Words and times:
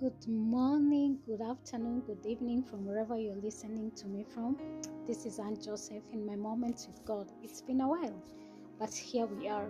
Good 0.00 0.28
morning, 0.28 1.18
good 1.26 1.42
afternoon, 1.42 2.00
good 2.06 2.24
evening 2.24 2.62
from 2.62 2.86
wherever 2.86 3.18
you're 3.18 3.36
listening 3.36 3.90
to 3.96 4.06
me 4.06 4.24
from. 4.32 4.56
This 5.06 5.26
is 5.26 5.38
Aunt 5.38 5.62
Joseph 5.62 6.04
in 6.14 6.24
my 6.24 6.36
moments 6.36 6.86
with 6.86 7.04
God. 7.04 7.30
It's 7.42 7.60
been 7.60 7.82
a 7.82 7.88
while, 7.88 8.22
but 8.78 8.94
here 8.94 9.26
we 9.26 9.46
are. 9.48 9.68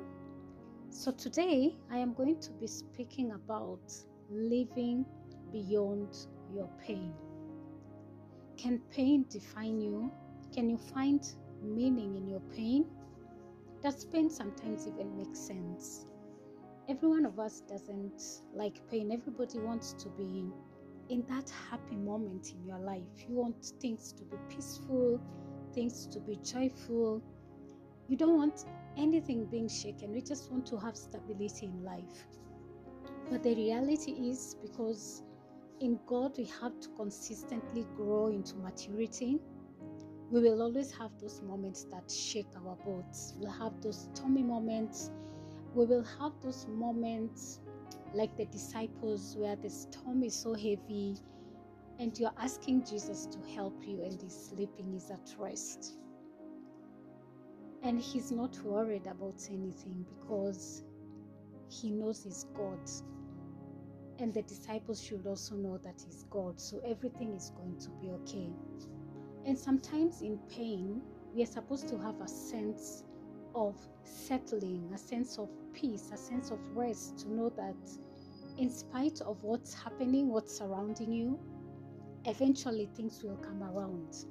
So 0.90 1.10
today 1.10 1.74
I 1.90 1.98
am 1.98 2.14
going 2.14 2.38
to 2.42 2.52
be 2.52 2.68
speaking 2.68 3.32
about 3.32 3.92
living 4.30 5.04
beyond 5.50 6.16
your 6.54 6.68
pain. 6.80 7.12
Can 8.56 8.78
pain 8.92 9.26
define 9.28 9.80
you? 9.80 10.12
Can 10.54 10.70
you 10.70 10.78
find 10.78 11.28
meaning 11.60 12.14
in 12.14 12.28
your 12.28 12.42
pain? 12.54 12.84
Does 13.82 14.04
pain 14.04 14.30
sometimes 14.30 14.86
even 14.86 15.16
make 15.16 15.34
sense? 15.34 16.06
Every 16.90 17.08
one 17.08 17.24
of 17.24 17.38
us 17.38 17.62
doesn't 17.68 18.20
like 18.52 18.80
pain. 18.90 19.12
Everybody 19.12 19.60
wants 19.60 19.92
to 19.92 20.08
be 20.08 20.50
in 21.08 21.24
that 21.28 21.48
happy 21.70 21.94
moment 21.94 22.52
in 22.52 22.66
your 22.66 22.80
life. 22.80 23.28
You 23.28 23.36
want 23.36 23.64
things 23.80 24.12
to 24.14 24.24
be 24.24 24.36
peaceful, 24.48 25.20
things 25.72 26.08
to 26.08 26.18
be 26.18 26.36
joyful. 26.42 27.22
You 28.08 28.16
don't 28.16 28.36
want 28.36 28.64
anything 28.96 29.46
being 29.46 29.68
shaken. 29.68 30.12
We 30.12 30.20
just 30.20 30.50
want 30.50 30.66
to 30.66 30.78
have 30.78 30.96
stability 30.96 31.66
in 31.66 31.84
life. 31.84 32.26
But 33.30 33.44
the 33.44 33.54
reality 33.54 34.10
is 34.10 34.56
because 34.60 35.22
in 35.80 35.96
God 36.08 36.36
we 36.38 36.50
have 36.60 36.80
to 36.80 36.88
consistently 36.96 37.86
grow 37.94 38.26
into 38.28 38.56
maturity. 38.56 39.38
We 40.32 40.40
will 40.40 40.60
always 40.60 40.90
have 40.92 41.12
those 41.20 41.40
moments 41.40 41.86
that 41.92 42.10
shake 42.10 42.48
our 42.56 42.76
boats. 42.84 43.34
We'll 43.38 43.52
have 43.52 43.80
those 43.80 44.08
stormy 44.12 44.42
moments 44.42 45.12
we 45.74 45.84
will 45.84 46.04
have 46.18 46.32
those 46.42 46.66
moments 46.68 47.60
like 48.12 48.36
the 48.36 48.46
disciples 48.46 49.36
where 49.38 49.56
the 49.56 49.70
storm 49.70 50.22
is 50.22 50.34
so 50.34 50.54
heavy 50.54 51.16
and 51.98 52.18
you're 52.18 52.32
asking 52.38 52.84
Jesus 52.84 53.26
to 53.26 53.38
help 53.54 53.76
you 53.86 54.02
and 54.02 54.20
he's 54.20 54.50
sleeping, 54.50 54.90
he's 54.92 55.10
at 55.10 55.34
rest. 55.38 55.96
And 57.82 58.00
he's 58.00 58.32
not 58.32 58.58
worried 58.62 59.06
about 59.06 59.46
anything 59.50 60.04
because 60.08 60.82
he 61.68 61.90
knows 61.90 62.24
he's 62.24 62.46
God. 62.54 62.78
And 64.18 64.34
the 64.34 64.42
disciples 64.42 65.02
should 65.02 65.26
also 65.26 65.54
know 65.54 65.78
that 65.78 66.02
he's 66.04 66.24
God. 66.30 66.60
So 66.60 66.80
everything 66.86 67.32
is 67.34 67.52
going 67.56 67.78
to 67.78 67.90
be 68.02 68.10
okay. 68.10 68.50
And 69.46 69.58
sometimes 69.58 70.20
in 70.20 70.38
pain, 70.48 71.00
we 71.34 71.42
are 71.42 71.46
supposed 71.46 71.88
to 71.88 71.98
have 71.98 72.20
a 72.20 72.28
sense 72.28 73.04
of 73.54 73.76
settling, 74.04 74.90
a 74.94 74.98
sense 74.98 75.38
of 75.38 75.48
peace, 75.72 76.10
a 76.12 76.16
sense 76.16 76.50
of 76.50 76.58
rest 76.74 77.18
to 77.18 77.32
know 77.32 77.48
that 77.50 77.76
in 78.58 78.70
spite 78.70 79.20
of 79.20 79.42
what's 79.42 79.74
happening, 79.74 80.28
what's 80.28 80.56
surrounding 80.56 81.12
you, 81.12 81.38
eventually 82.26 82.88
things 82.94 83.22
will 83.22 83.36
come 83.36 83.62
around. 83.62 84.26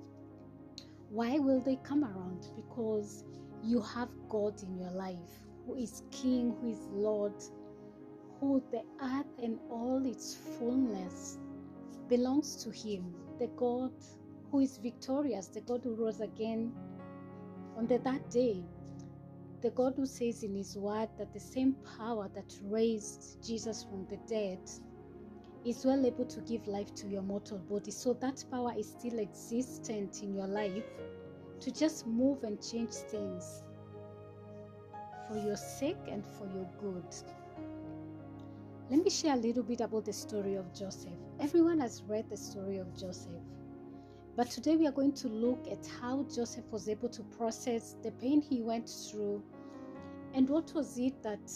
Why 1.10 1.40
will 1.40 1.60
they 1.62 1.78
come 1.78 2.04
around? 2.04 2.52
Because 2.56 3.24
you 3.64 3.82
have 3.82 4.10
God 4.30 4.62
in 4.62 4.78
your 4.78 4.92
life 4.92 5.44
who 5.66 5.76
is 5.76 6.04
King, 6.12 6.56
who 6.62 6.70
is 6.70 6.88
Lord, 6.92 7.34
who 8.40 8.64
the 8.72 8.84
earth 9.04 9.26
and 9.42 9.60
all 9.70 10.06
its 10.06 10.36
fullness 10.58 11.40
belongs 12.08 12.64
to 12.64 12.70
Him, 12.70 13.14
the 13.40 13.48
God 13.58 13.92
who 14.52 14.60
is 14.60 14.78
victorious, 14.78 15.48
the 15.48 15.62
God 15.62 15.82
who 15.84 15.96
rose 15.96 16.22
again 16.22 16.72
on 17.78 17.88
the 17.88 17.98
that 18.00 18.30
day 18.30 18.64
the 19.62 19.72
God 19.72 19.94
who 19.96 20.06
says 20.06 20.44
in 20.44 20.56
His 20.56 20.78
Word 20.78 21.10
that 21.18 21.34
the 21.34 21.40
same 21.40 21.76
power 21.98 22.30
that 22.34 22.54
raised 22.64 23.44
Jesus 23.46 23.84
from 23.84 24.06
the 24.08 24.18
dead 24.28 24.60
is 25.66 25.86
well 25.86 26.06
able 26.06 26.26
to 26.26 26.40
give 26.42 26.68
life 26.68 26.94
to 26.96 27.08
your 27.08 27.22
mortal 27.22 27.58
body. 27.58 27.92
So 27.92 28.14
that 28.14 28.44
power 28.50 28.74
is 28.78 28.90
still 28.90 29.20
existent 29.20 30.24
in 30.24 30.34
your 30.34 30.48
life 30.48 30.84
to 31.60 31.72
just 31.72 32.08
move 32.08 32.44
and 32.44 32.62
change 32.62 32.92
things 32.92 33.64
for 35.28 35.38
your 35.38 35.58
sake 35.58 35.98
and 36.10 36.26
for 36.26 36.48
your 36.48 36.70
good. 36.80 37.16
Let 38.90 39.04
me 39.04 39.10
share 39.10 39.34
a 39.34 39.38
little 39.38 39.64
bit 39.64 39.82
about 39.82 40.06
the 40.06 40.14
story 40.14 40.56
of 40.56 40.74
Joseph. 40.74 41.12
Everyone 41.40 41.80
has 41.80 42.02
read 42.08 42.30
the 42.30 42.38
story 42.38 42.78
of 42.78 42.98
Joseph. 42.98 43.44
But 44.40 44.50
today 44.52 44.78
we 44.78 44.88
are 44.88 44.94
going 44.94 45.12
to 45.16 45.28
look 45.28 45.68
at 45.70 45.86
how 46.00 46.24
Joseph 46.34 46.64
was 46.72 46.88
able 46.88 47.10
to 47.10 47.24
process 47.24 47.98
the 48.02 48.12
pain 48.12 48.42
he 48.42 48.62
went 48.62 48.90
through 48.90 49.44
and 50.34 50.50
what 50.50 50.74
was 50.74 50.98
it 50.98 51.22
that 51.24 51.52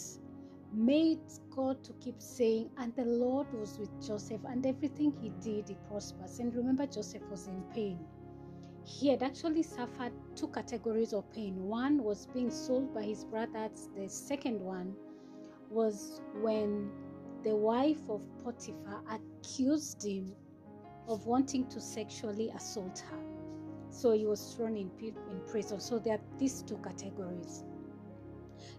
made 0.74 1.22
God 1.56 1.82
to 1.86 1.94
keep 1.94 2.22
saying, 2.22 2.72
and 2.78 2.94
the 2.98 3.06
Lord 3.06 3.48
was 3.54 3.80
with 3.80 4.06
Joseph, 4.06 4.42
and 4.50 4.66
everything 4.66 5.14
he 5.22 5.30
did, 5.42 5.70
he 5.70 5.78
prospers. 5.88 6.40
And 6.40 6.54
remember, 6.54 6.86
Joseph 6.86 7.22
was 7.32 7.48
in 7.48 7.64
pain. 7.74 8.06
He 8.84 9.08
had 9.08 9.24
actually 9.24 9.64
suffered 9.64 10.12
two 10.36 10.50
categories 10.50 11.14
of 11.14 11.32
pain. 11.32 11.64
One 11.64 12.04
was 12.04 12.26
being 12.34 12.52
sold 12.52 12.94
by 12.94 13.04
his 13.04 13.24
brothers, 13.24 13.88
the 13.96 14.10
second 14.10 14.60
one 14.60 14.94
was 15.70 16.20
when 16.42 16.92
the 17.46 17.56
wife 17.56 18.10
of 18.10 18.22
Potiphar 18.44 19.04
accused 19.10 20.04
him 20.04 20.36
of 21.08 21.26
wanting 21.26 21.68
to 21.68 21.82
sexually 21.82 22.50
assault 22.56 23.04
her. 23.10 23.20
So 23.90 24.12
he 24.12 24.26
was 24.26 24.54
thrown 24.56 24.76
in, 24.76 24.90
in 25.02 25.42
prison. 25.48 25.80
So 25.80 26.00
there 26.00 26.16
are 26.16 26.22
these 26.40 26.62
two 26.64 26.78
categories. 26.78 27.64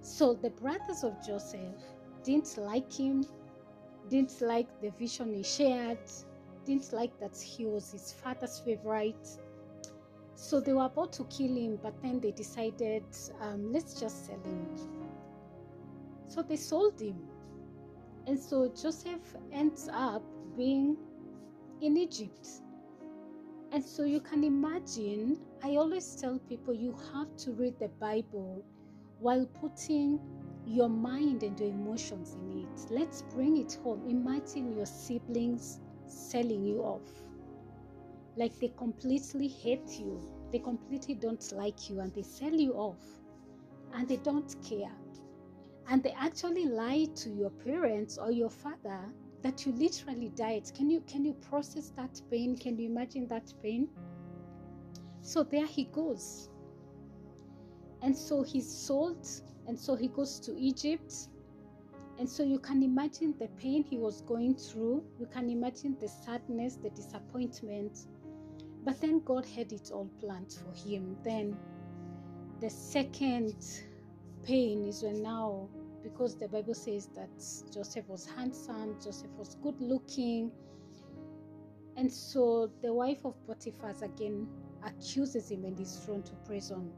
So 0.01 0.35
the 0.35 0.51
brothers 0.51 1.05
of 1.05 1.15
Joseph 1.25 1.83
didn't 2.25 2.57
like 2.59 2.93
him, 2.93 3.25
didn't 4.09 4.41
like 4.41 4.69
the 4.81 4.91
vision 4.91 5.33
he 5.33 5.43
shared, 5.43 5.99
didn't 6.65 6.93
like 6.93 7.19
that 7.21 7.37
he 7.37 7.67
was 7.67 7.93
his 7.93 8.13
father's 8.13 8.59
favorite. 8.59 9.29
So 10.35 10.61
they 10.61 10.73
were 10.73 10.87
about 10.87 11.13
to 11.15 11.25
kill 11.25 11.55
him, 11.57 11.79
but 11.83 11.95
then 12.03 12.21
they 12.21 12.33
decided, 12.33 13.05
um, 13.41 13.73
let's 13.73 13.99
just 14.01 14.27
sell 14.27 14.43
him. 14.45 14.67
So 16.27 16.43
they 16.43 16.57
sold 16.57 17.01
him. 17.01 17.21
And 18.27 18.39
so 18.39 18.69
Joseph 18.69 19.37
ends 19.53 19.89
up 19.93 20.23
being 20.57 20.97
in 21.81 21.97
Egypt. 21.97 22.49
And 23.73 23.85
so 23.85 24.05
you 24.05 24.21
can 24.21 24.45
imagine, 24.45 25.39
I 25.63 25.77
always 25.77 26.15
tell 26.15 26.39
people 26.39 26.75
you 26.75 26.97
have 27.13 27.37
to 27.39 27.53
read 27.53 27.79
the 27.79 27.89
Bible 28.01 28.65
while 29.19 29.47
putting 29.61 30.21
your 30.67 30.89
mind 30.89 31.43
and 31.43 31.59
your 31.59 31.71
emotions 31.71 32.35
in 32.35 32.63
it. 32.63 32.91
Let's 32.91 33.23
bring 33.23 33.57
it 33.57 33.79
home. 33.83 34.03
Imagine 34.09 34.77
your 34.77 34.87
siblings 34.87 35.81
selling 36.07 36.65
you 36.65 36.83
off. 36.83 37.09
Like 38.37 38.59
they 38.59 38.73
completely 38.77 39.49
hate 39.49 39.99
you, 39.99 40.21
they 40.51 40.59
completely 40.59 41.15
don't 41.15 41.53
like 41.53 41.89
you, 41.89 42.01
and 42.01 42.13
they 42.15 42.23
sell 42.23 42.53
you 42.53 42.75
off, 42.75 43.03
and 43.93 44.09
they 44.09 44.17
don't 44.17 44.55
care. 44.63 44.93
And 45.89 46.03
they 46.03 46.13
actually 46.19 46.67
lie 46.67 47.07
to 47.17 47.31
your 47.31 47.51
parents 47.51 48.19
or 48.19 48.33
your 48.33 48.51
father 48.51 49.13
that 49.45 49.67
you 49.67 49.73
literally 49.73 50.31
died. 50.31 50.73
Can 50.75 50.91
you 50.91 51.03
can 51.03 51.25
you 51.25 51.35
process 51.35 51.91
that 51.97 52.21
pain? 52.31 52.57
Can 52.57 52.79
you 52.79 52.89
imagine 52.91 53.29
that 53.29 53.53
pain? 53.63 53.89
So 55.21 55.45
there 55.45 55.67
he 55.67 55.85
goes. 55.85 56.49
And 58.03 58.17
so 58.17 58.43
he's 58.43 58.69
sold, 58.69 59.27
and 59.67 59.79
so 59.79 59.95
he 59.95 60.09
goes 60.09 60.41
to 60.41 60.59
Egypt. 60.59 61.29
And 62.19 62.29
so 62.29 62.43
you 62.43 62.59
can 62.59 62.83
imagine 62.83 63.35
the 63.39 63.49
pain 63.61 63.85
he 63.85 63.99
was 63.99 64.23
going 64.23 64.55
through. 64.55 65.05
You 65.19 65.27
can 65.27 65.51
imagine 65.51 65.97
the 66.01 66.09
sadness, 66.09 66.77
the 66.77 66.91
disappointment. 66.91 68.07
But 68.85 69.01
then 69.01 69.21
God 69.25 69.45
had 69.45 69.73
it 69.73 69.91
all 69.93 70.09
planned 70.21 70.53
for 70.53 70.89
him. 70.89 71.17
Then 71.23 71.57
the 72.61 72.71
second 72.71 73.57
pain 74.43 74.85
is 74.87 75.03
when 75.03 75.23
now 75.23 75.69
because 76.05 76.37
the 76.37 76.47
Bible 76.47 76.75
says 76.75 77.09
that 77.17 77.31
Joseph 77.73 78.07
was 78.09 78.27
handsome, 78.27 78.97
Joseph 79.03 79.31
was 79.37 79.57
good 79.63 79.81
looking. 79.81 80.53
And 81.97 82.13
so 82.13 82.71
the 82.83 82.93
wife 82.93 83.25
of 83.25 83.35
Potiphar 83.47 83.95
again 84.03 84.47
accuses 84.85 85.51
him 85.51 85.65
and 85.65 85.81
is 85.81 85.97
thrown 86.05 86.23
to 86.25 86.33
prison. 86.47 86.93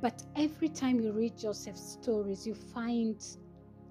But 0.00 0.22
every 0.36 0.68
time 0.68 1.00
you 1.00 1.10
read 1.12 1.36
Joseph's 1.36 1.98
stories, 2.00 2.46
you 2.46 2.54
find 2.54 3.24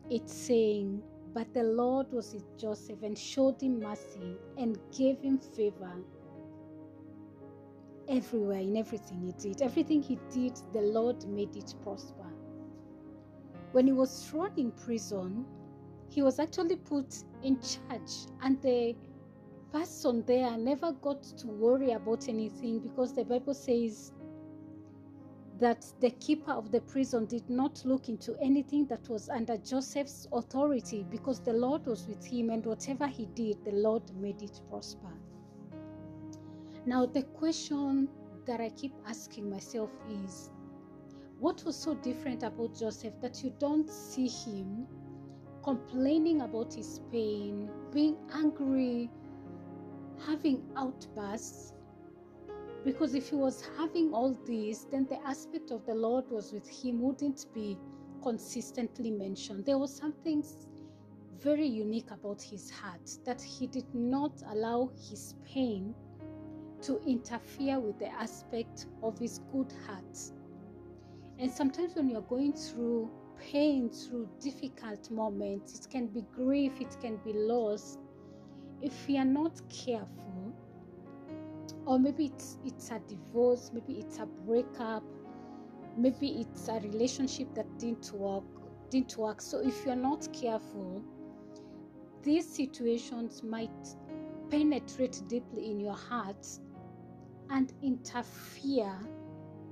it 0.09 0.29
saying, 0.29 1.01
But 1.33 1.53
the 1.53 1.63
Lord 1.63 2.11
was 2.11 2.33
with 2.33 2.57
Joseph 2.59 3.01
and 3.03 3.17
showed 3.17 3.61
him 3.61 3.79
mercy 3.81 4.37
and 4.57 4.77
gave 4.95 5.19
him 5.21 5.39
favor 5.39 5.91
everywhere 8.07 8.59
in 8.59 8.77
everything 8.77 9.21
he 9.21 9.31
did. 9.33 9.61
Everything 9.61 10.01
he 10.01 10.17
did, 10.31 10.57
the 10.73 10.81
Lord 10.81 11.27
made 11.27 11.55
it 11.55 11.73
prosper. 11.83 12.26
When 13.77 13.85
he 13.85 13.94
was 13.94 14.25
thrown 14.25 14.50
in 14.57 14.71
prison, 14.71 15.45
he 16.09 16.24
was 16.24 16.39
actually 16.39 16.77
put 16.77 17.24
in 17.44 17.59
charge, 17.62 18.25
and 18.41 18.59
the 18.63 18.95
person 19.71 20.24
there 20.25 20.57
never 20.57 20.94
got 20.94 21.21
to 21.21 21.45
worry 21.45 21.91
about 21.91 22.27
anything 22.27 22.79
because 22.79 23.13
the 23.13 23.24
Bible 23.24 23.53
says 23.53 24.13
that 25.59 25.85
the 26.00 26.09
keeper 26.09 26.53
of 26.53 26.71
the 26.71 26.81
prison 26.81 27.27
did 27.27 27.47
not 27.51 27.85
look 27.85 28.09
into 28.09 28.35
anything 28.41 28.88
that 28.88 29.07
was 29.09 29.29
under 29.29 29.57
Joseph's 29.57 30.27
authority 30.31 31.06
because 31.12 31.39
the 31.39 31.53
Lord 31.53 31.85
was 31.85 32.07
with 32.07 32.25
him, 32.25 32.50
and 32.50 32.65
whatever 32.65 33.06
he 33.06 33.27
did, 33.27 33.63
the 33.63 33.73
Lord 33.73 34.01
made 34.15 34.41
it 34.41 34.59
prosper. 34.71 35.13
Now, 36.88 37.06
the 37.06 37.21
question 37.21 38.09
that 38.47 38.59
I 38.59 38.69
keep 38.71 38.95
asking 39.06 39.51
myself 39.51 39.91
is 40.25 40.50
what 41.39 41.63
was 41.65 41.75
so 41.75 41.93
different 41.95 42.43
about 42.43 42.75
Joseph 42.75 43.13
that 43.21 43.43
you 43.43 43.53
don't 43.59 43.89
see 43.89 44.27
him 44.27 44.87
complaining 45.63 46.41
about 46.41 46.73
his 46.73 47.01
pain, 47.11 47.69
being 47.93 48.17
angry, 48.33 49.09
having 50.25 50.63
outbursts? 50.75 51.73
Because 52.83 53.15
if 53.15 53.29
he 53.29 53.35
was 53.35 53.67
having 53.77 54.13
all 54.13 54.33
this, 54.45 54.85
then 54.89 55.05
the 55.09 55.21
aspect 55.27 55.71
of 55.71 55.85
the 55.85 55.93
Lord 55.93 56.29
was 56.31 56.53
with 56.53 56.67
him 56.67 57.01
wouldn't 57.01 57.45
be 57.53 57.77
consistently 58.23 59.11
mentioned. 59.11 59.65
There 59.65 59.77
was 59.77 59.95
something 59.95 60.43
very 61.39 61.67
unique 61.67 62.11
about 62.11 62.41
his 62.41 62.69
heart 62.71 63.09
that 63.25 63.41
he 63.41 63.67
did 63.67 63.93
not 63.93 64.31
allow 64.49 64.89
his 65.09 65.35
pain 65.45 65.93
to 66.81 66.99
interfere 67.05 67.79
with 67.79 67.99
the 67.99 68.09
aspect 68.09 68.87
of 69.03 69.17
his 69.19 69.39
good 69.51 69.71
heart. 69.85 70.17
And 71.39 71.51
sometimes 71.51 71.95
when 71.95 72.09
you're 72.09 72.21
going 72.21 72.53
through 72.53 73.11
pain, 73.39 73.89
through 73.89 74.27
difficult 74.39 75.11
moments, 75.11 75.79
it 75.79 75.89
can 75.89 76.07
be 76.07 76.23
grief, 76.35 76.73
it 76.81 76.97
can 76.99 77.17
be 77.17 77.33
loss. 77.33 77.97
If 78.81 79.07
we 79.07 79.17
are 79.17 79.25
not 79.25 79.61
careful, 79.69 80.53
or 81.85 81.99
maybe 81.99 82.25
it's 82.25 82.57
it's 82.65 82.89
a 82.91 82.99
divorce, 83.07 83.71
maybe 83.73 83.99
it's 83.99 84.17
a 84.17 84.25
breakup, 84.25 85.03
maybe 85.95 86.41
it's 86.41 86.67
a 86.69 86.79
relationship 86.79 87.53
that 87.53 87.77
didn't 87.77 88.11
work, 88.13 88.43
didn't 88.89 89.17
work. 89.17 89.41
So 89.41 89.59
if 89.59 89.85
you're 89.85 89.95
not 89.95 90.27
careful, 90.33 91.03
these 92.23 92.47
situations 92.47 93.43
might 93.43 93.95
penetrate 94.49 95.21
deeply 95.27 95.71
in 95.71 95.79
your 95.79 95.95
heart 95.95 96.47
and 97.49 97.71
interfere 97.81 98.99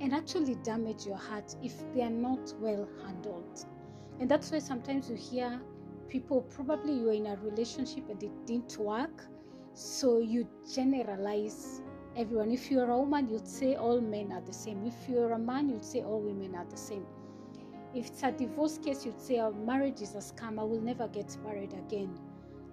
and 0.02 0.14
actually 0.14 0.56
damage 0.56 1.06
your 1.06 1.18
heart 1.18 1.56
if 1.64 1.74
they 1.94 2.02
are 2.02 2.10
not 2.10 2.54
well 2.60 2.88
handled. 3.06 3.66
And 4.20 4.30
that's 4.30 4.52
why 4.52 4.60
sometimes 4.60 5.10
you 5.10 5.16
hear 5.16 5.62
people, 6.10 6.42
probably 6.42 6.94
you 6.94 7.10
are 7.10 7.14
in 7.14 7.26
a 7.28 7.36
relationship 7.38 8.10
and 8.10 8.22
it 8.22 8.46
didn't 8.46 8.78
work, 8.78 9.26
so 9.74 10.20
you 10.20 10.48
generalize 10.74 11.82
everyone. 12.16 12.52
If 12.52 12.72
you're 12.72 12.90
a 12.90 12.98
woman, 12.98 13.30
you'd 13.30 13.48
say 13.48 13.76
all 13.76 14.00
men 14.00 14.32
are 14.32 14.42
the 14.42 14.54
same. 14.54 14.86
If 14.86 15.10
you're 15.10 15.34
a 15.34 15.40
man, 15.40 15.70
you'd 15.70 15.84
say 15.84 16.02
all 16.02 16.22
women 16.22 16.56
are 16.56 16.66
the 16.66 16.78
same. 16.78 17.06
If 17.94 18.08
it's 18.08 18.24
a 18.24 18.32
divorce 18.32 18.78
case, 18.78 19.06
you'd 19.06 19.20
say 19.20 19.40
our 19.40 19.52
marriage 19.52 20.02
is 20.02 20.16
a 20.16 20.20
scam. 20.20 20.60
I 20.60 20.64
will 20.64 20.82
never 20.82 21.08
get 21.08 21.36
married 21.44 21.74
again. 21.74 22.18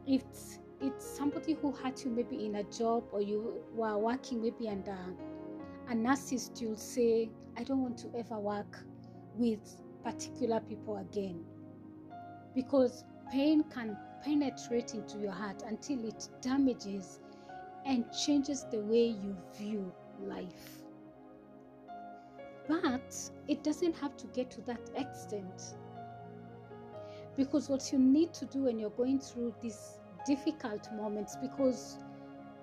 If 0.06 0.22
it's, 0.22 0.58
it's 0.80 1.04
somebody 1.04 1.54
who 1.54 1.72
hurt 1.72 2.04
you 2.04 2.10
maybe 2.10 2.44
in 2.44 2.56
a 2.56 2.64
job 2.64 3.04
or 3.12 3.20
you 3.20 3.62
were 3.72 3.96
working 3.98 4.42
maybe 4.42 4.68
under 4.68 4.96
a 5.92 5.94
narcissist, 5.94 6.58
you'll 6.58 6.74
say, 6.74 7.28
I 7.58 7.64
don't 7.64 7.82
want 7.82 7.98
to 7.98 8.10
ever 8.18 8.38
work 8.38 8.78
with 9.36 9.60
particular 10.02 10.58
people 10.60 10.96
again. 10.96 11.44
Because 12.54 13.04
pain 13.30 13.62
can 13.64 13.98
penetrate 14.24 14.94
into 14.94 15.18
your 15.18 15.32
heart 15.32 15.62
until 15.66 16.02
it 16.08 16.30
damages 16.40 17.20
and 17.84 18.06
changes 18.10 18.64
the 18.70 18.78
way 18.78 19.08
you 19.08 19.36
view 19.54 19.92
life. 20.22 20.82
But 22.68 23.12
it 23.48 23.62
doesn't 23.62 23.94
have 23.96 24.16
to 24.16 24.26
get 24.28 24.50
to 24.52 24.62
that 24.62 24.90
extent. 24.96 25.74
Because 27.36 27.68
what 27.68 27.92
you 27.92 27.98
need 27.98 28.32
to 28.34 28.46
do 28.46 28.62
when 28.62 28.78
you're 28.78 28.90
going 28.90 29.20
through 29.20 29.54
these 29.60 29.98
difficult 30.26 30.88
moments, 30.94 31.36
because 31.36 31.98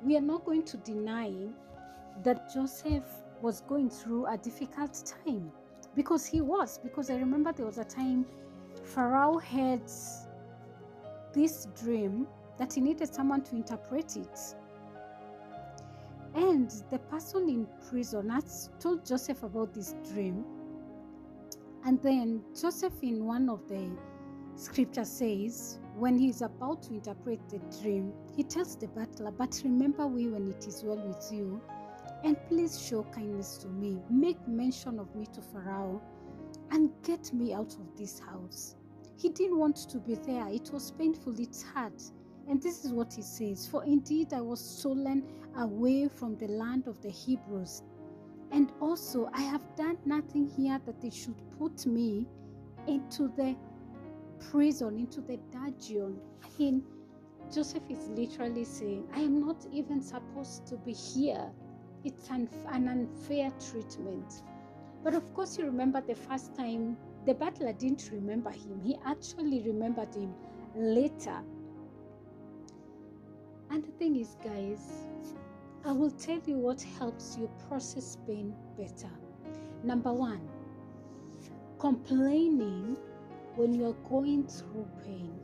we 0.03 0.17
are 0.17 0.21
not 0.21 0.45
going 0.45 0.63
to 0.63 0.77
deny 0.77 1.31
that 2.23 2.53
Joseph 2.53 3.06
was 3.41 3.61
going 3.61 3.89
through 3.89 4.25
a 4.27 4.38
difficult 4.38 5.13
time 5.25 5.51
because 5.95 6.25
he 6.25 6.41
was. 6.41 6.79
Because 6.79 7.09
I 7.09 7.15
remember 7.15 7.51
there 7.51 7.65
was 7.65 7.77
a 7.77 7.85
time 7.85 8.25
Pharaoh 8.83 9.38
had 9.38 9.81
this 11.33 11.67
dream 11.81 12.27
that 12.57 12.73
he 12.73 12.81
needed 12.81 13.13
someone 13.13 13.41
to 13.44 13.56
interpret 13.56 14.17
it. 14.17 14.39
And 16.35 16.69
the 16.89 17.00
person 17.00 17.50
in 17.50 17.67
prison 17.89 18.29
had 18.29 18.45
told 18.79 19.05
Joseph 19.05 19.44
about 19.44 19.73
this 19.73 19.95
dream. 20.12 20.45
And 21.85 22.01
then 22.01 22.44
Joseph, 22.59 22.94
in 23.01 23.25
one 23.25 23.50
of 23.50 23.67
the 23.67 23.89
scriptures, 24.55 25.09
says, 25.09 25.79
when 25.97 26.17
he 26.17 26.29
is 26.29 26.41
about 26.41 26.83
to 26.83 26.94
interpret 26.94 27.39
the 27.50 27.59
dream, 27.81 28.13
he 28.35 28.44
tells 28.44 28.75
the 28.75 28.88
butler, 28.88 29.31
But 29.31 29.59
remember 29.63 30.07
we 30.07 30.27
when 30.27 30.50
it 30.50 30.67
is 30.67 30.83
well 30.83 30.97
with 30.97 31.29
you, 31.31 31.62
and 32.24 32.38
please 32.48 32.81
show 32.81 33.04
kindness 33.04 33.57
to 33.57 33.68
me. 33.68 34.01
Make 34.10 34.45
mention 34.48 35.00
of 35.00 35.13
me 35.16 35.25
to 35.33 35.42
Pharaoh 35.42 36.01
and 36.71 36.92
get 37.04 37.31
me 37.33 37.54
out 37.54 37.74
of 37.74 37.98
this 37.98 38.19
house. 38.19 38.75
He 39.18 39.30
didn't 39.30 39.57
want 39.57 39.75
to 39.89 40.00
be 40.00 40.16
there. 40.16 40.48
It 40.48 40.71
was 40.71 40.92
painful, 40.92 41.39
it's 41.39 41.63
hard. 41.63 41.94
And 42.48 42.62
this 42.62 42.83
is 42.83 42.92
what 42.92 43.13
he 43.13 43.21
says 43.21 43.68
For 43.68 43.83
indeed 43.83 44.33
I 44.33 44.42
was 44.42 44.60
stolen 44.60 45.24
away 45.57 46.07
from 46.07 46.38
the 46.38 46.48
land 46.48 46.88
of 46.88 47.01
the 47.01 47.10
Hebrews. 47.10 47.83
And 48.51 48.72
also 48.80 49.30
I 49.33 49.42
have 49.42 49.63
done 49.75 49.98
nothing 50.06 50.48
here 50.48 50.80
that 50.86 51.01
they 51.01 51.12
should 51.12 51.36
put 51.57 51.86
me 51.86 52.27
into 52.88 53.27
the 53.36 53.56
prison, 54.50 54.98
into 54.98 55.22
the 55.22 55.38
dungeon. 55.51 56.19
I 56.44 56.48
mean, 56.57 56.83
Joseph 57.54 57.83
is 57.89 58.07
literally 58.10 58.65
saying, 58.65 59.07
I 59.13 59.19
am 59.19 59.39
not 59.39 59.65
even 59.72 60.01
supposed 60.01 60.65
to 60.68 60.77
be 60.77 60.94
here. 60.94 61.51
It's 62.04 62.30
an, 62.30 62.50
an 62.69 62.88
unfair 62.88 63.51
treatment. 63.69 64.44
But 65.04 65.13
of 65.13 65.34
course, 65.34 65.57
you 65.57 65.66
remember 65.66 66.01
the 66.01 66.16
first 66.16 66.56
time 66.56 66.98
the 67.25 67.34
butler 67.34 67.74
didn't 67.74 68.10
remember 68.12 68.50
him, 68.50 68.81
he 68.84 68.98
actually 69.06 69.62
remembered 69.63 70.13
him 70.16 70.34
later 70.75 71.44
and 73.72 73.84
the 73.84 73.92
thing 73.92 74.16
is, 74.16 74.36
guys, 74.44 75.07
I 75.86 75.92
will 75.92 76.12
tell 76.12 76.42
you 76.46 76.57
what 76.57 76.81
helps 76.98 77.38
you 77.38 77.50
process 77.68 78.18
pain 78.25 78.54
better. 78.78 79.12
Number 79.84 80.12
one, 80.12 80.42
complaining 81.78 82.98
when 83.56 83.74
you're 83.74 83.96
going 84.10 84.48
through 84.48 84.88
pain 85.06 85.40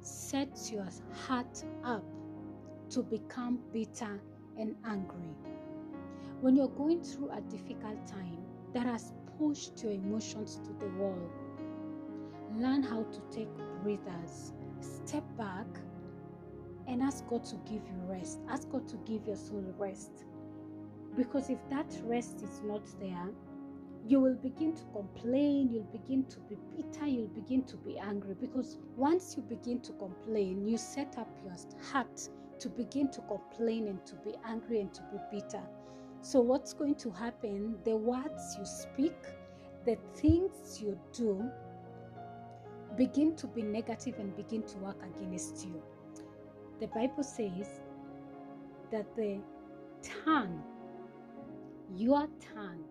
sets 0.00 0.70
your 0.70 0.88
heart 1.26 1.64
up 1.84 2.04
to 2.90 3.02
become 3.02 3.60
bitter 3.72 4.20
and 4.58 4.74
angry. 4.86 5.36
When 6.40 6.56
you're 6.56 6.68
going 6.68 7.02
through 7.02 7.30
a 7.30 7.40
difficult 7.42 8.06
time 8.06 8.44
that 8.74 8.86
has 8.86 9.12
pushed 9.38 9.82
your 9.82 9.92
emotions 9.92 10.60
to 10.64 10.72
the 10.84 10.90
wall, 10.94 11.18
learn 12.56 12.82
how 12.82 13.02
to 13.04 13.20
take 13.30 13.48
breathers. 13.82 14.52
Step 14.80 15.24
back 15.38 15.66
and 16.86 17.02
ask 17.02 17.26
God 17.28 17.44
to 17.44 17.56
give 17.64 17.82
you 17.86 17.98
rest. 18.06 18.40
Ask 18.48 18.68
God 18.70 18.86
to 18.88 18.96
give 19.06 19.26
your 19.26 19.36
soul 19.36 19.64
rest. 19.78 20.10
Because 21.16 21.48
if 21.48 21.58
that 21.70 21.86
rest 22.04 22.42
is 22.42 22.60
not 22.64 22.82
there, 23.00 23.30
you 24.06 24.20
will 24.20 24.34
begin 24.34 24.74
to 24.74 24.84
complain, 24.92 25.70
you'll 25.72 25.84
begin 25.84 26.24
to 26.24 26.38
be 26.40 26.56
bitter, 26.76 27.06
you'll 27.06 27.28
begin 27.28 27.62
to 27.64 27.76
be 27.78 27.96
angry. 27.98 28.34
Because 28.38 28.78
once 28.96 29.34
you 29.36 29.42
begin 29.42 29.80
to 29.80 29.92
complain, 29.92 30.66
you 30.68 30.76
set 30.76 31.16
up 31.16 31.28
your 31.42 31.54
heart 31.90 32.28
to 32.58 32.68
begin 32.68 33.10
to 33.12 33.22
complain 33.22 33.88
and 33.88 34.04
to 34.04 34.14
be 34.16 34.34
angry 34.44 34.80
and 34.80 34.92
to 34.92 35.02
be 35.10 35.18
bitter. 35.40 35.62
So, 36.24 36.40
what's 36.40 36.72
going 36.72 36.94
to 36.96 37.10
happen? 37.10 37.76
The 37.84 37.96
words 37.96 38.56
you 38.58 38.64
speak, 38.64 39.16
the 39.84 39.98
things 40.16 40.80
you 40.80 40.98
do, 41.12 41.50
begin 42.96 43.36
to 43.36 43.46
be 43.46 43.62
negative 43.62 44.18
and 44.18 44.34
begin 44.36 44.62
to 44.62 44.78
work 44.78 44.96
against 45.04 45.66
you 45.66 45.82
the 46.80 46.86
Bible 46.88 47.22
says 47.22 47.80
that 48.90 49.06
the 49.16 49.38
tongue, 50.02 50.62
your 51.96 52.26
tongue, 52.54 52.84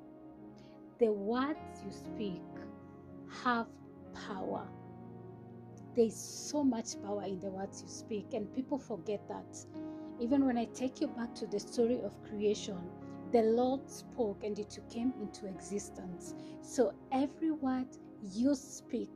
the 1.00 1.12
words 1.12 1.60
you 1.86 1.92
speak 1.92 2.42
have 3.44 3.68
power. 4.28 4.68
There's 5.96 6.16
so 6.16 6.64
much 6.64 7.02
power 7.04 7.24
in 7.24 7.40
the 7.40 7.50
words 7.50 7.84
you 7.84 7.90
speak, 7.90 8.34
and 8.34 8.52
people 8.56 8.80
forget 8.80 9.28
that. 9.28 9.58
Even 10.20 10.46
when 10.46 10.58
I 10.58 10.66
take 10.66 11.02
you 11.02 11.08
back 11.08 11.36
to 11.36 11.46
the 11.46 11.60
story 11.60 12.00
of 12.04 12.16
creation, 12.24 12.78
the 13.34 13.42
Lord 13.42 13.90
spoke 13.90 14.44
and 14.44 14.58
it 14.60 14.78
came 14.92 15.12
into 15.20 15.48
existence. 15.48 16.36
So 16.62 16.94
every 17.12 17.50
word 17.50 17.88
you 18.22 18.54
speak, 18.54 19.10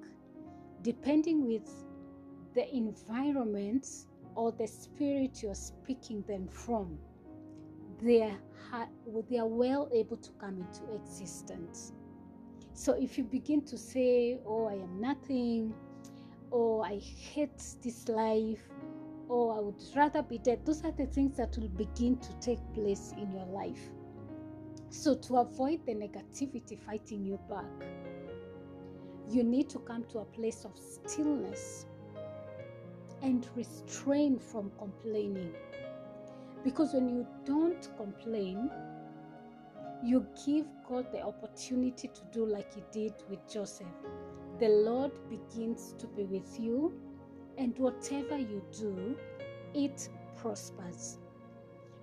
depending 0.81 1.45
with 1.45 1.69
the 2.55 2.67
environment 2.75 3.87
or 4.35 4.51
the 4.51 4.65
spirit 4.65 5.43
you're 5.43 5.53
speaking 5.53 6.23
them 6.27 6.47
from, 6.47 6.97
they 8.01 8.23
are, 8.23 8.87
they 9.29 9.37
are 9.37 9.47
well 9.47 9.87
able 9.93 10.17
to 10.17 10.31
come 10.39 10.61
into 10.61 10.95
existence. 10.95 11.93
So 12.73 12.93
if 12.93 13.19
you 13.19 13.23
begin 13.23 13.61
to 13.65 13.77
say, 13.77 14.39
Oh, 14.47 14.65
I 14.65 14.73
am 14.73 14.99
nothing, 14.99 15.75
or 16.49 16.83
I 16.85 16.97
hate 16.97 17.61
this 17.83 18.07
life, 18.07 18.63
or 19.29 19.57
I 19.57 19.59
would 19.59 19.81
rather 19.95 20.23
be 20.23 20.39
dead, 20.39 20.65
those 20.65 20.83
are 20.83 20.91
the 20.91 21.05
things 21.05 21.37
that 21.37 21.55
will 21.57 21.69
begin 21.69 22.17
to 22.17 22.33
take 22.39 22.59
place 22.73 23.13
in 23.17 23.31
your 23.31 23.45
life. 23.45 23.91
So, 24.89 25.15
to 25.15 25.37
avoid 25.37 25.85
the 25.85 25.93
negativity 25.93 26.79
fighting 26.79 27.25
you 27.25 27.39
back, 27.49 27.65
you 29.29 29.43
need 29.43 29.69
to 29.69 29.79
come 29.79 30.05
to 30.05 30.19
a 30.19 30.25
place 30.25 30.65
of 30.65 30.71
stillness 30.77 31.85
and 33.21 33.47
restrain 33.55 34.39
from 34.39 34.71
complaining. 34.77 35.53
Because 36.63 36.93
when 36.93 37.09
you 37.09 37.27
don't 37.45 37.89
complain, 37.97 38.69
you 40.03 40.25
give 40.45 40.65
God 40.87 41.11
the 41.11 41.21
opportunity 41.21 42.07
to 42.07 42.21
do 42.31 42.45
like 42.45 42.73
He 42.73 42.83
did 42.91 43.13
with 43.29 43.39
Joseph. 43.51 43.87
The 44.59 44.69
Lord 44.69 45.11
begins 45.29 45.93
to 45.97 46.07
be 46.07 46.23
with 46.23 46.59
you, 46.59 46.93
and 47.57 47.77
whatever 47.77 48.37
you 48.37 48.63
do, 48.71 49.17
it 49.73 50.07
prospers. 50.35 51.17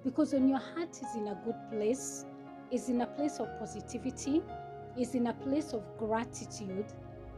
Because 0.05 0.35
when 0.35 0.49
your 0.49 0.59
heart 0.59 0.91
is 0.91 1.17
in 1.17 1.29
a 1.29 1.41
good 1.45 1.57
place, 1.71 2.27
is 2.75 2.89
in 2.89 3.03
a 3.03 3.07
place 3.07 3.39
of 3.39 3.49
positivity, 3.59 4.43
is 4.99 5.15
in 5.15 5.29
a 5.29 5.33
place 5.33 5.73
of 5.73 5.83
gratitude, 5.97 6.87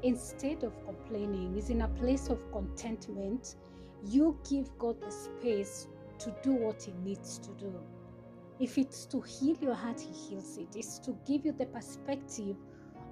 instead 0.03 0.65
of 0.65 0.73
complaining, 0.85 1.57
is 1.57 1.69
in 1.69 1.83
a 1.83 1.89
place 1.89 2.29
of 2.29 2.41
contentment, 2.53 3.57
you 4.05 4.39
give 4.49 4.71
God 4.79 5.01
the 5.01 5.11
space 5.11 5.89
to 6.19 6.35
do 6.43 6.53
what 6.53 6.83
He 6.83 6.93
needs 7.05 7.39
to 7.39 7.51
do. 7.59 7.73
If 8.59 8.79
it's 8.79 9.05
to 9.07 9.21
heal 9.21 9.57
your 9.61 9.75
heart, 9.75 10.01
He 10.01 10.13
heals 10.13 10.57
it. 10.57 10.69
It's 10.75 10.99
to 11.01 11.15
give 11.27 11.45
you 11.45 11.53
the 11.53 11.67
perspective 11.67 12.57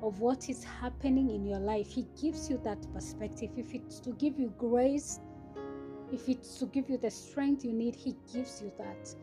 of 0.02 0.20
what 0.20 0.48
is 0.48 0.64
happening 0.64 1.30
in 1.30 1.44
your 1.44 1.58
life. 1.58 1.90
He 1.90 2.06
gives 2.20 2.48
you 2.48 2.58
that 2.64 2.90
perspective. 2.94 3.50
If 3.56 3.74
it's 3.74 4.00
to 4.00 4.10
give 4.12 4.38
you 4.38 4.52
grace, 4.58 5.20
if 6.12 6.28
it's 6.28 6.58
to 6.58 6.66
give 6.66 6.88
you 6.88 6.96
the 6.96 7.10
strength 7.10 7.64
you 7.64 7.72
need, 7.72 7.94
He 7.94 8.16
gives 8.32 8.62
you 8.62 8.72
that. 8.78 9.14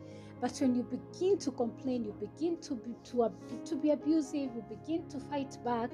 But 0.42 0.58
when 0.58 0.76
you 0.76 0.82
begin 0.82 1.38
to 1.38 1.52
complain, 1.52 2.04
you 2.04 2.14
begin 2.20 2.60
to 2.62 2.76
be 2.76 2.96
to, 3.12 3.32
to 3.64 3.76
be 3.76 3.92
abusive, 3.92 4.50
you 4.56 4.66
begin 4.68 5.08
to 5.10 5.20
fight 5.20 5.56
back, 5.64 5.92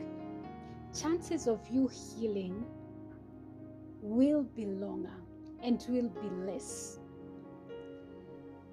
chances 0.97 1.47
of 1.47 1.59
you 1.69 1.89
healing 1.89 2.65
will 4.01 4.43
be 4.43 4.65
longer 4.65 5.11
and 5.61 5.85
will 5.89 6.09
be 6.09 6.29
less. 6.45 6.99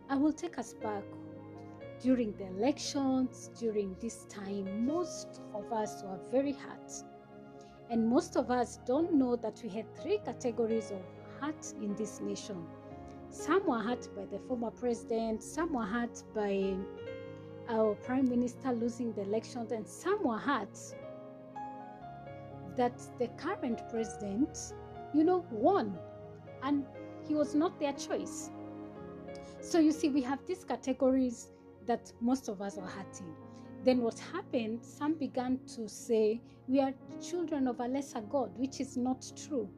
I 0.09 0.17
will 0.17 0.33
take 0.33 0.59
us 0.59 0.75
back 0.75 1.03
during 2.01 2.37
the 2.37 2.47
elections, 2.47 3.51
during 3.59 3.97
this 4.01 4.27
time. 4.27 4.87
Most 4.87 5.41
of 5.55 5.73
us 5.73 6.05
were 6.05 6.21
very 6.31 6.53
hurt. 6.53 6.93
And 7.91 8.09
most 8.09 8.37
of 8.37 8.51
us 8.51 8.79
don't 8.87 9.15
know 9.15 9.35
that 9.37 9.61
we 9.63 9.71
had 9.71 9.87
three 9.97 10.19
categories 10.25 10.93
of 10.93 11.03
hurt 11.41 11.75
in 11.83 11.97
this 11.97 12.21
nation. 12.21 12.65
Some 13.35 13.67
were 13.67 13.81
hurt 13.81 14.09
by 14.15 14.27
the 14.27 14.39
former 14.39 14.71
president, 14.71 15.43
some 15.43 15.73
were 15.73 15.85
hurt 15.85 16.23
by 16.37 16.77
our 17.69 17.97
prime 17.97 18.29
minister 18.29 18.73
losing 18.73 19.13
the 19.13 19.23
elections, 19.23 19.73
and 19.73 19.87
some 19.87 20.23
were 20.23 20.39
hurt 20.39 20.79
that 22.77 22.97
the 23.19 23.27
current 23.37 23.83
president, 23.91 24.57
you 25.13 25.25
know, 25.25 25.45
won 25.51 25.99
and 26.63 26.87
he 27.27 27.35
was 27.35 27.57
not 27.57 27.81
their 27.81 27.93
choice. 27.95 28.51
So 29.61 29.81
you 29.81 29.91
see, 29.91 30.11
we 30.11 30.23
have 30.23 30.39
these 30.47 30.63
categories 30.63 31.49
that 31.87 32.13
most 32.21 32.49
of 32.49 32.63
us 32.63 32.79
are 32.79 32.87
hurting. 32.87 33.35
Then 33.83 34.01
what 34.01 34.17
happened, 34.33 34.81
some 34.81 35.15
began 35.15 35.59
to 35.75 35.89
say, 35.89 36.41
we 36.69 36.81
are 36.81 36.95
children 37.21 37.67
of 37.67 37.81
a 37.81 37.89
lesser 37.89 38.21
God, 38.21 38.57
which 38.57 38.81
is 38.81 38.97
not 38.97 39.27
true. 39.37 39.69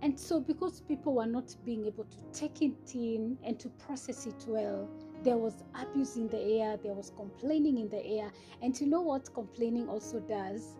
And 0.00 0.18
so, 0.18 0.40
because 0.40 0.80
people 0.80 1.14
were 1.14 1.26
not 1.26 1.54
being 1.64 1.84
able 1.86 2.04
to 2.04 2.18
take 2.32 2.62
it 2.62 2.94
in 2.94 3.36
and 3.42 3.58
to 3.58 3.68
process 3.70 4.26
it 4.26 4.44
well, 4.46 4.88
there 5.24 5.36
was 5.36 5.64
abuse 5.74 6.16
in 6.16 6.28
the 6.28 6.40
air, 6.40 6.76
there 6.76 6.94
was 6.94 7.10
complaining 7.16 7.78
in 7.78 7.88
the 7.88 8.04
air. 8.04 8.30
And 8.62 8.80
you 8.80 8.86
know 8.86 9.00
what 9.00 9.32
complaining 9.34 9.88
also 9.88 10.20
does? 10.20 10.76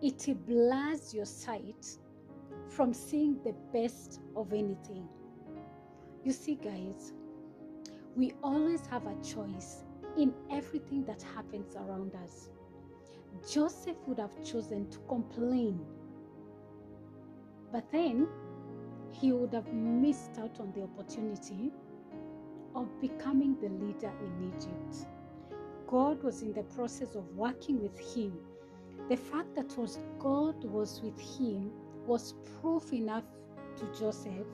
It 0.00 0.24
blurs 0.46 1.12
your 1.12 1.24
sight 1.24 1.98
from 2.68 2.94
seeing 2.94 3.42
the 3.42 3.54
best 3.72 4.20
of 4.36 4.52
anything. 4.52 5.08
You 6.24 6.32
see, 6.32 6.54
guys, 6.54 7.12
we 8.14 8.32
always 8.42 8.86
have 8.86 9.06
a 9.06 9.14
choice 9.24 9.84
in 10.16 10.32
everything 10.50 11.04
that 11.04 11.22
happens 11.22 11.74
around 11.74 12.14
us. 12.14 12.48
Joseph 13.50 13.96
would 14.06 14.18
have 14.18 14.44
chosen 14.44 14.88
to 14.90 14.98
complain, 15.08 15.80
but 17.72 17.90
then 17.90 18.28
he 19.12 19.32
would 19.32 19.52
have 19.52 19.72
missed 19.72 20.38
out 20.38 20.58
on 20.60 20.72
the 20.72 20.82
opportunity 20.82 21.70
of 22.74 22.88
becoming 23.00 23.56
the 23.60 23.68
leader 23.68 24.12
in 24.20 24.52
Egypt. 24.54 25.06
God 25.86 26.22
was 26.22 26.42
in 26.42 26.52
the 26.54 26.62
process 26.64 27.14
of 27.14 27.24
working 27.36 27.82
with 27.82 27.98
him. 28.14 28.38
The 29.08 29.16
fact 29.16 29.54
that 29.56 29.76
was 29.76 29.98
God 30.18 30.64
was 30.64 31.00
with 31.02 31.20
him 31.20 31.70
was 32.06 32.34
proof 32.60 32.92
enough 32.92 33.24
to 33.76 33.86
Joseph 33.98 34.46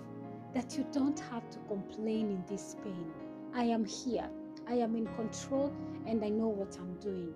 that 0.55 0.77
you 0.77 0.85
don't 0.93 1.19
have 1.21 1.49
to 1.51 1.59
complain 1.69 2.31
in 2.31 2.45
this 2.49 2.77
pain. 2.83 3.13
I 3.55 3.65
am 3.65 3.85
here, 3.85 4.29
I 4.67 4.75
am 4.75 4.97
in 4.97 5.07
control, 5.15 5.73
and 6.07 6.25
I 6.25 6.29
know 6.29 6.49
what 6.49 6.77
I'm 6.79 6.95
doing. 7.01 7.35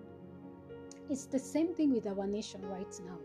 It's 1.09 1.27
the 1.27 1.39
same 1.39 1.75
thing 1.75 1.93
with 1.93 2.07
our 2.07 2.27
nation 2.27 2.63
right 2.69 3.01
now. 3.07 3.19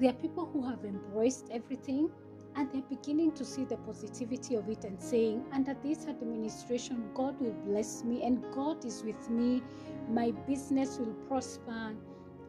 There 0.00 0.10
are 0.10 0.14
people 0.14 0.46
who 0.46 0.66
have 0.66 0.84
embraced 0.84 1.48
everything 1.52 2.10
and 2.56 2.70
they're 2.72 2.82
beginning 2.82 3.32
to 3.32 3.44
see 3.44 3.64
the 3.64 3.76
positivity 3.78 4.56
of 4.56 4.68
it 4.68 4.84
and 4.84 5.00
saying, 5.00 5.44
under 5.52 5.74
this 5.82 6.06
administration, 6.06 7.10
God 7.14 7.40
will 7.40 7.54
bless 7.66 8.04
me 8.04 8.22
and 8.24 8.44
God 8.52 8.84
is 8.84 9.02
with 9.04 9.30
me. 9.30 9.62
My 10.08 10.32
business 10.46 10.98
will 10.98 11.14
prosper. 11.28 11.94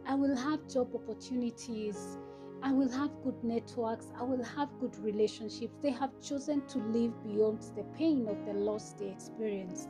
I 0.08 0.16
will 0.16 0.36
have 0.36 0.68
job 0.68 0.90
opportunities. 0.96 2.18
I 2.64 2.72
will 2.72 2.90
have 2.92 3.10
good 3.24 3.44
networks. 3.44 4.12
I 4.20 4.24
will 4.24 4.44
have 4.44 4.70
good 4.80 4.98
relationships. 4.98 5.74
They 5.82 5.92
have 5.92 6.12
chosen 6.22 6.66
to 6.68 6.78
live 6.80 7.12
beyond 7.24 7.62
the 7.76 7.84
pain 7.98 8.28
of 8.28 8.46
the 8.46 8.54
loss 8.54 8.94
they 8.94 9.10
experienced. 9.10 9.90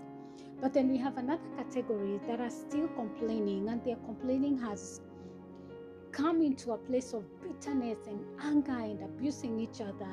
But 0.61 0.73
then 0.73 0.89
we 0.89 0.97
have 0.97 1.17
another 1.17 1.41
category 1.57 2.19
that 2.27 2.39
are 2.39 2.49
still 2.49 2.87
complaining, 2.89 3.67
and 3.67 3.83
their 3.83 3.97
complaining 3.97 4.57
has 4.59 5.01
come 6.11 6.41
into 6.41 6.71
a 6.71 6.77
place 6.77 7.13
of 7.13 7.23
bitterness 7.41 8.07
and 8.07 8.19
anger 8.41 8.79
and 8.79 9.03
abusing 9.03 9.59
each 9.59 9.81
other. 9.81 10.09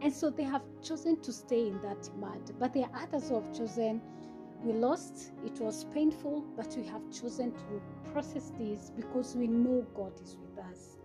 And 0.00 0.12
so 0.12 0.30
they 0.30 0.42
have 0.42 0.62
chosen 0.82 1.20
to 1.22 1.32
stay 1.32 1.68
in 1.68 1.80
that 1.80 2.08
mud. 2.18 2.52
But 2.58 2.72
there 2.74 2.84
are 2.84 3.02
others 3.02 3.28
who 3.28 3.36
have 3.36 3.56
chosen, 3.56 4.00
we 4.62 4.72
lost, 4.72 5.32
it 5.44 5.58
was 5.60 5.84
painful, 5.92 6.44
but 6.56 6.74
we 6.76 6.86
have 6.86 7.02
chosen 7.10 7.52
to 7.52 7.82
process 8.12 8.52
this 8.58 8.90
because 8.94 9.36
we 9.36 9.46
know 9.46 9.86
God 9.94 10.12
is 10.22 10.36
with 10.36 10.64
us. 10.64 10.96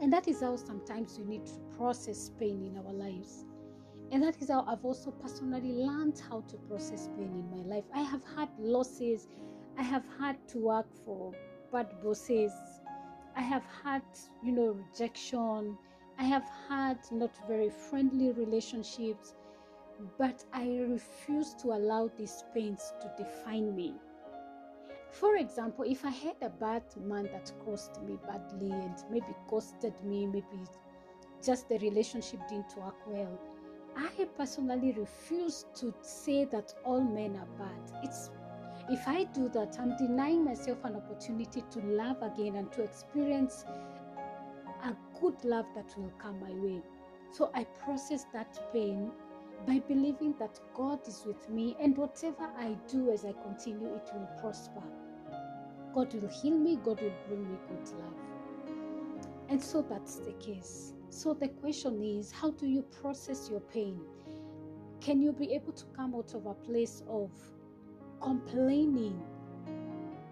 And 0.00 0.12
that 0.12 0.26
is 0.26 0.40
how 0.40 0.56
sometimes 0.56 1.18
we 1.18 1.24
need 1.24 1.46
to 1.46 1.58
process 1.76 2.30
pain 2.38 2.64
in 2.64 2.76
our 2.78 2.92
lives. 2.92 3.44
And 4.10 4.22
that 4.22 4.42
is 4.42 4.50
how 4.50 4.64
I've 4.66 4.84
also 4.84 5.10
personally 5.10 5.72
learned 5.72 6.20
how 6.28 6.42
to 6.42 6.56
process 6.68 7.08
pain 7.16 7.30
in 7.32 7.50
my 7.50 7.76
life. 7.76 7.84
I 7.94 8.02
have 8.02 8.22
had 8.36 8.48
losses, 8.58 9.28
I 9.78 9.82
have 9.82 10.04
had 10.18 10.36
to 10.48 10.58
work 10.58 10.86
for 11.04 11.32
bad 11.72 11.88
bosses, 12.02 12.52
I 13.36 13.40
have 13.42 13.64
had, 13.82 14.02
you 14.42 14.52
know, 14.52 14.76
rejection. 14.92 15.78
I 16.18 16.24
have 16.24 16.48
had 16.68 16.98
not 17.10 17.30
very 17.48 17.70
friendly 17.70 18.32
relationships, 18.32 19.34
but 20.18 20.44
I 20.52 20.66
refuse 20.88 21.54
to 21.62 21.68
allow 21.72 22.10
these 22.16 22.44
pains 22.54 22.92
to 23.00 23.12
define 23.22 23.74
me. 23.74 23.94
For 25.10 25.36
example, 25.36 25.84
if 25.84 26.04
I 26.04 26.10
had 26.10 26.36
a 26.42 26.48
bad 26.48 26.84
man 26.96 27.24
that 27.32 27.52
crossed 27.64 28.00
me 28.02 28.18
badly 28.26 28.70
and 28.70 28.96
maybe 29.10 29.34
ghosted 29.48 29.94
me, 30.02 30.26
maybe 30.26 30.64
just 31.44 31.68
the 31.68 31.78
relationship 31.78 32.40
didn't 32.48 32.76
work 32.76 32.96
well, 33.06 33.38
I 33.96 34.26
personally 34.36 34.92
refuse 34.92 35.66
to 35.76 35.92
say 36.00 36.46
that 36.46 36.74
all 36.84 37.02
men 37.02 37.36
are 37.36 37.58
bad. 37.58 37.92
It's 38.02 38.30
if 38.90 39.06
I 39.06 39.24
do 39.24 39.48
that, 39.50 39.76
I'm 39.80 39.96
denying 39.96 40.44
myself 40.44 40.78
an 40.84 40.96
opportunity 40.96 41.64
to 41.70 41.80
love 41.80 42.20
again 42.22 42.56
and 42.56 42.70
to 42.72 42.82
experience 42.82 43.64
a 44.84 44.94
good 45.20 45.44
love 45.44 45.66
that 45.74 45.94
will 45.96 46.12
come 46.18 46.40
my 46.40 46.52
way. 46.52 46.82
So 47.30 47.50
I 47.54 47.64
process 47.64 48.26
that 48.32 48.58
pain 48.72 49.10
by 49.66 49.80
believing 49.88 50.34
that 50.38 50.58
God 50.74 51.06
is 51.06 51.24
with 51.24 51.48
me 51.48 51.76
and 51.80 51.96
whatever 51.96 52.50
I 52.58 52.76
do 52.88 53.10
as 53.10 53.24
I 53.24 53.32
continue, 53.32 53.94
it 53.94 54.10
will 54.12 54.28
prosper. 54.40 54.82
God 55.94 56.12
will 56.14 56.28
heal 56.28 56.58
me, 56.58 56.76
God 56.76 57.00
will 57.00 57.12
bring 57.28 57.48
me 57.48 57.56
good 57.68 57.88
love. 57.98 58.14
And 59.48 59.62
so 59.62 59.82
that's 59.82 60.16
the 60.16 60.32
case. 60.34 60.94
So 61.10 61.34
the 61.34 61.48
question 61.48 62.02
is 62.02 62.32
how 62.32 62.50
do 62.50 62.66
you 62.66 62.82
process 62.82 63.48
your 63.48 63.60
pain? 63.60 64.00
Can 65.00 65.20
you 65.20 65.32
be 65.32 65.52
able 65.54 65.72
to 65.72 65.84
come 65.96 66.14
out 66.14 66.34
of 66.34 66.46
a 66.46 66.54
place 66.54 67.02
of 67.08 67.30
complaining 68.22 69.20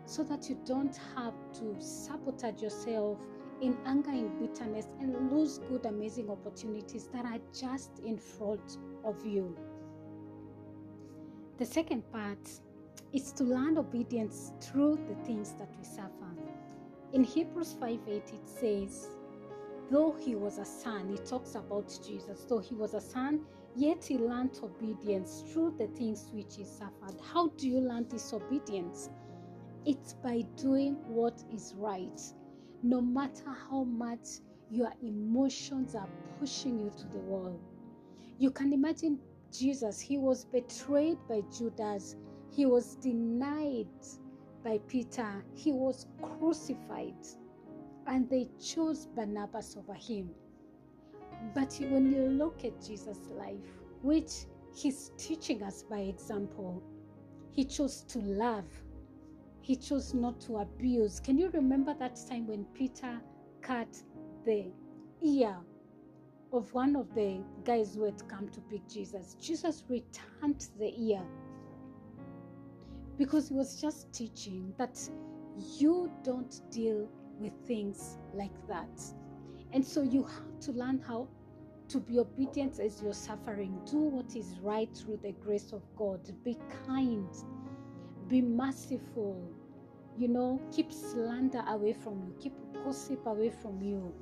so 0.06 0.22
that 0.24 0.48
you 0.48 0.58
don't 0.64 0.98
have 1.14 1.34
to 1.52 1.76
sabotage 1.78 2.62
yourself 2.62 3.18
in 3.60 3.76
anger 3.86 4.10
and 4.10 4.38
bitterness 4.40 4.88
and 5.00 5.30
lose 5.30 5.58
good, 5.68 5.84
amazing 5.86 6.30
opportunities 6.30 7.08
that 7.12 7.24
are 7.24 7.38
just 7.58 7.98
in 8.04 8.16
front 8.16 8.78
of 9.04 9.24
you. 9.26 9.56
The 11.58 11.66
second 11.66 12.10
part 12.10 12.50
is 13.12 13.32
to 13.32 13.44
learn 13.44 13.76
obedience 13.76 14.52
through 14.60 14.98
the 15.08 15.14
things 15.26 15.52
that 15.58 15.68
we 15.78 15.84
suffer. 15.84 16.10
In 17.12 17.22
Hebrews 17.22 17.76
5 17.78 18.00
8, 18.08 18.14
it 18.14 18.48
says, 18.48 19.08
Though 19.90 20.12
he 20.12 20.36
was 20.36 20.58
a 20.58 20.64
son, 20.64 21.10
it 21.12 21.26
talks 21.26 21.56
about 21.56 21.88
Jesus, 22.06 22.46
though 22.48 22.60
he 22.60 22.74
was 22.74 22.94
a 22.94 23.00
son, 23.00 23.40
yet 23.76 24.04
he 24.04 24.18
learned 24.18 24.58
obedience 24.62 25.44
through 25.48 25.76
the 25.78 25.88
things 25.88 26.30
which 26.32 26.56
he 26.56 26.64
suffered. 26.64 27.20
How 27.22 27.48
do 27.50 27.68
you 27.68 27.80
learn 27.80 28.08
disobedience? 28.08 29.10
It's 29.86 30.14
by 30.14 30.42
doing 30.56 30.96
what 31.06 31.42
is 31.52 31.74
right 31.76 32.20
no 32.82 33.00
matter 33.00 33.50
how 33.70 33.84
much 33.84 34.40
your 34.70 34.92
emotions 35.02 35.94
are 35.94 36.08
pushing 36.38 36.78
you 36.80 36.90
to 36.90 37.06
the 37.08 37.18
wall. 37.18 37.60
You 38.38 38.50
can 38.50 38.72
imagine 38.72 39.18
Jesus, 39.52 40.00
he 40.00 40.18
was 40.18 40.44
betrayed 40.46 41.18
by 41.28 41.42
Judas, 41.56 42.16
he 42.50 42.66
was 42.66 42.96
denied 42.96 43.88
by 44.64 44.78
Peter, 44.88 45.44
he 45.54 45.72
was 45.72 46.06
crucified, 46.22 47.16
and 48.06 48.28
they 48.30 48.48
chose 48.60 49.06
Barabbas 49.16 49.76
over 49.78 49.94
him. 49.94 50.30
But 51.54 51.76
when 51.90 52.12
you 52.12 52.28
look 52.28 52.64
at 52.64 52.84
Jesus' 52.84 53.28
life, 53.30 53.80
which 54.02 54.46
he's 54.74 55.12
teaching 55.16 55.62
us 55.62 55.82
by 55.82 56.00
example, 56.00 56.82
he 57.52 57.64
chose 57.64 58.02
to 58.02 58.18
love 58.20 58.66
he 59.70 59.76
chose 59.76 60.14
not 60.14 60.40
to 60.42 60.56
abuse. 60.58 61.20
Can 61.20 61.38
you 61.38 61.48
remember 61.50 61.94
that 61.94 62.18
time 62.28 62.46
when 62.46 62.64
Peter 62.74 63.20
cut 63.60 64.02
the 64.44 64.66
ear 65.22 65.56
of 66.52 66.72
one 66.74 66.96
of 66.96 67.14
the 67.14 67.40
guys 67.64 67.94
who 67.94 68.04
had 68.04 68.26
come 68.28 68.48
to 68.48 68.60
pick 68.62 68.88
Jesus? 68.88 69.36
Jesus 69.40 69.84
returned 69.88 70.66
the 70.78 70.92
ear 70.98 71.22
because 73.18 73.48
he 73.48 73.54
was 73.54 73.80
just 73.80 74.12
teaching 74.12 74.72
that 74.78 74.98
you 75.78 76.10
don't 76.24 76.62
deal 76.70 77.08
with 77.38 77.52
things 77.66 78.18
like 78.34 78.66
that. 78.66 79.00
And 79.72 79.84
so 79.84 80.02
you 80.02 80.24
have 80.24 80.60
to 80.60 80.72
learn 80.72 80.98
how 80.98 81.28
to 81.88 82.00
be 82.00 82.18
obedient 82.18 82.78
as 82.80 83.02
you're 83.02 83.12
suffering. 83.12 83.80
Do 83.90 83.98
what 83.98 84.36
is 84.36 84.58
right 84.60 84.88
through 84.96 85.18
the 85.22 85.32
grace 85.32 85.72
of 85.72 85.82
God. 85.96 86.20
Be 86.44 86.56
kind 86.86 87.28
be 88.30 88.40
merciful. 88.40 89.42
You 90.16 90.28
know, 90.28 90.60
keep 90.72 90.92
slander 90.92 91.64
away 91.68 91.92
from 91.92 92.20
you, 92.20 92.34
keep 92.40 92.54
gossip 92.84 93.26
away 93.26 93.50
from 93.50 93.82
you, 93.82 94.14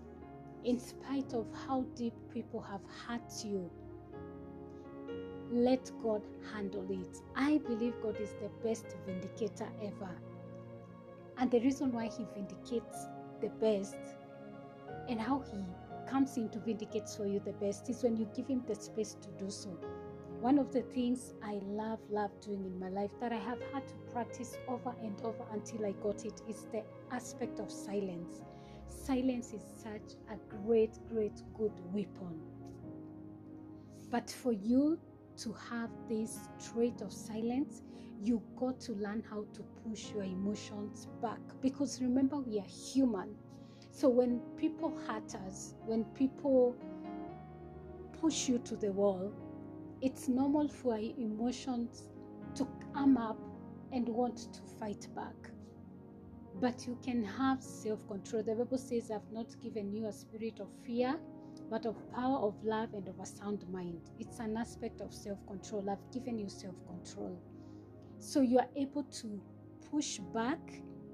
in 0.65 0.79
spite 0.79 1.35
of 1.35 1.47
how 1.67 1.85
deep 1.95 2.15
people 2.33 2.61
have 2.61 2.81
hurt 3.07 3.45
you. 3.45 3.71
Let 5.51 5.91
God 6.03 6.23
handle 6.53 6.87
it. 6.91 7.19
I 7.37 7.59
believe 7.59 7.95
God 8.03 8.17
is 8.21 8.35
the 8.35 8.51
best 8.67 8.87
vindicator 9.07 9.69
ever. 9.83 10.11
And 11.37 11.51
the 11.51 11.61
reason 11.61 11.93
why 11.93 12.07
He 12.07 12.27
vindicates 12.35 13.07
the 13.41 13.49
best 13.61 13.97
and 15.09 15.21
how 15.21 15.41
He 15.41 15.65
comes 16.09 16.37
in 16.37 16.49
to 16.51 16.59
vindicate 16.59 17.09
for 17.09 17.27
you 17.27 17.41
the 17.41 17.53
best 17.53 17.89
is 17.89 18.03
when 18.03 18.17
you 18.17 18.29
give 18.35 18.49
Him 18.49 18.63
the 18.67 18.75
space 18.75 19.17
to 19.23 19.29
do 19.43 19.51
so. 19.51 19.71
One 20.41 20.59
of 20.59 20.73
the 20.73 20.83
things 20.83 21.35
I 21.43 21.55
love, 21.65 21.99
love 22.11 22.31
doing 22.41 22.65
in 22.65 22.79
my 22.79 22.89
life 22.89 23.11
that 23.21 23.33
I 23.33 23.39
have 23.39 23.61
had 23.73 23.89
to 23.89 23.95
practice 24.13 24.57
over 24.69 24.95
and 25.03 25.21
over 25.23 25.45
until 25.53 25.85
I 25.85 25.93
got 25.93 26.25
it 26.25 26.41
is 26.49 26.67
the 26.71 26.85
aspect 27.11 27.59
of 27.59 27.73
silence. 27.73 28.41
Silence 28.87 29.53
is 29.53 29.63
such 29.83 30.17
a 30.31 30.37
great, 30.65 30.99
great, 31.13 31.43
good 31.57 31.73
weapon. 31.93 32.41
But 34.11 34.31
for 34.31 34.53
you 34.53 34.99
to 35.39 35.53
have 35.71 35.91
this 36.09 36.39
trait 36.73 37.01
of 37.03 37.13
silence, 37.13 37.83
you 38.21 38.43
got 38.57 38.81
to 38.81 38.93
learn 38.93 39.23
how 39.29 39.45
to 39.55 39.63
push 39.85 40.13
your 40.13 40.25
emotions 40.25 41.09
back. 41.21 41.41
Because 41.61 42.01
remember, 42.01 42.39
we 42.39 42.59
are 42.59 42.67
human. 42.67 43.37
So 43.99 44.09
when 44.09 44.39
people 44.57 44.97
hurt 45.09 45.35
us, 45.35 45.75
when 45.85 46.05
people 46.15 46.77
push 48.21 48.49
you 48.49 48.59
to 48.61 48.77
the 48.77 48.93
wall, 48.93 49.33
it's 50.01 50.29
normal 50.29 50.69
for 50.69 50.93
our 50.93 51.01
emotions 51.01 52.05
to 52.55 52.69
come 52.95 53.17
up 53.17 53.41
and 53.91 54.09
want 54.09 54.53
to 54.55 54.61
fight 54.79 55.09
back. 55.17 55.51
But 56.61 56.87
you 56.87 56.97
can 57.05 57.25
have 57.25 57.61
self 57.61 58.07
control. 58.07 58.45
The 58.45 58.55
Bible 58.55 58.79
says, 58.79 59.11
I've 59.11 59.33
not 59.33 59.61
given 59.61 59.93
you 59.93 60.07
a 60.07 60.13
spirit 60.13 60.61
of 60.61 60.69
fear, 60.87 61.19
but 61.69 61.85
of 61.85 61.97
power, 62.13 62.39
of 62.39 62.55
love, 62.63 62.95
and 62.95 63.09
of 63.09 63.19
a 63.19 63.27
sound 63.27 63.69
mind. 63.69 64.11
It's 64.21 64.39
an 64.39 64.57
aspect 64.57 65.01
of 65.01 65.13
self 65.13 65.45
control. 65.49 65.91
I've 65.91 66.09
given 66.13 66.39
you 66.39 66.49
self 66.49 66.77
control. 66.87 67.37
So 68.21 68.43
you 68.43 68.61
are 68.61 68.69
able 68.77 69.03
to 69.03 69.43
push 69.91 70.19
back 70.33 70.61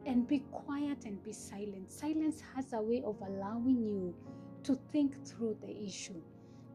and 0.07 0.27
be 0.27 0.41
quiet 0.51 1.05
and 1.05 1.23
be 1.23 1.33
silent. 1.33 1.91
Silence 1.91 2.43
has 2.55 2.73
a 2.73 2.81
way 2.81 3.03
of 3.05 3.17
allowing 3.21 3.83
you 3.83 4.15
to 4.65 4.79
think 4.93 5.25
through 5.27 5.57
the 5.61 5.85
issue. 5.85 6.21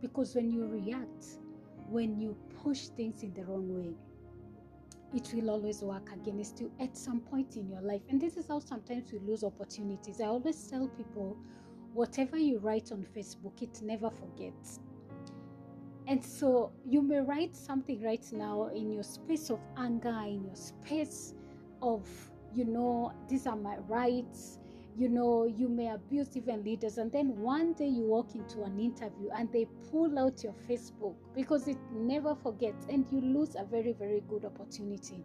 Because 0.01 0.35
when 0.35 0.51
you 0.51 0.65
react, 0.65 1.25
when 1.89 2.19
you 2.19 2.37
push 2.63 2.87
things 2.89 3.23
in 3.23 3.33
the 3.33 3.43
wrong 3.43 3.67
way, 3.67 3.93
it 5.13 5.31
will 5.33 5.49
always 5.49 5.81
work 5.81 6.09
against 6.13 6.59
you 6.59 6.71
at 6.79 6.95
some 6.95 7.19
point 7.19 7.57
in 7.57 7.67
your 7.67 7.81
life. 7.81 8.01
And 8.09 8.21
this 8.21 8.37
is 8.37 8.47
how 8.47 8.59
sometimes 8.59 9.11
we 9.11 9.19
lose 9.19 9.43
opportunities. 9.43 10.21
I 10.21 10.25
always 10.25 10.67
tell 10.67 10.87
people 10.87 11.37
whatever 11.93 12.37
you 12.37 12.59
write 12.59 12.91
on 12.91 13.05
Facebook, 13.15 13.61
it 13.61 13.81
never 13.81 14.09
forgets. 14.09 14.79
And 16.07 16.23
so 16.23 16.71
you 16.85 17.01
may 17.01 17.19
write 17.19 17.55
something 17.55 18.01
right 18.01 18.25
now 18.31 18.67
in 18.67 18.91
your 18.91 19.03
space 19.03 19.49
of 19.49 19.59
anger, 19.77 20.23
in 20.25 20.43
your 20.45 20.55
space 20.55 21.33
of, 21.81 22.07
you 22.53 22.65
know, 22.65 23.13
these 23.27 23.47
are 23.47 23.55
my 23.55 23.77
rights, 23.87 24.59
you 24.97 25.07
know, 25.09 25.45
you 25.45 25.69
may 25.69 25.89
abuse 25.89 26.35
even 26.35 26.63
leaders, 26.63 26.97
and 26.97 27.11
then 27.11 27.37
one 27.39 27.73
day 27.73 27.87
you 27.87 28.03
walk 28.03 28.35
into 28.35 28.63
an 28.63 28.79
interview 28.79 29.29
and 29.35 29.51
they 29.51 29.65
pull 29.91 30.17
out 30.19 30.43
your 30.43 30.53
Facebook 30.67 31.15
because 31.35 31.67
it 31.67 31.77
never 31.93 32.35
forgets, 32.35 32.85
and 32.89 33.05
you 33.11 33.21
lose 33.21 33.55
a 33.55 33.63
very, 33.63 33.93
very 33.93 34.21
good 34.27 34.45
opportunity. 34.45 35.23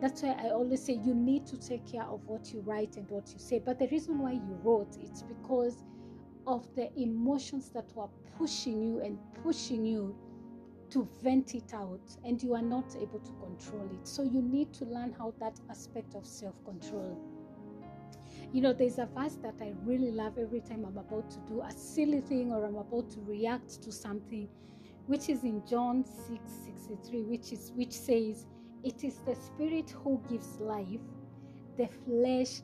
That's 0.00 0.22
why 0.22 0.36
I 0.42 0.50
always 0.50 0.82
say 0.82 0.94
you 1.04 1.14
need 1.14 1.46
to 1.46 1.56
take 1.58 1.86
care 1.90 2.04
of 2.04 2.26
what 2.26 2.52
you 2.52 2.60
write 2.60 2.96
and 2.96 3.08
what 3.10 3.32
you 3.32 3.38
say. 3.38 3.58
But 3.58 3.78
the 3.78 3.88
reason 3.88 4.18
why 4.18 4.32
you 4.32 4.58
wrote 4.62 4.96
it's 5.02 5.22
because 5.22 5.84
of 6.46 6.66
the 6.74 6.90
emotions 6.98 7.70
that 7.70 7.94
were 7.94 8.08
pushing 8.36 8.82
you 8.82 9.00
and 9.00 9.18
pushing 9.42 9.84
you 9.84 10.14
to 10.94 11.08
vent 11.22 11.54
it 11.54 11.74
out, 11.74 12.16
and 12.24 12.42
you 12.42 12.54
are 12.54 12.62
not 12.62 12.96
able 12.96 13.20
to 13.20 13.32
control 13.32 13.88
it. 13.92 14.08
So 14.08 14.22
you 14.22 14.42
need 14.42 14.72
to 14.74 14.84
learn 14.86 15.12
how 15.12 15.34
that 15.40 15.60
aspect 15.70 16.14
of 16.14 16.26
self 16.26 16.54
control 16.64 17.20
you 18.52 18.60
know, 18.60 18.72
there's 18.72 18.98
a 18.98 19.06
verse 19.06 19.36
that 19.42 19.54
I 19.60 19.74
really 19.84 20.12
love 20.12 20.38
every 20.38 20.60
time 20.60 20.84
I'm 20.86 20.96
about 20.96 21.28
to 21.30 21.38
do 21.40 21.62
a 21.62 21.72
silly 21.72 22.20
thing 22.20 22.52
or 22.52 22.64
I'm 22.64 22.76
about 22.76 23.10
to 23.10 23.20
react 23.22 23.82
to 23.82 23.90
something, 23.90 24.48
which 25.06 25.28
is 25.28 25.42
in 25.42 25.62
John 25.66 26.04
6 26.04 26.40
63, 26.64 27.22
which 27.22 27.52
is 27.52 27.72
which 27.74 27.92
says, 27.92 28.46
It 28.84 29.02
is 29.02 29.16
the 29.26 29.34
spirit 29.34 29.90
who 29.90 30.22
gives 30.30 30.58
life, 30.60 31.00
the 31.76 31.88
flesh 32.06 32.60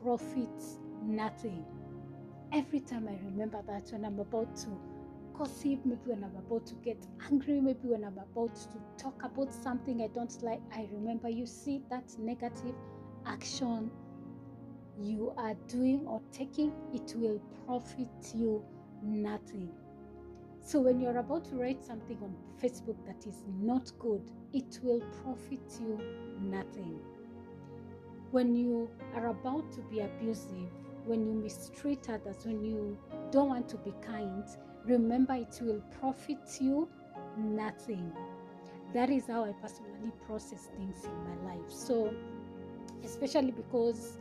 profits 0.00 0.78
nothing. 1.02 1.64
Every 2.52 2.80
time 2.80 3.08
I 3.08 3.18
remember 3.24 3.62
that 3.66 3.90
when 3.90 4.04
I'm 4.04 4.20
about 4.20 4.54
to 4.58 4.78
gossip, 5.34 5.80
maybe 5.84 6.00
when 6.04 6.24
I'm 6.24 6.36
about 6.36 6.66
to 6.66 6.74
get 6.76 7.06
angry, 7.30 7.60
maybe 7.60 7.88
when 7.88 8.04
I'm 8.04 8.18
about 8.18 8.54
to 8.54 9.02
talk 9.02 9.22
about 9.22 9.52
something 9.52 10.02
I 10.02 10.08
don't 10.08 10.42
like, 10.42 10.60
I 10.74 10.88
remember 10.92 11.28
you 11.28 11.46
see 11.46 11.82
that 11.90 12.04
negative 12.18 12.74
action 13.26 13.90
you 14.98 15.32
are 15.36 15.54
doing 15.68 16.06
or 16.06 16.20
taking, 16.32 16.72
it 16.92 17.14
will 17.16 17.40
profit 17.66 18.08
you 18.34 18.64
nothing. 19.02 19.70
So, 20.60 20.80
when 20.80 21.00
you're 21.00 21.18
about 21.18 21.44
to 21.46 21.56
write 21.56 21.82
something 21.82 22.18
on 22.22 22.34
Facebook 22.62 22.96
that 23.06 23.26
is 23.26 23.42
not 23.60 23.90
good, 23.98 24.22
it 24.52 24.78
will 24.82 25.00
profit 25.22 25.80
you 25.80 25.98
nothing. 26.40 27.00
When 28.30 28.54
you 28.54 28.88
are 29.14 29.28
about 29.28 29.72
to 29.72 29.80
be 29.82 30.00
abusive, 30.00 30.70
when 31.04 31.26
you 31.26 31.32
mistreat 31.32 32.08
others, 32.08 32.46
when 32.46 32.64
you 32.64 32.96
don't 33.32 33.48
want 33.48 33.68
to 33.70 33.76
be 33.78 33.92
kind, 34.06 34.44
remember 34.84 35.34
it 35.34 35.58
will 35.62 35.82
profit 36.00 36.58
you 36.60 36.88
nothing. 37.36 38.12
That 38.94 39.10
is 39.10 39.26
how 39.26 39.44
I 39.44 39.52
personally 39.52 40.12
process 40.26 40.68
things 40.76 41.04
in 41.04 41.44
my 41.44 41.54
life. 41.54 41.70
So, 41.70 42.14
especially 43.04 43.52
because 43.52 44.18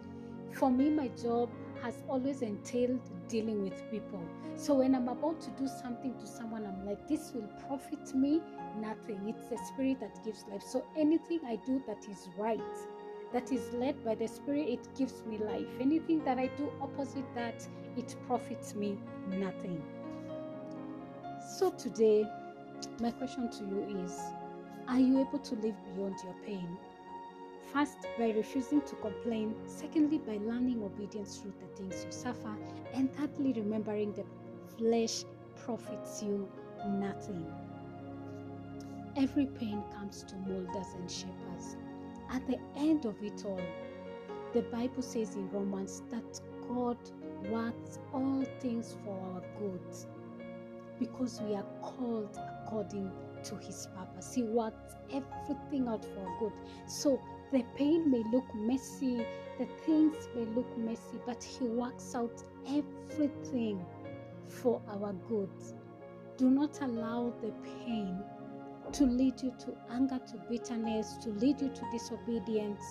for 0.53 0.69
me, 0.69 0.89
my 0.89 1.09
job 1.09 1.49
has 1.81 2.03
always 2.07 2.41
entailed 2.41 3.01
dealing 3.27 3.63
with 3.63 3.89
people. 3.89 4.21
So 4.55 4.75
when 4.75 4.93
I'm 4.93 5.07
about 5.07 5.41
to 5.41 5.49
do 5.51 5.67
something 5.67 6.17
to 6.19 6.27
someone, 6.27 6.65
I'm 6.65 6.85
like, 6.85 7.07
this 7.07 7.31
will 7.33 7.49
profit 7.67 8.13
me 8.13 8.41
nothing. 8.79 9.27
It's 9.27 9.47
the 9.47 9.57
spirit 9.67 9.99
that 10.01 10.23
gives 10.23 10.45
life. 10.51 10.61
So 10.61 10.85
anything 10.97 11.39
I 11.45 11.57
do 11.65 11.81
that 11.87 12.07
is 12.09 12.27
right, 12.37 12.61
that 13.33 13.51
is 13.51 13.71
led 13.73 14.03
by 14.03 14.15
the 14.15 14.27
Spirit, 14.27 14.67
it 14.67 14.87
gives 14.97 15.23
me 15.25 15.37
life. 15.37 15.67
Anything 15.79 16.23
that 16.25 16.37
I 16.37 16.47
do 16.57 16.69
opposite 16.81 17.25
that, 17.33 17.65
it 17.97 18.15
profits 18.27 18.75
me 18.75 18.97
nothing. 19.29 19.81
So 21.47 21.71
today, 21.71 22.25
my 22.99 23.09
question 23.11 23.49
to 23.49 23.63
you 23.65 24.03
is 24.03 24.19
Are 24.87 24.99
you 24.99 25.19
able 25.19 25.39
to 25.39 25.55
live 25.55 25.75
beyond 25.95 26.15
your 26.23 26.35
pain? 26.45 26.77
First, 27.73 27.97
by 28.17 28.29
refusing 28.29 28.81
to 28.81 28.95
complain. 28.97 29.55
Secondly, 29.65 30.19
by 30.19 30.37
learning 30.37 30.83
obedience 30.83 31.37
through 31.37 31.53
the 31.59 31.75
things 31.75 32.05
you 32.05 32.11
suffer. 32.11 32.55
And 32.93 33.11
thirdly, 33.15 33.53
remembering 33.53 34.13
that 34.13 34.25
flesh 34.77 35.23
profits 35.55 36.21
you 36.21 36.47
nothing. 36.85 37.45
Every 39.17 39.47
pain 39.47 39.83
comes 39.95 40.23
to 40.23 40.35
mold 40.47 40.75
us 40.75 40.93
and 40.93 41.09
shape 41.09 41.43
us. 41.57 41.75
At 42.31 42.45
the 42.47 42.59
end 42.75 43.05
of 43.05 43.21
it 43.23 43.43
all, 43.45 43.61
the 44.53 44.61
Bible 44.63 45.01
says 45.01 45.35
in 45.35 45.49
Romans 45.49 46.03
that 46.11 46.39
God 46.67 46.97
works 47.49 47.97
all 48.13 48.45
things 48.59 48.95
for 49.03 49.19
our 49.19 49.41
good 49.59 49.81
because 51.01 51.41
we 51.41 51.55
are 51.55 51.65
called 51.81 52.37
according 52.63 53.11
to 53.43 53.55
his 53.55 53.87
purpose. 53.97 54.35
He 54.35 54.43
works 54.43 54.93
everything 55.09 55.87
out 55.87 56.05
for 56.05 56.35
good. 56.39 56.53
So 56.87 57.19
the 57.51 57.63
pain 57.75 58.09
may 58.09 58.23
look 58.31 58.45
messy, 58.53 59.25
the 59.57 59.65
things 59.83 60.15
may 60.35 60.45
look 60.45 60.77
messy, 60.77 61.17
but 61.25 61.43
he 61.43 61.65
works 61.65 62.13
out 62.13 62.43
everything 62.67 63.83
for 64.47 64.79
our 64.87 65.13
good. 65.27 65.49
Do 66.37 66.51
not 66.51 66.79
allow 66.81 67.33
the 67.41 67.51
pain 67.63 68.23
to 68.93 69.05
lead 69.05 69.41
you 69.41 69.53
to 69.59 69.75
anger, 69.89 70.19
to 70.19 70.37
bitterness, 70.49 71.17
to 71.23 71.29
lead 71.29 71.59
you 71.61 71.69
to 71.69 71.81
disobedience, 71.91 72.83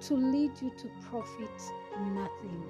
to 0.00 0.14
lead 0.14 0.52
you 0.60 0.70
to 0.76 0.90
profit 1.08 1.62
nothing. 2.12 2.62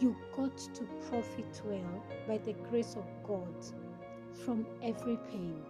You 0.00 0.16
got 0.34 0.56
to 0.56 0.84
profit 1.10 1.60
well 1.64 2.02
by 2.26 2.38
the 2.38 2.54
grace 2.70 2.96
of 2.96 3.04
God 3.22 3.54
from 4.44 4.66
every 4.82 5.18
pain. 5.30 5.62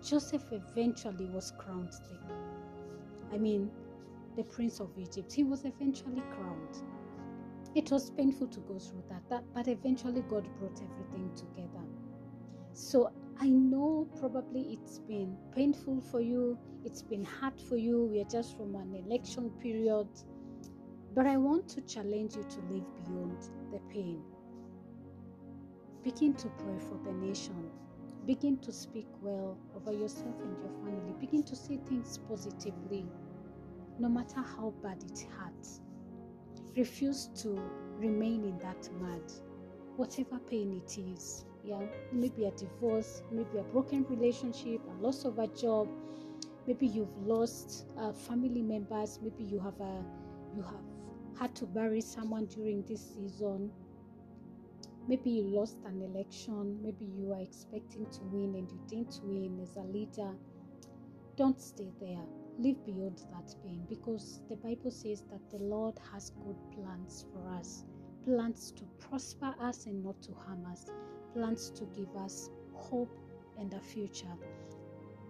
Joseph 0.00 0.44
eventually 0.52 1.26
was 1.26 1.52
crowned 1.58 1.90
the, 1.90 3.34
I 3.34 3.38
mean, 3.38 3.68
the 4.36 4.44
prince 4.44 4.78
of 4.78 4.90
Egypt. 4.96 5.32
He 5.32 5.42
was 5.42 5.64
eventually 5.64 6.22
crowned. 6.30 6.82
It 7.74 7.90
was 7.90 8.10
painful 8.10 8.46
to 8.48 8.60
go 8.60 8.78
through 8.78 9.02
that, 9.08 9.22
that 9.28 9.42
but 9.52 9.66
eventually 9.66 10.22
God 10.22 10.48
brought 10.60 10.80
everything 10.80 11.30
together. 11.34 11.84
So 12.74 13.10
I 13.40 13.48
know 13.48 14.06
probably 14.20 14.78
it's 14.80 15.00
been 15.00 15.36
painful 15.54 16.00
for 16.00 16.20
you, 16.20 16.56
it's 16.84 17.02
been 17.02 17.24
hard 17.24 17.60
for 17.68 17.76
you. 17.76 18.04
We 18.04 18.20
are 18.20 18.28
just 18.30 18.56
from 18.56 18.76
an 18.76 18.94
election 18.94 19.50
period. 19.60 20.08
But 21.14 21.26
I 21.26 21.36
want 21.36 21.68
to 21.70 21.80
challenge 21.82 22.36
you 22.36 22.42
to 22.42 22.60
live 22.70 22.86
beyond 23.04 23.48
the 23.70 23.78
pain. 23.92 24.22
Begin 26.02 26.34
to 26.34 26.48
pray 26.48 26.78
for 26.78 26.98
the 27.04 27.12
nation. 27.12 27.70
Begin 28.26 28.56
to 28.58 28.72
speak 28.72 29.06
well 29.20 29.58
over 29.76 29.92
yourself 29.92 30.34
and 30.42 30.56
your 30.58 30.72
family. 30.84 31.14
Begin 31.20 31.42
to 31.44 31.56
see 31.56 31.78
things 31.88 32.18
positively, 32.28 33.06
no 33.98 34.08
matter 34.08 34.40
how 34.40 34.72
bad 34.82 35.02
it 35.02 35.26
hurts. 35.36 35.80
Refuse 36.76 37.28
to 37.42 37.60
remain 37.98 38.44
in 38.44 38.58
that 38.60 38.88
mud, 39.00 39.32
whatever 39.96 40.38
pain 40.48 40.80
it 40.84 40.98
is 40.98 41.44
yeah 41.64 41.80
maybe 42.12 42.44
a 42.46 42.50
divorce 42.52 43.22
maybe 43.30 43.58
a 43.58 43.62
broken 43.64 44.04
relationship 44.08 44.80
a 44.88 45.02
loss 45.02 45.24
of 45.24 45.38
a 45.38 45.46
job 45.48 45.88
maybe 46.66 46.86
you've 46.86 47.16
lost 47.26 47.86
uh, 47.98 48.12
family 48.12 48.62
members 48.62 49.18
maybe 49.22 49.44
you 49.44 49.58
have 49.58 49.78
a 49.80 50.04
you 50.56 50.62
have 50.62 50.91
had 51.38 51.54
to 51.54 51.66
bury 51.66 52.00
someone 52.00 52.46
during 52.46 52.82
this 52.82 53.14
season 53.14 53.70
maybe 55.08 55.30
you 55.30 55.42
lost 55.42 55.78
an 55.86 56.00
election 56.02 56.78
maybe 56.82 57.04
you 57.04 57.32
are 57.32 57.40
expecting 57.40 58.06
to 58.10 58.20
win 58.24 58.54
and 58.54 58.70
you 58.70 58.80
didn't 58.88 59.20
win 59.24 59.58
as 59.62 59.76
a 59.76 59.82
leader 59.92 60.32
don't 61.36 61.60
stay 61.60 61.90
there 62.00 62.24
live 62.58 62.84
beyond 62.84 63.18
that 63.32 63.54
pain 63.64 63.84
because 63.88 64.42
the 64.48 64.56
bible 64.56 64.90
says 64.90 65.24
that 65.30 65.40
the 65.50 65.64
lord 65.64 65.94
has 66.12 66.32
good 66.44 66.56
plans 66.74 67.26
for 67.32 67.48
us 67.58 67.84
plans 68.24 68.72
to 68.72 68.84
prosper 68.98 69.54
us 69.60 69.86
and 69.86 70.04
not 70.04 70.20
to 70.22 70.32
harm 70.46 70.64
us 70.70 70.86
plans 71.34 71.70
to 71.70 71.84
give 71.96 72.14
us 72.16 72.50
hope 72.74 73.18
and 73.58 73.72
a 73.74 73.80
future. 73.80 74.36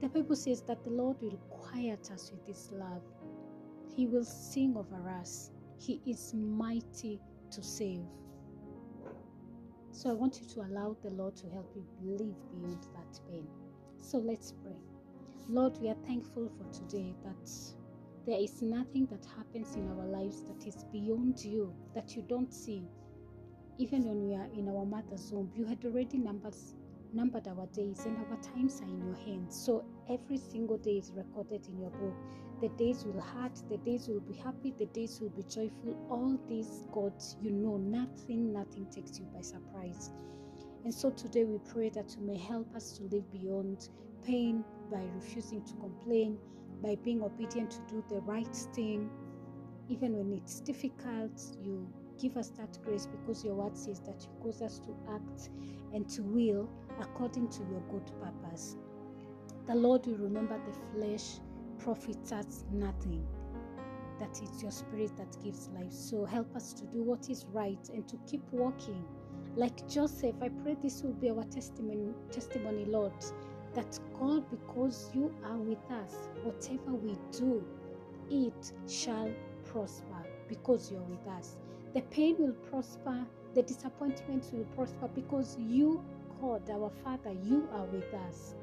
The 0.00 0.08
Bible 0.08 0.36
says 0.36 0.62
that 0.62 0.82
the 0.84 0.90
Lord 0.90 1.16
will 1.20 1.38
quiet 1.50 2.10
us 2.12 2.32
with 2.32 2.46
His 2.46 2.70
love. 2.72 3.02
He 3.94 4.06
will 4.06 4.24
sing 4.24 4.76
over 4.76 5.08
us. 5.08 5.50
He 5.78 6.00
is 6.06 6.34
mighty 6.34 7.20
to 7.50 7.62
save. 7.62 8.04
So 9.90 10.10
I 10.10 10.14
want 10.14 10.40
you 10.40 10.46
to 10.54 10.60
allow 10.62 10.96
the 11.02 11.10
Lord 11.10 11.36
to 11.36 11.48
help 11.50 11.74
you 11.74 11.84
live 12.02 12.34
beyond 12.50 12.86
that 12.94 13.20
pain. 13.30 13.46
So 14.00 14.18
let's 14.18 14.52
pray. 14.52 14.76
Lord, 15.48 15.76
we 15.78 15.88
are 15.88 15.96
thankful 16.06 16.50
for 16.56 16.72
today 16.72 17.14
that 17.24 17.50
there 18.26 18.40
is 18.40 18.62
nothing 18.62 19.06
that 19.06 19.24
happens 19.36 19.74
in 19.74 19.88
our 19.88 20.06
lives 20.06 20.42
that 20.44 20.66
is 20.66 20.84
beyond 20.92 21.44
you, 21.44 21.74
that 21.94 22.16
you 22.16 22.22
don't 22.22 22.52
see, 22.52 22.84
even 23.78 24.04
when 24.04 24.28
we 24.28 24.34
are 24.34 24.48
in 24.54 24.68
our 24.68 24.86
mother's 24.86 25.32
womb, 25.32 25.50
you 25.54 25.64
had 25.64 25.84
already 25.84 26.18
numbered, 26.18 26.54
numbered 27.12 27.48
our 27.48 27.66
days, 27.74 28.04
and 28.06 28.16
our 28.16 28.36
times 28.40 28.80
are 28.80 28.88
in 28.88 29.04
your 29.04 29.16
hands. 29.16 29.56
So 29.56 29.84
every 30.08 30.38
single 30.38 30.78
day 30.78 30.98
is 30.98 31.12
recorded 31.14 31.66
in 31.66 31.80
your 31.80 31.90
book. 31.90 32.14
The 32.62 32.68
days 32.70 33.04
will 33.04 33.20
hurt, 33.20 33.60
the 33.68 33.76
days 33.76 34.08
will 34.08 34.20
be 34.20 34.34
happy, 34.34 34.72
the 34.78 34.86
days 34.86 35.20
will 35.20 35.28
be 35.30 35.42
joyful. 35.42 35.94
All 36.08 36.38
these, 36.48 36.86
God, 36.92 37.12
you 37.42 37.50
know, 37.50 37.76
nothing, 37.76 38.52
nothing 38.52 38.86
takes 38.86 39.18
you 39.18 39.26
by 39.34 39.42
surprise. 39.42 40.12
And 40.84 40.94
so 40.94 41.10
today 41.10 41.44
we 41.44 41.58
pray 41.70 41.90
that 41.90 42.16
you 42.16 42.24
may 42.24 42.38
help 42.38 42.74
us 42.74 42.92
to 42.98 43.02
live 43.04 43.30
beyond 43.30 43.90
pain 44.24 44.64
by 44.90 45.02
refusing 45.14 45.62
to 45.64 45.74
complain, 45.74 46.38
by 46.82 46.96
being 47.04 47.22
obedient 47.22 47.72
to 47.72 47.80
do 47.88 48.04
the 48.08 48.20
right 48.22 48.56
thing. 48.74 49.10
Even 49.90 50.16
when 50.16 50.32
it's 50.32 50.60
difficult, 50.60 51.42
you 51.60 51.86
Give 52.22 52.36
us 52.36 52.50
that 52.50 52.78
grace 52.84 53.06
because 53.06 53.44
your 53.44 53.54
word 53.54 53.76
says 53.76 53.98
that 54.00 54.22
you 54.22 54.28
cause 54.40 54.62
us 54.62 54.78
to 54.78 54.94
act 55.12 55.50
and 55.92 56.08
to 56.10 56.22
will 56.22 56.70
according 57.00 57.48
to 57.48 57.58
your 57.64 57.80
good 57.90 58.08
purpose. 58.20 58.76
The 59.66 59.74
Lord 59.74 60.06
will 60.06 60.18
remember 60.18 60.56
the 60.64 60.72
flesh 60.94 61.40
profits 61.78 62.32
us 62.32 62.64
nothing. 62.72 63.26
That 64.20 64.40
it's 64.42 64.62
your 64.62 64.70
spirit 64.70 65.16
that 65.16 65.36
gives 65.42 65.68
life. 65.70 65.92
So 65.92 66.24
help 66.24 66.54
us 66.56 66.72
to 66.74 66.86
do 66.86 67.02
what 67.02 67.28
is 67.30 67.46
right 67.46 67.80
and 67.92 68.06
to 68.08 68.16
keep 68.26 68.42
walking. 68.52 69.04
Like 69.56 69.86
Joseph, 69.88 70.36
I 70.42 70.48
pray 70.48 70.76
this 70.82 71.02
will 71.02 71.14
be 71.14 71.30
our 71.30 71.44
testimony, 71.44 72.14
testimony, 72.30 72.84
Lord, 72.86 73.12
that 73.74 73.98
God, 74.18 74.48
because 74.50 75.10
you 75.14 75.34
are 75.44 75.58
with 75.58 75.90
us, 75.90 76.28
whatever 76.42 76.94
we 76.94 77.16
do, 77.32 77.64
it 78.30 78.72
shall 78.88 79.30
prosper 79.64 80.26
because 80.48 80.90
you're 80.90 81.02
with 81.02 81.26
us. 81.26 81.56
The 81.94 82.02
pain 82.02 82.36
will 82.38 82.54
prosper, 82.70 83.26
the 83.54 83.62
disappointments 83.62 84.52
will 84.52 84.64
prosper 84.76 85.08
because 85.14 85.56
you, 85.58 86.02
God, 86.40 86.68
our 86.70 86.90
Father, 87.04 87.32
you 87.32 87.68
are 87.72 87.84
with 87.86 88.12
us. 88.14 88.54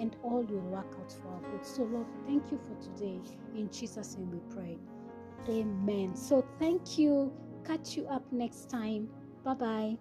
And 0.00 0.16
all 0.22 0.42
will 0.42 0.60
work 0.60 0.96
out 0.98 1.12
for 1.12 1.28
our 1.28 1.40
good. 1.52 1.64
So, 1.64 1.82
Lord, 1.82 2.06
thank 2.26 2.50
you 2.50 2.58
for 2.66 2.82
today. 2.82 3.20
In 3.54 3.70
Jesus' 3.70 4.16
name 4.16 4.30
we 4.30 4.40
pray. 4.54 4.78
Amen. 5.48 6.16
So, 6.16 6.44
thank 6.58 6.98
you. 6.98 7.32
Catch 7.66 7.96
you 7.96 8.06
up 8.08 8.24
next 8.32 8.70
time. 8.70 9.08
Bye 9.44 9.54
bye. 9.54 9.96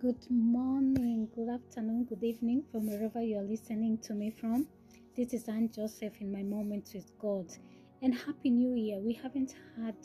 Good 0.00 0.30
morning, 0.30 1.28
good 1.34 1.50
afternoon, 1.50 2.04
good 2.04 2.24
evening 2.24 2.64
from 2.72 2.86
wherever 2.86 3.20
you 3.20 3.36
are 3.36 3.42
listening 3.42 3.98
to 3.98 4.14
me 4.14 4.30
from. 4.30 4.66
This 5.14 5.34
is 5.34 5.46
Anne 5.46 5.70
Joseph 5.70 6.14
in 6.22 6.32
my 6.32 6.42
moment 6.42 6.92
with 6.94 7.12
God 7.18 7.52
and 8.00 8.14
happy 8.14 8.48
new 8.48 8.74
year 8.74 8.98
we 8.98 9.12
haven't 9.12 9.54
had 9.76 9.96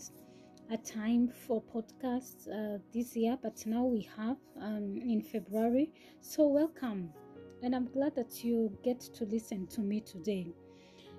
a 0.71 0.77
time 0.77 1.27
for 1.27 1.61
podcasts 1.61 2.47
uh, 2.49 2.79
this 2.91 3.15
year 3.15 3.37
but 3.43 3.63
now 3.67 3.83
we 3.83 4.07
have 4.17 4.37
um, 4.61 4.99
in 5.03 5.21
february. 5.21 5.91
So 6.21 6.47
welcome 6.47 7.11
and 7.61 7.75
i'm 7.75 7.87
glad 7.91 8.15
that 8.15 8.43
you 8.43 8.75
get 8.83 8.99
to 8.99 9.25
listen 9.25 9.67
to 9.67 9.81
me 9.81 10.01
today. 10.01 10.47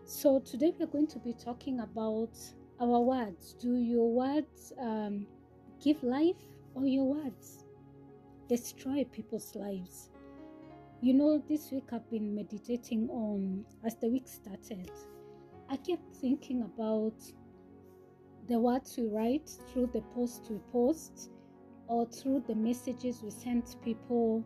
So 0.05 0.41
today 0.41 0.73
we're 0.79 0.87
going 0.87 1.07
to 1.09 1.19
be 1.21 1.33
talking 1.33 1.81
about 1.81 2.37
our 2.81 3.01
words. 3.01 3.55
Do 3.55 3.77
your 3.77 4.13
words 4.13 4.73
um, 4.81 5.27
give 5.83 6.03
life 6.03 6.43
or 6.75 6.87
your 6.87 7.15
words 7.15 7.65
destroy 8.49 9.05
people's 9.05 9.55
lives? 9.55 10.11
You 11.01 11.15
know 11.15 11.43
this 11.49 11.71
week 11.71 11.85
i've 11.93 12.11
been 12.11 12.35
meditating 12.35 13.09
on 13.11 13.65
as 13.85 13.95
the 13.97 14.09
week 14.09 14.27
started 14.27 14.91
I 15.69 15.77
kept 15.77 16.15
thinking 16.17 16.63
about 16.63 17.15
the 18.49 18.59
words 18.59 18.97
we 18.97 19.09
write 19.09 19.51
through 19.69 19.91
the 19.93 20.03
post 20.15 20.47
we 20.51 20.59
post, 20.73 21.31
or 21.89 22.07
through 22.07 22.45
the 22.47 22.55
messages 22.55 23.23
we 23.23 23.31
send 23.31 23.77
people, 23.85 24.45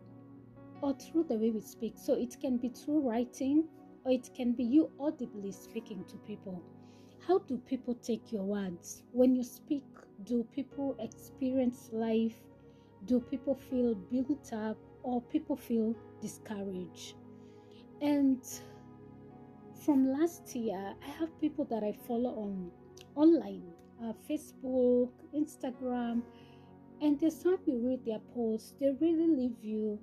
or 0.81 0.93
through 0.95 1.25
the 1.25 1.35
way 1.35 1.51
we 1.51 1.61
speak. 1.61 1.93
So 1.97 2.13
it 2.13 2.37
can 2.39 2.57
be 2.57 2.69
through 2.69 3.07
writing, 3.07 3.65
or 4.03 4.11
it 4.11 4.29
can 4.35 4.53
be 4.53 4.63
you 4.63 4.91
audibly 4.99 5.51
speaking 5.51 6.03
to 6.05 6.17
people. 6.17 6.61
How 7.27 7.39
do 7.39 7.57
people 7.57 7.93
take 7.95 8.31
your 8.31 8.43
words? 8.43 9.03
When 9.11 9.35
you 9.35 9.43
speak, 9.43 9.83
do 10.23 10.43
people 10.55 10.95
experience 10.99 11.89
life? 11.91 12.35
Do 13.05 13.19
people 13.19 13.55
feel 13.55 13.95
built 13.95 14.53
up 14.53 14.77
or 15.03 15.21
people 15.21 15.55
feel 15.55 15.95
discouraged? 16.21 17.15
And 18.01 18.43
from 19.85 20.11
last 20.11 20.55
year, 20.55 20.95
I 21.03 21.09
have 21.19 21.39
people 21.39 21.65
that 21.65 21.83
I 21.83 21.93
follow 22.07 22.31
on 22.31 22.71
online, 23.15 23.63
uh, 24.03 24.13
Facebook, 24.29 25.09
Instagram, 25.35 26.21
and 27.01 27.19
there's 27.19 27.39
some 27.39 27.57
you 27.65 27.79
read 27.79 28.05
their 28.05 28.19
posts, 28.33 28.75
they 28.79 28.91
really 28.99 29.27
leave 29.27 29.57
you 29.63 29.99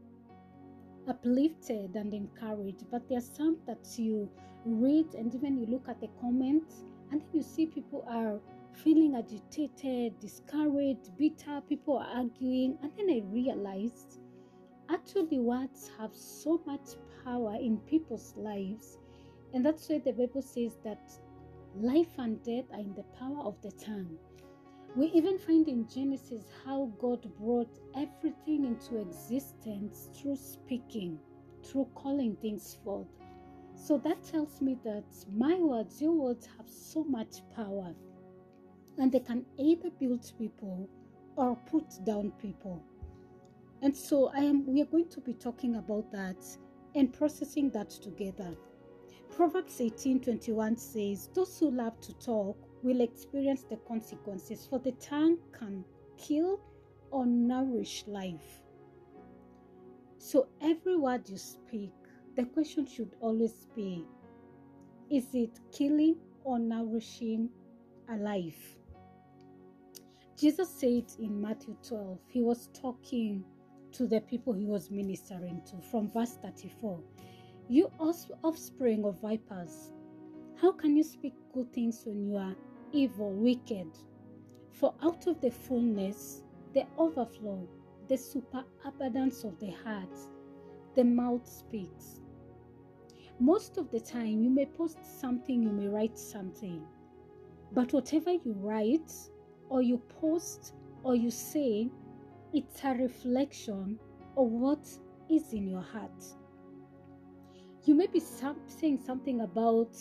uplifted 1.09 1.95
and 1.95 2.13
encouraged. 2.13 2.85
But 2.91 3.09
there 3.09 3.19
are 3.19 3.21
some 3.37 3.57
that 3.67 3.87
you 3.97 4.29
read 4.65 5.15
and 5.15 5.35
even 5.35 5.57
you 5.57 5.67
look 5.67 5.89
at 5.89 6.01
the 6.01 6.09
comments 6.21 6.85
and 7.11 7.21
then 7.21 7.29
you 7.33 7.43
see 7.43 7.67
people 7.67 8.05
are 8.11 8.41
feeling 8.83 9.17
agitated, 9.17 10.19
discouraged, 10.21 11.17
bitter, 11.17 11.61
people 11.69 11.99
are 11.99 12.09
arguing. 12.15 12.77
And 12.83 12.93
then 12.97 13.11
I 13.11 13.23
realized 13.33 14.19
actually 14.91 15.39
words 15.39 15.91
have 15.99 16.11
so 16.15 16.61
much 16.67 16.97
power 17.25 17.57
in 17.61 17.79
people's 17.89 18.35
lives. 18.37 18.99
And 19.55 19.65
that's 19.65 19.89
why 19.89 20.01
the 20.05 20.13
Bible 20.13 20.43
says 20.43 20.77
that 20.85 21.13
life 21.81 22.19
and 22.19 22.43
death 22.43 22.65
are 22.73 22.81
in 22.81 22.95
the 22.95 23.05
power 23.19 23.41
of 23.45 23.61
the 23.63 23.71
tongue. 23.73 24.19
We 24.97 25.07
even 25.09 25.39
find 25.39 25.69
in 25.69 25.89
Genesis 25.89 26.45
how 26.65 26.91
God 26.99 27.29
brought 27.39 27.79
everything 27.95 28.65
into 28.65 29.01
existence 29.01 30.11
through 30.15 30.37
speaking, 30.37 31.19
through 31.65 31.89
calling 31.95 32.37
things 32.37 32.79
forth. 32.83 33.07
So 33.77 33.99
that 33.99 34.23
tells 34.25 34.61
me 34.61 34.77
that 34.85 35.05
my 35.33 35.55
words, 35.55 36.03
your 36.03 36.13
words 36.13 36.49
have 36.57 36.69
so 36.69 37.05
much 37.05 37.43
power 37.55 37.95
and 38.99 39.13
they 39.13 39.21
can 39.21 39.45
either 39.57 39.91
build 39.91 40.33
people 40.39 40.89
or 41.37 41.57
put 41.71 42.05
down 42.05 42.33
people. 42.43 42.83
And 43.83 43.97
so 43.97 44.31
I 44.35 44.41
am 44.41 44.67
we 44.67 44.83
are 44.83 44.87
going 44.87 45.09
to 45.11 45.21
be 45.21 45.35
talking 45.35 45.77
about 45.77 46.11
that 46.11 46.45
and 46.97 47.13
processing 47.13 47.71
that 47.71 47.91
together. 47.91 48.57
Proverbs 49.31 49.81
18:21 49.81 50.77
says, 50.77 51.29
"Those 51.35 51.59
who 51.59 51.71
love 51.71 52.01
to 52.01 52.13
talk 52.15 52.57
will 52.83 53.01
experience 53.01 53.65
the 53.65 53.77
consequences, 53.79 54.67
for 54.67 54.79
the 54.79 54.93
tongue 54.93 55.39
can 55.53 55.85
kill 56.17 56.61
or 57.11 57.27
nourish 57.27 58.07
life." 58.07 58.63
So 60.19 60.49
every 60.61 60.97
word 60.97 61.29
you 61.29 61.39
speak, 61.39 61.93
the 62.35 62.45
question 62.45 62.87
should 62.87 63.17
always 63.21 63.67
be 63.75 64.07
is 65.11 65.35
it 65.35 65.59
killing 65.73 66.17
or 66.45 66.59
nourishing 66.59 67.49
a 68.09 68.17
life? 68.17 68.79
Jesus 70.37 70.69
said 70.69 71.05
in 71.19 71.41
Matthew 71.41 71.77
12, 71.83 72.19
he 72.29 72.43
was 72.43 72.69
talking 72.75 73.45
to 73.93 74.07
the 74.07 74.21
people 74.21 74.53
he 74.53 74.67
was 74.67 74.91
ministering 74.91 75.63
to 75.67 75.81
from 75.81 76.09
verse 76.11 76.37
34. 76.43 77.03
You 77.71 77.91
offspring 78.43 79.05
of 79.05 79.21
vipers, 79.21 79.93
how 80.57 80.73
can 80.73 80.97
you 80.97 81.03
speak 81.03 81.35
good 81.53 81.71
things 81.71 82.03
when 82.07 82.27
you 82.27 82.39
are 82.39 82.57
evil, 82.93 83.31
wicked? 83.31 83.89
For 84.71 84.95
out 85.03 85.27
of 85.27 85.43
the 85.43 85.51
fullness, 85.51 86.45
the 86.73 86.87
overflow, 86.97 87.69
the 88.09 88.17
superabundance 88.17 89.45
of 89.45 89.61
the 89.61 89.73
heart, 89.85 90.17
the 90.95 91.05
mouth 91.05 91.47
speaks. 91.47 92.23
Most 93.39 93.77
of 93.77 93.91
the 93.91 94.01
time, 94.01 94.43
you 94.43 94.49
may 94.49 94.65
post 94.65 95.05
something, 95.21 95.63
you 95.63 95.71
may 95.71 95.89
write 95.89 96.19
something, 96.19 96.83
but 97.73 97.93
whatever 97.93 98.33
you 98.33 98.55
write, 98.57 99.13
or 99.69 99.83
you 99.83 99.99
post 100.21 100.73
or 101.03 101.15
you 101.15 101.31
say, 101.31 101.91
it's 102.55 102.83
a 102.83 102.95
reflection 102.95 103.99
of 104.39 104.47
what 104.47 104.89
is 105.29 105.53
in 105.53 105.69
your 105.69 105.83
heart. 105.83 106.25
You 107.89 107.95
may 107.95 108.07
be 108.07 108.21
saying 108.21 108.99
something 108.99 109.41
about 109.41 109.97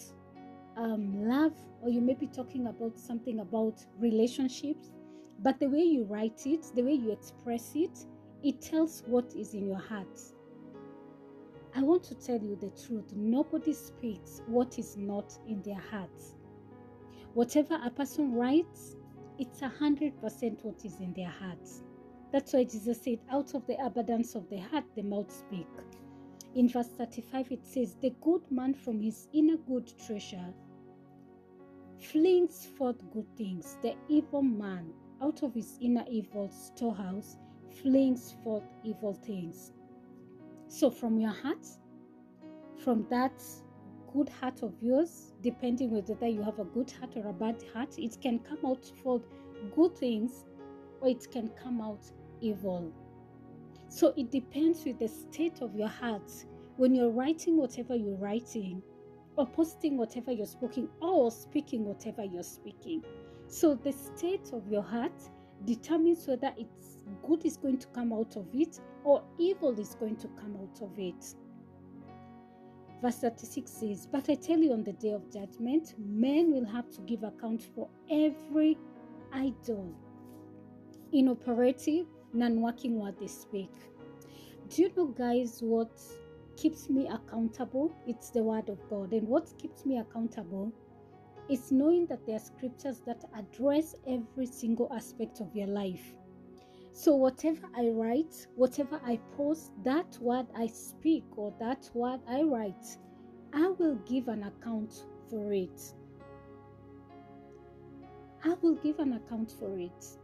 um, 0.75 1.25
love, 1.25 1.53
or 1.81 1.89
you 1.89 2.01
may 2.01 2.15
be 2.15 2.27
talking 2.27 2.67
about 2.67 2.99
something 2.99 3.39
about 3.39 3.79
relationships, 3.97 4.91
but 5.39 5.57
the 5.61 5.69
way 5.69 5.83
you 5.83 6.03
write 6.03 6.45
it, 6.45 6.65
the 6.75 6.83
way 6.83 6.91
you 6.91 7.13
express 7.13 7.71
it, 7.75 7.97
it 8.43 8.59
tells 8.59 9.03
what 9.05 9.33
is 9.37 9.53
in 9.53 9.65
your 9.65 9.79
heart. 9.79 10.19
I 11.77 11.81
want 11.81 12.03
to 12.03 12.15
tell 12.15 12.41
you 12.41 12.57
the 12.57 12.71
truth. 12.71 13.13
Nobody 13.15 13.71
speaks 13.71 14.41
what 14.47 14.77
is 14.77 14.97
not 14.97 15.31
in 15.47 15.61
their 15.61 15.79
hearts. 15.79 16.35
Whatever 17.35 17.79
a 17.81 17.89
person 17.89 18.33
writes, 18.33 18.97
it's 19.39 19.61
a 19.61 19.69
hundred 19.69 20.19
percent 20.19 20.59
what 20.63 20.83
is 20.83 20.99
in 20.99 21.13
their 21.13 21.31
hearts. 21.39 21.83
That's 22.33 22.51
why 22.51 22.65
Jesus 22.65 23.01
said, 23.01 23.19
Out 23.31 23.55
of 23.55 23.65
the 23.65 23.77
abundance 23.81 24.35
of 24.35 24.49
the 24.49 24.57
heart, 24.57 24.83
the 24.93 25.03
mouth 25.03 25.31
speak. 25.31 25.67
In 26.57 26.67
verse 26.67 26.87
35, 26.87 27.51
it 27.51 27.63
says, 27.63 27.93
The 28.01 28.09
good 28.19 28.41
man 28.49 28.73
from 28.73 28.99
his 28.99 29.27
inner 29.31 29.57
good 29.57 29.93
treasure 30.03 30.51
flings 31.99 32.65
forth 32.65 32.97
good 33.13 33.27
things. 33.37 33.77
The 33.83 33.93
evil 34.07 34.41
man, 34.41 34.91
out 35.21 35.43
of 35.43 35.53
his 35.53 35.77
inner 35.79 36.03
evil 36.09 36.49
storehouse, 36.49 37.37
flings 37.83 38.33
forth 38.43 38.63
evil 38.83 39.13
things. 39.13 39.71
So, 40.67 40.89
from 40.89 41.19
your 41.19 41.29
heart, 41.29 41.63
from 42.83 43.05
that 43.11 43.39
good 44.11 44.27
heart 44.27 44.63
of 44.63 44.73
yours, 44.81 45.35
depending 45.43 45.91
whether 45.91 46.27
you 46.27 46.41
have 46.41 46.57
a 46.57 46.65
good 46.65 46.89
heart 46.89 47.15
or 47.17 47.27
a 47.27 47.33
bad 47.33 47.63
heart, 47.71 47.99
it 47.99 48.19
can 48.19 48.39
come 48.39 48.65
out 48.65 48.91
for 49.03 49.21
good 49.75 49.95
things 49.95 50.45
or 51.01 51.09
it 51.09 51.29
can 51.31 51.49
come 51.49 51.81
out 51.81 52.01
evil. 52.41 52.91
So 53.89 54.13
it 54.17 54.31
depends 54.31 54.83
with 54.85 54.99
the 54.99 55.07
state 55.07 55.61
of 55.61 55.75
your 55.75 55.87
heart 55.87 56.31
when 56.77 56.93
you're 56.93 57.09
writing 57.09 57.57
whatever 57.57 57.95
you're 57.95 58.17
writing 58.17 58.81
or 59.37 59.47
posting 59.47 59.97
whatever 59.97 60.31
you're 60.31 60.45
speaking 60.45 60.89
or 61.01 61.31
speaking 61.31 61.85
whatever 61.85 62.23
you're 62.23 62.43
speaking. 62.43 63.03
So 63.47 63.75
the 63.75 63.91
state 63.93 64.49
of 64.53 64.67
your 64.69 64.83
heart 64.83 65.13
determines 65.65 66.27
whether 66.27 66.53
it's 66.57 67.03
good 67.25 67.45
is 67.45 67.57
going 67.57 67.77
to 67.79 67.87
come 67.87 68.13
out 68.13 68.35
of 68.35 68.47
it 68.53 68.79
or 69.03 69.23
evil 69.37 69.79
is 69.79 69.95
going 69.95 70.17
to 70.17 70.27
come 70.29 70.57
out 70.61 70.81
of 70.81 70.91
it. 70.97 71.35
Verse 73.01 73.17
36 73.17 73.71
says, 73.71 74.07
But 74.11 74.29
I 74.29 74.35
tell 74.35 74.57
you, 74.57 74.73
on 74.73 74.83
the 74.83 74.93
day 74.93 75.11
of 75.11 75.31
judgment, 75.31 75.93
men 75.99 76.51
will 76.51 76.65
have 76.65 76.89
to 76.91 77.01
give 77.01 77.23
account 77.23 77.63
for 77.75 77.87
every 78.09 78.77
idle, 79.31 79.93
inoperative, 81.13 82.07
non 82.33 82.61
working 82.61 82.99
word 82.99 83.15
they 83.19 83.27
speak. 83.27 83.71
Do 84.69 84.81
you 84.81 84.91
know, 84.95 85.07
guys, 85.07 85.59
what 85.61 85.91
keeps 86.57 86.89
me 86.89 87.07
accountable? 87.07 87.95
It's 88.05 88.29
the 88.29 88.43
word 88.43 88.69
of 88.69 88.79
God. 88.89 89.13
And 89.13 89.27
what 89.27 89.53
keeps 89.57 89.85
me 89.85 89.99
accountable 89.99 90.73
is 91.49 91.71
knowing 91.71 92.05
that 92.07 92.25
there 92.25 92.35
are 92.35 92.39
scriptures 92.39 93.01
that 93.05 93.23
address 93.35 93.95
every 94.07 94.45
single 94.45 94.91
aspect 94.93 95.39
of 95.39 95.55
your 95.55 95.67
life. 95.67 96.13
So, 96.91 97.15
whatever 97.15 97.69
I 97.75 97.89
write, 97.89 98.47
whatever 98.55 98.99
I 99.05 99.19
post, 99.37 99.71
that 99.83 100.17
word 100.19 100.47
I 100.55 100.67
speak 100.67 101.25
or 101.37 101.53
that 101.59 101.89
word 101.93 102.21
I 102.27 102.41
write, 102.41 102.97
I 103.53 103.67
will 103.77 103.95
give 104.07 104.27
an 104.27 104.43
account 104.43 105.05
for 105.29 105.53
it. 105.53 105.93
I 108.43 108.55
will 108.61 108.75
give 108.75 108.99
an 108.99 109.13
account 109.13 109.51
for 109.59 109.77
it. 109.77 110.16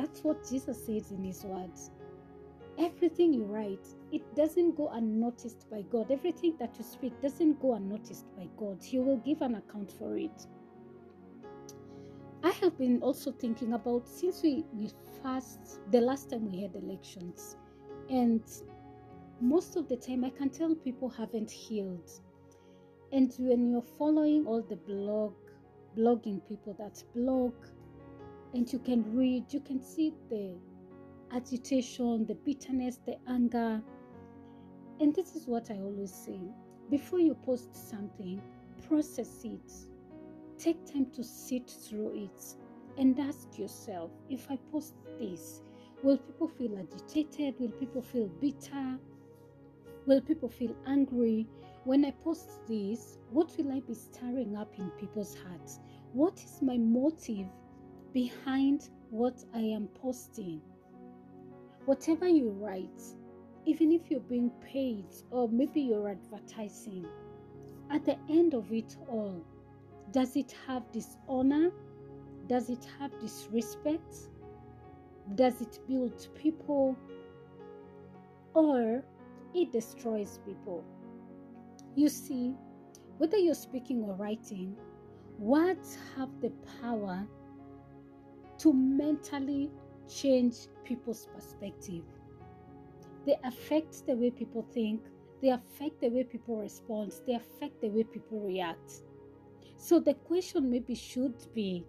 That's 0.00 0.24
what 0.24 0.48
Jesus 0.48 0.86
says 0.86 1.10
in 1.10 1.22
his 1.22 1.44
words. 1.44 1.90
Everything 2.78 3.34
you 3.34 3.44
write, 3.44 3.86
it 4.10 4.22
doesn't 4.34 4.74
go 4.74 4.88
unnoticed 4.88 5.68
by 5.70 5.82
God. 5.82 6.10
Everything 6.10 6.54
that 6.58 6.74
you 6.78 6.84
speak 6.84 7.20
doesn't 7.20 7.60
go 7.60 7.74
unnoticed 7.74 8.24
by 8.34 8.48
God. 8.56 8.82
He 8.82 8.98
will 8.98 9.18
give 9.18 9.42
an 9.42 9.56
account 9.56 9.92
for 9.92 10.16
it. 10.16 10.46
I 12.42 12.50
have 12.62 12.78
been 12.78 13.02
also 13.02 13.30
thinking 13.30 13.74
about 13.74 14.08
since 14.08 14.42
we, 14.42 14.64
we 14.72 14.88
first, 15.22 15.80
the 15.90 16.00
last 16.00 16.30
time 16.30 16.50
we 16.50 16.62
had 16.62 16.74
elections, 16.76 17.58
and 18.08 18.42
most 19.42 19.76
of 19.76 19.86
the 19.86 19.96
time 19.96 20.24
I 20.24 20.30
can 20.30 20.48
tell 20.48 20.74
people 20.74 21.10
haven't 21.10 21.50
healed. 21.50 22.10
And 23.12 23.34
when 23.38 23.70
you're 23.70 23.84
following 23.98 24.46
all 24.46 24.62
the 24.62 24.76
blog, 24.76 25.34
blogging 25.94 26.40
people 26.48 26.74
that 26.78 27.04
blog, 27.14 27.52
and 28.54 28.72
you 28.72 28.78
can 28.78 29.16
read, 29.16 29.52
you 29.52 29.60
can 29.60 29.80
see 29.80 30.12
the 30.28 30.56
agitation, 31.32 32.26
the 32.26 32.34
bitterness, 32.34 32.98
the 33.06 33.16
anger. 33.28 33.82
And 35.00 35.14
this 35.14 35.34
is 35.36 35.46
what 35.46 35.70
I 35.70 35.74
always 35.74 36.12
say 36.12 36.40
before 36.90 37.20
you 37.20 37.34
post 37.34 37.74
something, 37.88 38.42
process 38.88 39.44
it 39.44 39.72
Take 40.60 40.84
time 40.84 41.06
to 41.12 41.24
sit 41.24 41.70
through 41.70 42.12
it 42.14 42.44
and 42.98 43.18
ask 43.18 43.58
yourself 43.58 44.10
if 44.28 44.50
I 44.50 44.58
post 44.70 44.92
this, 45.18 45.62
will 46.02 46.18
people 46.18 46.48
feel 46.48 46.78
agitated? 46.78 47.54
Will 47.58 47.70
people 47.70 48.02
feel 48.02 48.26
bitter? 48.26 48.98
Will 50.06 50.20
people 50.20 50.50
feel 50.50 50.76
angry 50.86 51.48
when 51.84 52.04
I 52.04 52.10
post 52.10 52.66
this? 52.68 53.16
What 53.30 53.56
will 53.56 53.72
I 53.72 53.80
be 53.80 53.94
stirring 53.94 54.54
up 54.54 54.78
in 54.78 54.90
people's 54.90 55.34
hearts? 55.34 55.80
What 56.12 56.34
is 56.44 56.60
my 56.60 56.76
motive 56.76 57.46
behind 58.12 58.90
what 59.10 59.44
I 59.54 59.60
am 59.60 59.88
posting? 60.00 60.60
Whatever 61.84 62.28
you 62.28 62.50
write, 62.50 63.02
even 63.66 63.92
if 63.92 64.10
you're 64.10 64.20
being 64.20 64.50
paid 64.60 65.06
or 65.30 65.48
maybe 65.48 65.80
you're 65.80 66.08
advertising, 66.08 67.06
at 67.90 68.04
the 68.04 68.16
end 68.28 68.54
of 68.54 68.72
it 68.72 68.96
all, 69.08 69.44
does 70.12 70.36
it 70.36 70.54
have 70.66 70.90
dishonor? 70.92 71.70
Does 72.46 72.70
it 72.70 72.86
have 72.98 73.18
disrespect? 73.20 74.28
Does 75.34 75.60
it 75.60 75.78
build 75.88 76.28
people? 76.34 76.96
Or 78.54 79.04
it 79.54 79.72
destroys 79.72 80.40
people? 80.44 80.84
You 81.94 82.08
see, 82.08 82.54
whether 83.18 83.36
you're 83.36 83.54
speaking 83.54 84.02
or 84.02 84.14
writing, 84.14 84.76
words 85.38 85.98
have 86.16 86.28
the 86.40 86.50
power 86.80 87.26
to 88.60 88.72
mentally 88.72 89.70
change 90.08 90.68
people's 90.84 91.28
perspective. 91.34 92.02
They 93.26 93.36
affect 93.44 94.06
the 94.06 94.14
way 94.14 94.30
people 94.30 94.66
think, 94.72 95.02
they 95.42 95.50
affect 95.50 96.00
the 96.00 96.08
way 96.08 96.24
people 96.24 96.56
respond, 96.56 97.12
they 97.26 97.34
affect 97.34 97.80
the 97.80 97.88
way 97.88 98.04
people 98.04 98.40
react. 98.40 99.02
So 99.76 99.98
the 99.98 100.14
question 100.14 100.70
maybe 100.70 100.94
should 100.94 101.36
be 101.54 101.84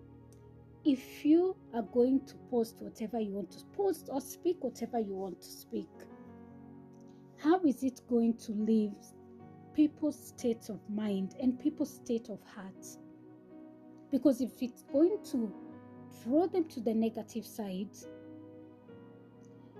if 0.86 1.26
you 1.26 1.56
are 1.74 1.84
going 1.84 2.26
to 2.26 2.36
post 2.50 2.78
whatever 2.80 3.20
you 3.20 3.34
want 3.34 3.52
to 3.52 3.66
post 3.76 4.10
or 4.12 4.22
speak 4.22 4.58
whatever 4.64 5.00
you 5.00 5.14
want 5.14 5.42
to 5.42 5.48
speak, 5.48 5.90
how 7.38 7.60
is 7.62 7.84
it 7.84 8.02
going 8.10 8.36
to 8.36 8.52
leave 8.54 8.94
people's 9.74 10.28
state 10.28 10.70
of 10.70 10.80
mind 10.90 11.36
and 11.42 11.60
people's 11.60 11.94
state 11.94 12.30
of 12.30 12.40
heart? 12.44 12.86
Because 14.12 14.42
if 14.42 14.52
it's 14.62 14.84
going 14.92 15.18
to 15.32 15.54
draw 16.24 16.48
them 16.48 16.66
to 16.66 16.80
the 16.80 16.94
negative 16.94 17.46
side, 17.46 17.90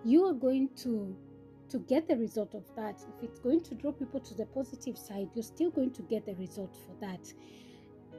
you 0.04 0.26
are 0.26 0.34
going 0.34 0.70
to 0.78 1.16
to 1.70 1.80
get 1.80 2.06
the 2.06 2.18
result 2.18 2.54
of 2.54 2.64
that. 2.76 3.02
If 3.16 3.24
it's 3.24 3.40
going 3.40 3.62
to 3.62 3.76
draw 3.76 3.94
people 3.94 4.20
to 4.20 4.34
the 4.34 4.46
positive 4.48 4.98
side, 4.98 5.30
you're 5.34 5.44
still 5.44 5.70
going 5.70 5.92
to 5.92 6.02
get 6.02 6.26
the 6.26 6.36
result 6.36 6.76
for 6.76 6.94
that. 7.00 7.34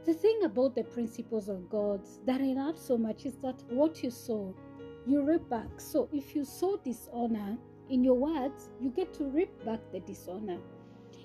The 0.07 0.14
thing 0.14 0.40
about 0.44 0.75
the 0.75 0.85
principles 0.85 1.51
of 1.51 1.68
God 1.68 2.01
that 2.27 2.40
I 2.40 2.55
love 2.55 2.79
so 2.79 2.96
much 2.96 3.27
is 3.27 3.35
that 3.42 3.62
what 3.68 4.03
you 4.03 4.11
sow, 4.11 4.55
you 5.07 5.22
reap 5.22 5.48
back. 5.51 5.68
So 5.77 6.09
if 6.12 6.35
you 6.35 6.46
sow 6.46 6.79
dishonor 6.79 7.59
in 7.90 8.03
your 8.03 8.14
words, 8.14 8.70
you 8.81 8.88
get 8.88 9.12
to 9.14 9.25
reap 9.25 9.51
back 9.66 9.81
the 9.92 10.01
dishonor. 10.01 10.59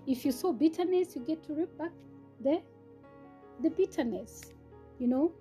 If 0.05 0.25
you 0.25 0.33
sow 0.33 0.51
bitterness, 0.51 1.15
you 1.15 1.21
get 1.21 1.43
to 1.43 1.53
reap 1.53 1.77
back 1.77 1.91
the 2.41 2.61
the 3.63 3.69
bitterness. 3.69 4.41
You 4.99 5.07
know, 5.07 5.31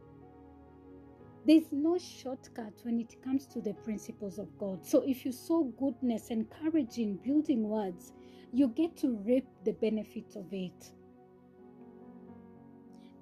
there's 1.46 1.70
no 1.70 1.96
shortcut 1.96 2.72
when 2.82 2.98
it 2.98 3.22
comes 3.22 3.46
to 3.46 3.60
the 3.60 3.74
principles 3.74 4.38
of 4.38 4.48
God. 4.58 4.84
So 4.84 5.02
if 5.06 5.24
you 5.24 5.32
sow 5.32 5.64
goodness, 5.78 6.30
encouraging, 6.30 7.18
building 7.24 7.68
words, 7.68 8.12
you 8.52 8.68
get 8.68 8.96
to 8.98 9.16
reap 9.18 9.46
the 9.64 9.72
benefits 9.72 10.34
of 10.34 10.52
it. 10.52 10.92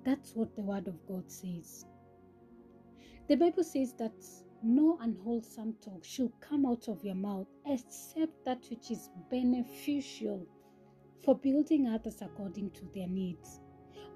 That's 0.04 0.34
what 0.34 0.54
the 0.56 0.62
Word 0.62 0.88
of 0.88 1.06
God 1.06 1.30
says. 1.30 1.86
The 3.28 3.36
Bible 3.36 3.64
says 3.64 3.94
that 3.98 4.12
no 4.62 4.98
unwholesome 5.00 5.74
talk 5.82 6.04
should 6.04 6.32
come 6.40 6.64
out 6.64 6.88
of 6.88 7.04
your 7.04 7.14
mouth 7.14 7.48
except 7.66 8.44
that 8.44 8.64
which 8.70 8.90
is 8.90 9.10
beneficial 9.30 10.46
for 11.22 11.34
building 11.36 11.88
others 11.88 12.22
according 12.22 12.70
to 12.72 12.82
their 12.94 13.08
needs. 13.08 13.60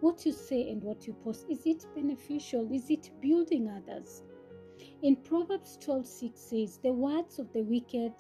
What 0.01 0.25
you 0.25 0.33
say 0.33 0.71
and 0.71 0.83
what 0.83 1.07
you 1.07 1.13
post, 1.13 1.47
is 1.49 1.67
it 1.67 1.85
beneficial? 1.95 2.73
Is 2.73 2.89
it 2.89 3.11
building 3.21 3.69
others? 3.69 4.23
In 5.03 5.17
Proverbs 5.17 5.77
12 5.81 6.07
6 6.07 6.41
says, 6.41 6.79
The 6.79 6.93
words 6.93 7.39
of 7.39 7.53
the 7.53 7.63
wicked 7.63 8.13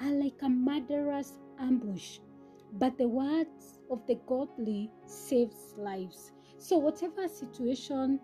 are 0.00 0.12
like 0.12 0.40
a 0.42 0.48
murderer's 0.48 1.32
ambush, 1.58 2.18
but 2.74 2.96
the 2.98 3.08
words 3.08 3.80
of 3.90 4.06
the 4.06 4.16
godly 4.26 4.90
saves 5.06 5.74
lives. 5.76 6.32
So, 6.58 6.78
whatever 6.78 7.26
situation 7.26 8.20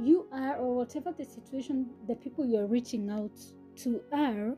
you 0.00 0.28
are, 0.32 0.56
or 0.56 0.76
whatever 0.76 1.12
the 1.12 1.24
situation 1.24 1.90
the 2.06 2.14
people 2.14 2.46
you're 2.46 2.66
reaching 2.66 3.10
out 3.10 3.36
to 3.78 4.00
are, 4.12 4.56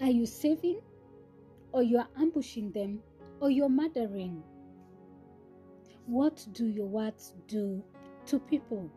are 0.00 0.10
you 0.10 0.26
saving, 0.26 0.80
or 1.72 1.82
you 1.82 1.98
are 1.98 2.08
ambushing 2.16 2.70
them, 2.70 3.00
or 3.40 3.50
you're 3.50 3.68
murdering? 3.68 4.44
What 6.08 6.46
do 6.54 6.64
your 6.64 6.86
words 6.86 7.34
do 7.48 7.84
to 8.28 8.38
people? 8.38 8.90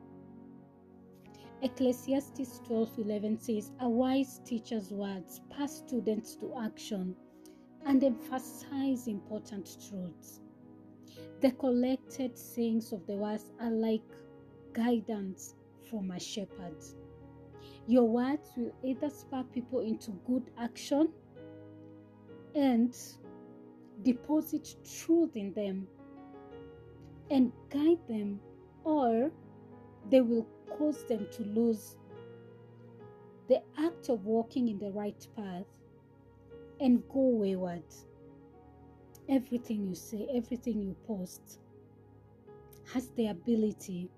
Ecclesiastes 1.62 2.62
12:11 2.66 3.38
says, 3.38 3.74
"A 3.82 3.90
wise 3.90 4.40
teacher's 4.46 4.94
words 4.94 5.42
pass 5.50 5.74
students 5.74 6.38
to 6.38 6.56
action 6.56 7.18
and 7.84 8.02
emphasize 8.02 9.10
important 9.10 9.78
truths." 9.86 10.40
The 11.42 11.52
collected 11.52 12.38
sayings 12.38 12.94
of 12.94 13.06
the 13.06 13.18
words 13.18 13.52
are 13.60 13.72
like 13.72 14.10
guidance 14.72 15.56
from 15.90 16.12
a 16.12 16.20
shepherd. 16.20 16.78
Your 17.88 18.08
words 18.08 18.56
will 18.56 18.72
either 18.84 19.10
spur 19.10 19.44
people 19.52 19.82
into 19.82 20.12
good 20.26 20.50
action 20.56 21.12
and 22.56 22.98
deposit 24.02 24.78
truth 24.86 25.36
in 25.36 25.52
them 25.52 25.90
and 27.32 27.52
guide 27.70 28.06
them, 28.08 28.40
or 28.84 29.32
they 30.12 30.22
will 30.22 30.46
cause 30.78 31.04
them 31.06 31.26
to 31.32 31.44
lose 31.44 31.98
the 33.48 33.62
act 33.80 34.10
of 34.10 34.26
walking 34.26 34.68
in 34.68 34.78
the 34.78 34.92
right 34.92 35.28
path 35.36 35.66
and 36.80 37.02
go 37.10 37.20
wayward 37.20 37.84
everything 39.32 39.88
you 39.88 39.96
say, 39.96 40.28
everything 40.34 40.82
you 40.82 40.96
post 41.08 41.60
has 42.94 43.10
the 43.16 43.28
ability 43.28 44.10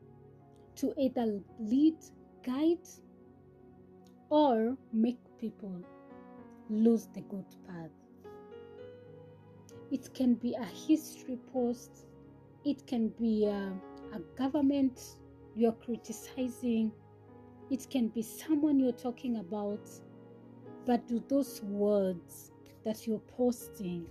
to 0.75 0.93
either 0.97 1.39
lead, 1.59 1.95
guide, 2.43 2.87
or 4.29 4.75
make 4.91 5.19
people 5.39 5.79
lose 6.69 7.07
the 7.13 7.21
good 7.21 7.45
path. 7.67 7.91
It 9.91 10.11
can 10.15 10.33
be 10.33 10.55
a 10.55 10.65
history 10.65 11.37
post, 11.51 12.07
it 12.65 12.85
can 12.87 13.09
be 13.09 13.45
a, 13.45 13.73
a 14.15 14.19
government 14.37 15.17
you're 15.55 15.73
criticizing, 15.73 16.91
it 17.69 17.87
can 17.89 18.07
be 18.09 18.21
someone 18.21 18.79
you're 18.79 18.91
talking 18.91 19.37
about, 19.37 19.89
but 20.85 21.07
do 21.07 21.23
those 21.29 21.61
words 21.63 22.51
that 22.83 23.07
you're 23.07 23.21
posting 23.37 24.05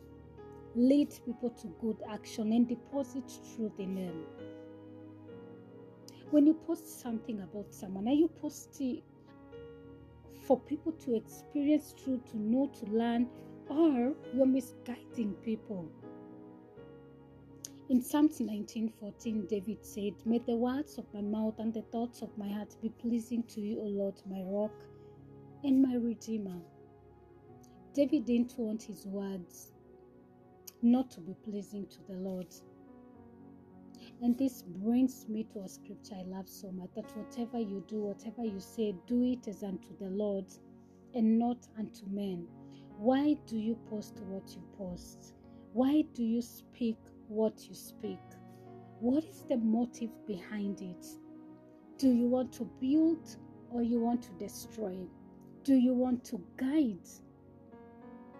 lead 0.74 1.10
people 1.24 1.50
to 1.50 1.66
good 1.80 1.96
action 2.08 2.52
and 2.52 2.68
deposit 2.68 3.24
truth 3.54 3.78
in 3.78 3.94
them. 3.94 4.24
When 6.30 6.46
you 6.46 6.54
post 6.54 7.00
something 7.00 7.40
about 7.42 7.74
someone, 7.74 8.08
are 8.08 8.14
you 8.14 8.28
posting 8.40 9.02
for 10.46 10.58
people 10.58 10.92
to 10.92 11.14
experience 11.14 11.94
truth, 12.02 12.24
to 12.30 12.38
know, 12.38 12.70
to 12.80 12.86
learn, 12.86 13.28
or 13.68 14.14
you're 14.34 14.46
misguiding 14.46 15.34
people? 15.44 15.90
In 17.88 18.00
Psalms 18.00 18.40
19:14, 18.40 19.48
David 19.48 19.84
said, 19.84 20.14
May 20.24 20.38
the 20.38 20.56
words 20.56 20.98
of 20.98 21.12
my 21.12 21.20
mouth 21.20 21.58
and 21.58 21.74
the 21.74 21.82
thoughts 21.82 22.22
of 22.22 22.36
my 22.38 22.48
heart 22.48 22.74
be 22.80 22.88
pleasing 22.90 23.42
to 23.44 23.60
you, 23.60 23.80
O 23.80 23.84
Lord, 23.84 24.14
my 24.24 24.42
rock 24.42 24.72
and 25.64 25.82
my 25.82 25.96
redeemer. 25.96 26.60
David 27.92 28.24
didn't 28.24 28.56
want 28.56 28.82
his 28.84 29.06
words 29.06 29.72
not 30.82 31.10
to 31.10 31.20
be 31.20 31.34
pleasing 31.44 31.86
to 31.88 31.98
the 32.08 32.14
Lord. 32.18 32.46
And 34.22 34.38
this 34.38 34.62
brings 34.62 35.28
me 35.28 35.44
to 35.52 35.60
a 35.62 35.68
scripture 35.68 36.14
I 36.14 36.22
love 36.22 36.48
so 36.48 36.70
much 36.72 36.90
that 36.94 37.10
whatever 37.16 37.58
you 37.58 37.84
do, 37.88 38.02
whatever 38.02 38.44
you 38.44 38.60
say, 38.60 38.94
do 39.06 39.24
it 39.24 39.48
as 39.48 39.62
unto 39.64 39.96
the 39.98 40.10
Lord 40.10 40.46
and 41.14 41.38
not 41.38 41.66
unto 41.78 42.06
men. 42.06 42.46
Why 42.96 43.34
do 43.46 43.58
you 43.58 43.76
post 43.90 44.20
what 44.20 44.54
you 44.54 44.62
post? 44.78 45.34
Why 45.72 46.02
do 46.14 46.22
you 46.24 46.42
speak 46.42 46.98
what 47.32 47.66
you 47.68 47.74
speak? 47.74 48.20
What 49.00 49.24
is 49.24 49.44
the 49.48 49.56
motive 49.56 50.10
behind 50.26 50.80
it? 50.80 51.06
Do 51.98 52.08
you 52.08 52.26
want 52.26 52.52
to 52.54 52.64
build 52.80 53.36
or 53.70 53.82
you 53.82 54.00
want 54.00 54.22
to 54.22 54.30
destroy? 54.32 54.96
Do 55.64 55.74
you 55.74 55.94
want 55.94 56.24
to 56.26 56.40
guide 56.56 57.08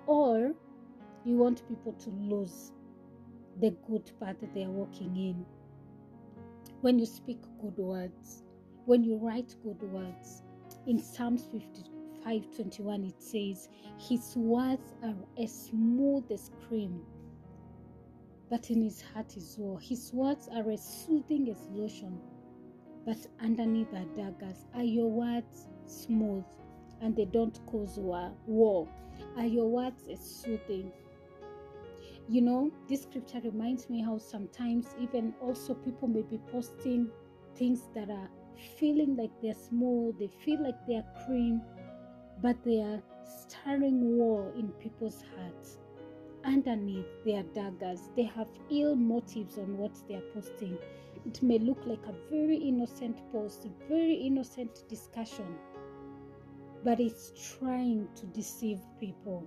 or 0.07 0.53
you 1.25 1.37
want 1.37 1.67
people 1.69 1.93
to 1.93 2.11
lose 2.11 2.73
the 3.61 3.71
good 3.89 4.11
path 4.19 4.37
that 4.41 4.55
they 4.55 4.65
are 4.65 4.71
walking 4.71 5.17
in. 5.17 5.45
When 6.81 6.99
you 6.99 7.07
speak 7.07 7.39
good 7.61 7.77
words, 7.77 8.43
when 8.87 9.05
you 9.05 9.17
write 9.17 9.55
good 9.63 9.81
words, 9.83 10.43
in 10.87 10.99
Psalms 10.99 11.47
5:21 12.25 13.05
it 13.05 13.23
says, 13.23 13.69
"His 13.99 14.37
words 14.37 14.95
are 15.03 15.15
as 15.39 15.53
smooth 15.53 16.31
as 16.33 16.51
cream, 16.67 17.05
but 18.53 18.69
in 18.69 18.83
his 18.83 19.01
heart 19.01 19.35
is 19.35 19.57
war. 19.59 19.81
His 19.81 20.13
words 20.13 20.47
are 20.55 20.71
as 20.71 20.85
soothing 20.85 21.49
as 21.49 21.71
lotion, 21.71 22.21
but 23.07 23.17
underneath 23.43 23.89
are 23.95 24.05
daggers. 24.15 24.67
Are 24.75 24.83
your 24.83 25.11
words 25.11 25.69
smooth 25.87 26.45
and 27.01 27.17
they 27.17 27.25
don't 27.25 27.59
cause 27.65 27.97
war? 27.97 28.31
war? 28.47 28.87
Are 29.39 29.47
your 29.47 29.71
words 29.71 30.07
as 30.13 30.21
soothing? 30.21 30.93
You 32.29 32.43
know, 32.43 32.71
this 32.91 33.05
scripture 33.05 33.41
reminds 33.43 33.89
me 33.89 34.03
how 34.03 34.19
sometimes 34.19 34.95
even 35.01 35.33
also 35.41 35.73
people 35.73 36.09
may 36.09 36.21
be 36.21 36.39
posting 36.53 37.09
things 37.57 37.89
that 37.95 38.11
are 38.11 38.29
feeling 38.79 39.17
like 39.17 39.31
they're 39.41 39.55
smooth, 39.55 40.19
they 40.19 40.29
feel 40.29 40.63
like 40.63 40.77
they're 40.87 41.07
cream, 41.25 41.63
but 42.43 42.63
they 42.65 42.83
are 42.83 43.03
stirring 43.49 44.19
war 44.19 44.53
in 44.59 44.69
people's 44.73 45.25
hearts. 45.39 45.79
Underneath, 46.45 47.07
their 47.25 47.45
daggers. 47.55 48.11
They 48.17 48.25
have 48.25 48.49
ill 48.71 48.97
motives 48.97 49.59
on 49.59 49.79
what 49.79 49.93
they 50.09 50.17
are 50.17 50.29
posting. 50.35 50.77
It 51.25 51.41
may 51.43 51.59
look 51.59 51.79
like 51.87 52.05
a 52.07 52.15
very 52.31 52.57
innocent 52.57 53.17
post, 53.31 53.65
a 53.65 53.89
very 53.89 54.15
innocent 54.15 54.89
discussion, 54.89 55.47
but 56.83 56.99
it's 56.99 57.57
trying 57.59 58.09
to 58.17 58.27
deceive 58.27 58.81
people. 58.99 59.47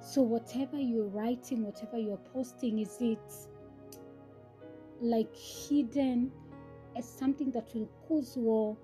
So, 0.00 0.22
whatever 0.22 0.78
you're 0.78 1.08
writing, 1.08 1.64
whatever 1.64 1.98
you're 1.98 2.22
posting, 2.32 2.78
is 2.78 2.96
it 3.00 3.32
like 5.00 5.34
hidden 5.34 6.30
as 6.96 7.08
something 7.08 7.50
that 7.50 7.74
will 7.74 7.90
cause 8.06 8.36
war? 8.36 8.76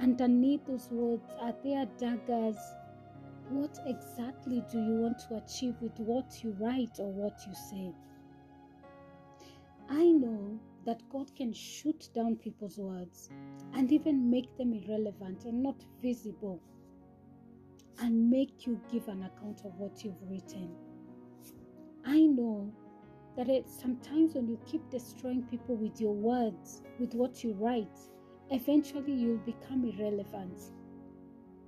Underneath 0.00 0.66
those 0.66 0.88
words, 0.90 1.30
are 1.40 1.54
there 1.62 1.86
daggers? 1.98 2.56
What 3.50 3.78
exactly 3.86 4.64
do 4.70 4.78
you 4.78 4.94
want 4.96 5.18
to 5.28 5.36
achieve 5.36 5.76
with 5.80 5.98
what 5.98 6.42
you 6.42 6.56
write 6.58 6.98
or 6.98 7.12
what 7.12 7.38
you 7.46 7.54
say? 7.54 7.92
I 9.88 10.10
know 10.10 10.58
that 10.84 11.08
God 11.10 11.34
can 11.36 11.52
shoot 11.52 12.08
down 12.12 12.36
people's 12.36 12.78
words 12.78 13.28
and 13.74 13.92
even 13.92 14.30
make 14.30 14.56
them 14.56 14.72
irrelevant 14.72 15.44
and 15.44 15.62
not 15.62 15.84
visible 16.02 16.60
and 18.00 18.30
make 18.30 18.66
you 18.66 18.80
give 18.90 19.08
an 19.08 19.22
account 19.22 19.62
of 19.64 19.74
what 19.78 20.04
you've 20.04 20.22
written. 20.28 20.70
I 22.04 22.20
know 22.20 22.72
that 23.36 23.48
it, 23.48 23.68
sometimes 23.68 24.34
when 24.34 24.48
you 24.48 24.58
keep 24.66 24.88
destroying 24.90 25.42
people 25.42 25.76
with 25.76 26.00
your 26.00 26.14
words, 26.14 26.82
with 26.98 27.14
what 27.14 27.44
you 27.44 27.52
write, 27.54 27.98
eventually 28.50 29.12
you'll 29.12 29.38
become 29.38 29.84
irrelevant. 29.84 30.60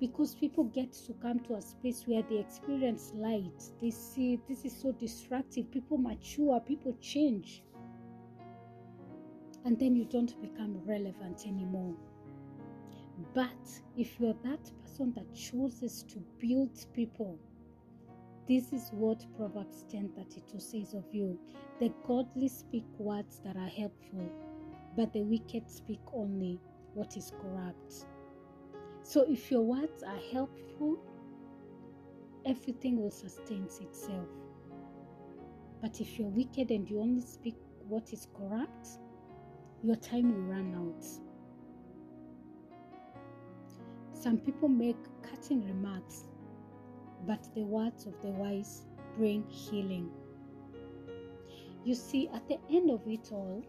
Because 0.01 0.35
people 0.35 0.65
get 0.65 0.93
to 0.93 1.13
come 1.15 1.41
to 1.41 1.55
a 1.55 1.63
space 1.63 2.05
where 2.07 2.23
they 2.23 2.39
experience 2.39 3.13
light, 3.15 3.65
they 3.81 3.91
see 3.91 4.41
this 4.49 4.65
is 4.65 4.77
so 4.77 4.93
destructive, 4.93 5.71
people 5.73 5.99
mature, 5.99 6.61
people 6.61 6.97
change. 7.01 7.65
And 9.65 9.79
then 9.79 9.97
you 9.97 10.05
don't 10.05 10.41
become 10.41 10.81
relevant 10.87 11.47
anymore. 11.47 11.97
But 13.35 13.83
if 13.97 14.21
you're 14.21 14.37
that 14.45 14.71
person 14.85 15.13
that 15.15 15.35
chooses 15.35 16.05
to 16.05 16.19
build 16.39 16.87
people, 16.95 17.37
this 18.49 18.73
is 18.73 18.91
what 18.93 19.27
Proverbs 19.37 19.85
10:32 19.91 20.61
says 20.61 20.95
of 20.95 21.05
you. 21.13 21.39
The 21.81 21.93
godly 22.07 22.49
speak 22.49 22.87
words 22.99 23.41
that 23.41 23.57
are 23.57 23.69
helpful, 23.69 24.31
but 24.97 25.13
the 25.13 25.23
wicked 25.23 25.69
speak 25.69 26.01
only 26.15 26.61
what 26.95 27.17
is 27.17 27.33
corrupt. 27.43 28.07
So 29.09 29.25
if 29.27 29.51
your 29.51 29.63
words 29.63 30.03
are 30.03 30.21
helpful, 30.31 30.99
everything 32.45 33.01
will 33.01 33.11
sustain 33.11 33.65
itself. 33.65 34.29
But 35.81 35.99
if 35.99 36.19
you're 36.19 36.29
wicked 36.29 36.71
and 36.71 36.87
you 36.91 37.01
only 37.01 37.23
speak 37.23 37.57
what 37.89 38.13
is 38.13 38.29
corrupt, 38.37 38.87
your 39.83 39.97
time 39.97 40.35
will 40.35 40.55
run 40.55 40.75
out. 40.75 41.07
Some 44.13 44.37
people 44.41 44.69
make 44.69 44.99
cutting 45.23 45.67
remarks, 45.67 46.25
but 47.27 47.49
the 47.55 47.63
words 47.63 48.05
of 48.05 48.13
the 48.21 48.29
wise 48.29 48.85
bring 49.17 49.43
healing. 49.49 50.11
You 51.83 51.95
see, 51.95 52.29
at 52.35 52.47
the 52.47 52.59
end 52.71 52.91
of 52.91 53.01
it 53.07 53.31
all, 53.33 53.65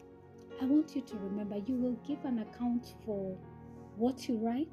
I 0.61 0.65
want 0.65 0.97
you 0.97 1.01
to 1.01 1.15
remember 1.15 1.59
you 1.65 1.75
will 1.75 1.97
give 2.05 2.25
an 2.25 2.39
account 2.39 2.93
for 3.05 3.37
what 3.95 4.27
you 4.27 4.35
write 4.35 4.67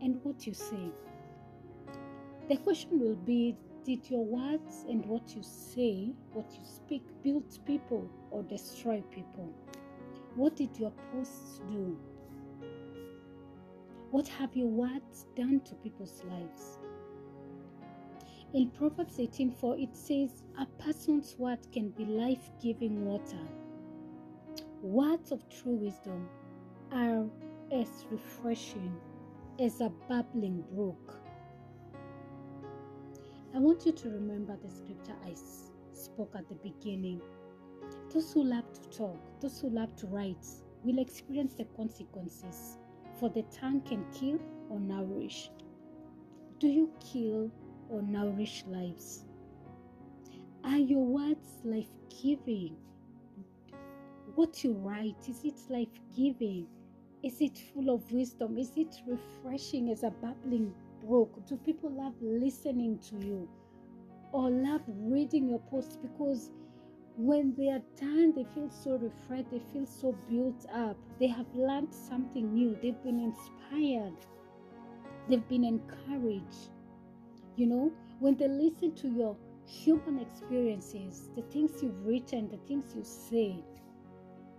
and 0.00 0.22
what 0.22 0.46
you 0.46 0.54
say. 0.54 0.90
The 2.48 2.56
question 2.58 3.00
will 3.00 3.16
be 3.16 3.56
Did 3.84 4.10
your 4.10 4.24
words 4.24 4.84
and 4.88 5.04
what 5.06 5.34
you 5.36 5.42
say, 5.42 6.12
what 6.32 6.50
you 6.52 6.64
speak, 6.64 7.02
build 7.22 7.58
people 7.66 8.08
or 8.30 8.42
destroy 8.42 9.02
people? 9.10 9.52
What 10.36 10.56
did 10.56 10.78
your 10.78 10.92
posts 11.12 11.60
do? 11.70 11.96
What 14.10 14.26
have 14.28 14.56
your 14.56 14.68
words 14.68 15.26
done 15.36 15.60
to 15.60 15.74
people's 15.76 16.22
lives? 16.24 16.78
In 18.54 18.70
Proverbs 18.70 19.18
eighteen, 19.18 19.50
18:4 19.50 19.82
it 19.82 19.96
says, 19.96 20.44
"A 20.58 20.66
person's 20.78 21.36
word 21.38 21.58
can 21.72 21.90
be 21.90 22.04
life-giving 22.04 23.04
water." 23.04 23.48
Words 24.82 25.32
of 25.32 25.48
true 25.48 25.74
wisdom 25.74 26.28
are 26.92 27.28
as 27.72 28.06
refreshing 28.10 28.94
as 29.60 29.80
a 29.80 29.88
bubbling 30.08 30.64
brook. 30.72 31.20
I 33.54 33.58
want 33.58 33.86
you 33.86 33.92
to 33.92 34.08
remember 34.08 34.56
the 34.60 34.68
scripture 34.68 35.14
I 35.24 35.34
spoke 35.92 36.34
at 36.36 36.48
the 36.48 36.56
beginning. 36.56 37.20
Those 38.12 38.32
who 38.32 38.42
love 38.42 38.64
to 38.72 38.98
talk, 38.98 39.16
those 39.40 39.60
who 39.60 39.70
love 39.70 39.94
to 39.96 40.06
write, 40.08 40.44
will 40.82 40.98
experience 40.98 41.54
the 41.54 41.66
consequences 41.76 42.78
for 43.20 43.28
the 43.28 43.42
tongue 43.44 43.80
can 43.82 44.04
kill 44.12 44.40
or 44.70 44.80
nourish. 44.80 45.50
Do 46.58 46.66
you 46.66 46.90
kill 47.00 47.50
or 47.88 48.02
nourish 48.02 48.64
lives? 48.66 49.24
Are 50.64 50.78
your 50.78 51.04
words 51.04 51.60
life 51.64 51.90
giving? 52.22 52.76
What 54.34 54.64
you 54.64 54.72
write, 54.72 55.28
is 55.28 55.44
it 55.44 55.60
life 55.68 56.00
giving? 56.16 56.66
Is 57.24 57.40
it 57.40 57.58
full 57.72 57.88
of 57.88 58.12
wisdom? 58.12 58.58
Is 58.58 58.72
it 58.76 59.00
refreshing 59.06 59.88
as 59.88 60.02
a 60.02 60.10
babbling 60.10 60.74
brook? 61.02 61.30
Do 61.46 61.56
people 61.56 61.90
love 61.90 62.12
listening 62.20 62.98
to 63.08 63.16
you 63.16 63.48
or 64.32 64.50
love 64.50 64.82
reading 64.86 65.48
your 65.48 65.60
posts 65.60 65.96
because 65.96 66.50
when 67.16 67.54
they 67.56 67.70
are 67.70 67.80
done, 67.98 68.34
they 68.34 68.44
feel 68.54 68.68
so 68.68 68.98
refreshed, 68.98 69.50
they 69.50 69.62
feel 69.72 69.86
so 69.86 70.14
built 70.28 70.66
up. 70.74 70.98
They 71.18 71.28
have 71.28 71.46
learned 71.54 71.94
something 71.94 72.52
new, 72.52 72.76
they've 72.82 73.02
been 73.02 73.20
inspired, 73.20 74.26
they've 75.26 75.48
been 75.48 75.64
encouraged. 75.64 76.72
You 77.56 77.68
know, 77.68 77.92
when 78.18 78.36
they 78.36 78.48
listen 78.48 78.94
to 78.96 79.08
your 79.08 79.34
human 79.64 80.18
experiences, 80.18 81.30
the 81.36 81.42
things 81.42 81.82
you've 81.82 82.04
written, 82.04 82.50
the 82.50 82.58
things 82.68 82.94
you 82.94 83.02
say, 83.02 83.64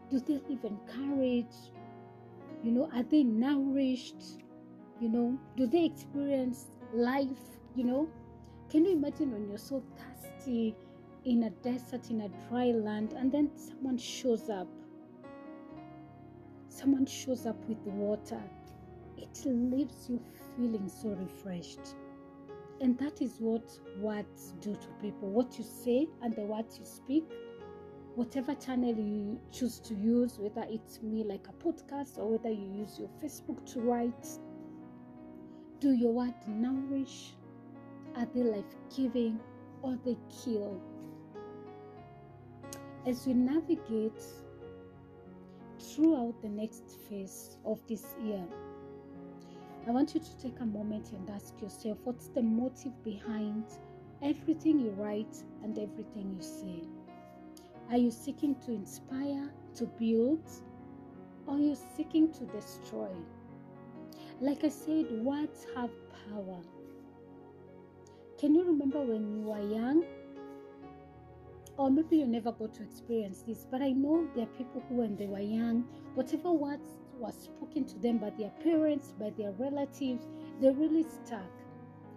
do 0.09 0.19
they 0.19 0.41
live 0.49 0.63
encouraged? 0.63 1.74
You 2.63 2.71
know, 2.71 2.89
are 2.93 3.03
they 3.03 3.23
nourished? 3.23 4.41
You 4.99 5.09
know, 5.09 5.39
do 5.57 5.67
they 5.67 5.85
experience 5.85 6.67
life? 6.93 7.59
You 7.75 7.83
know, 7.83 8.09
can 8.69 8.85
you 8.85 8.93
imagine 8.93 9.31
when 9.31 9.47
you're 9.47 9.57
so 9.57 9.83
thirsty? 9.97 10.75
in 11.25 11.43
a 11.43 11.49
desert, 11.49 12.09
in 12.11 12.21
a 12.21 12.29
dry 12.47 12.67
land, 12.67 13.13
and 13.13 13.31
then 13.31 13.49
someone 13.55 13.97
shows 13.97 14.49
up. 14.49 14.67
Someone 16.69 17.05
shows 17.05 17.45
up 17.47 17.57
with 17.67 17.79
water. 17.79 18.41
It 19.17 19.41
leaves 19.45 20.07
you 20.07 20.21
feeling 20.55 20.87
so 20.87 21.09
refreshed. 21.09 21.95
And 22.81 22.97
that 22.99 23.21
is 23.21 23.37
what 23.39 23.63
words 23.97 24.53
do 24.61 24.75
to 24.75 24.87
people. 25.01 25.29
What 25.29 25.57
you 25.57 25.63
say 25.63 26.07
and 26.21 26.35
the 26.35 26.41
words 26.41 26.77
you 26.77 26.85
speak, 26.85 27.23
whatever 28.15 28.55
channel 28.55 28.95
you 28.95 29.39
choose 29.51 29.79
to 29.79 29.93
use, 29.93 30.37
whether 30.39 30.65
it's 30.69 31.01
me 31.01 31.23
like 31.23 31.47
a 31.47 31.53
podcast 31.63 32.17
or 32.17 32.31
whether 32.31 32.49
you 32.49 32.71
use 32.73 32.97
your 32.99 33.09
Facebook 33.21 33.65
to 33.73 33.81
write, 33.81 34.27
do 35.79 35.91
your 35.91 36.13
words 36.13 36.47
nourish? 36.47 37.33
Are 38.15 38.27
they 38.33 38.43
life 38.43 38.75
giving 38.95 39.39
or 39.81 39.97
they 40.05 40.17
kill? 40.43 40.81
as 43.05 43.27
we 43.27 43.33
navigate 43.33 44.23
throughout 45.79 46.33
the 46.41 46.49
next 46.49 46.97
phase 47.07 47.57
of 47.63 47.79
this 47.87 48.15
year, 48.23 48.43
I 49.87 49.91
want 49.91 50.15
you 50.15 50.19
to 50.19 50.37
take 50.41 50.59
a 50.59 50.65
moment 50.65 51.11
and 51.11 51.29
ask 51.29 51.53
yourself 51.61 51.99
what's 52.03 52.29
the 52.29 52.41
motive 52.41 53.03
behind 53.03 53.65
everything 54.23 54.79
you 54.79 54.89
write 54.91 55.43
and 55.63 55.77
everything 55.77 56.35
you 56.35 56.41
say? 56.41 56.81
Are 57.89 57.97
you 57.97 58.09
seeking 58.09 58.55
to 58.65 58.71
inspire, 58.71 59.51
to 59.75 59.85
build, 59.85 60.49
or 61.47 61.55
are 61.55 61.59
you 61.59 61.77
seeking 61.95 62.31
to 62.33 62.45
destroy? 62.45 63.09
Like 64.41 64.63
I 64.63 64.69
said, 64.69 65.11
words 65.23 65.67
have 65.75 65.91
power. 66.29 66.59
Can 68.39 68.55
you 68.55 68.65
remember 68.65 69.01
when 69.01 69.35
you 69.35 69.41
were 69.43 69.59
young? 69.59 70.03
Or 71.77 71.89
maybe 71.91 72.17
you 72.17 72.25
never 72.25 72.51
got 72.51 72.73
to 72.75 72.83
experience 72.83 73.43
this, 73.45 73.67
but 73.69 73.81
I 73.81 73.91
know 73.91 74.27
there 74.35 74.45
are 74.45 74.57
people 74.57 74.81
who, 74.87 74.95
when 74.95 75.15
they 75.15 75.27
were 75.27 75.39
young, 75.39 75.85
whatever 76.15 76.51
words 76.51 76.97
were 77.19 77.31
spoken 77.31 77.85
to 77.85 77.99
them 77.99 78.17
by 78.17 78.31
their 78.31 78.51
parents, 78.63 79.13
by 79.19 79.31
their 79.37 79.51
relatives, 79.51 80.25
they 80.61 80.69
really 80.71 81.03
stuck. 81.03 81.51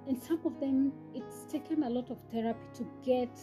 And 0.06 0.20
some 0.20 0.40
of 0.44 0.58
them, 0.60 0.92
it's 1.14 1.44
taken 1.52 1.82
a 1.82 1.90
lot 1.90 2.10
of 2.10 2.18
therapy 2.32 2.58
to 2.74 2.86
get 3.04 3.36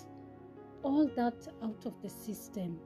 all 0.86 1.09
that 1.15 1.47
out 1.63 1.83
of 1.86 1.93
the 2.03 2.09
system 2.09 2.79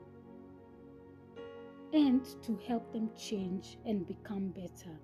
and 1.92 2.24
to 2.42 2.58
help 2.66 2.90
them 2.94 3.10
change 3.14 3.76
and 3.84 4.08
become 4.08 4.48
better. 4.48 4.96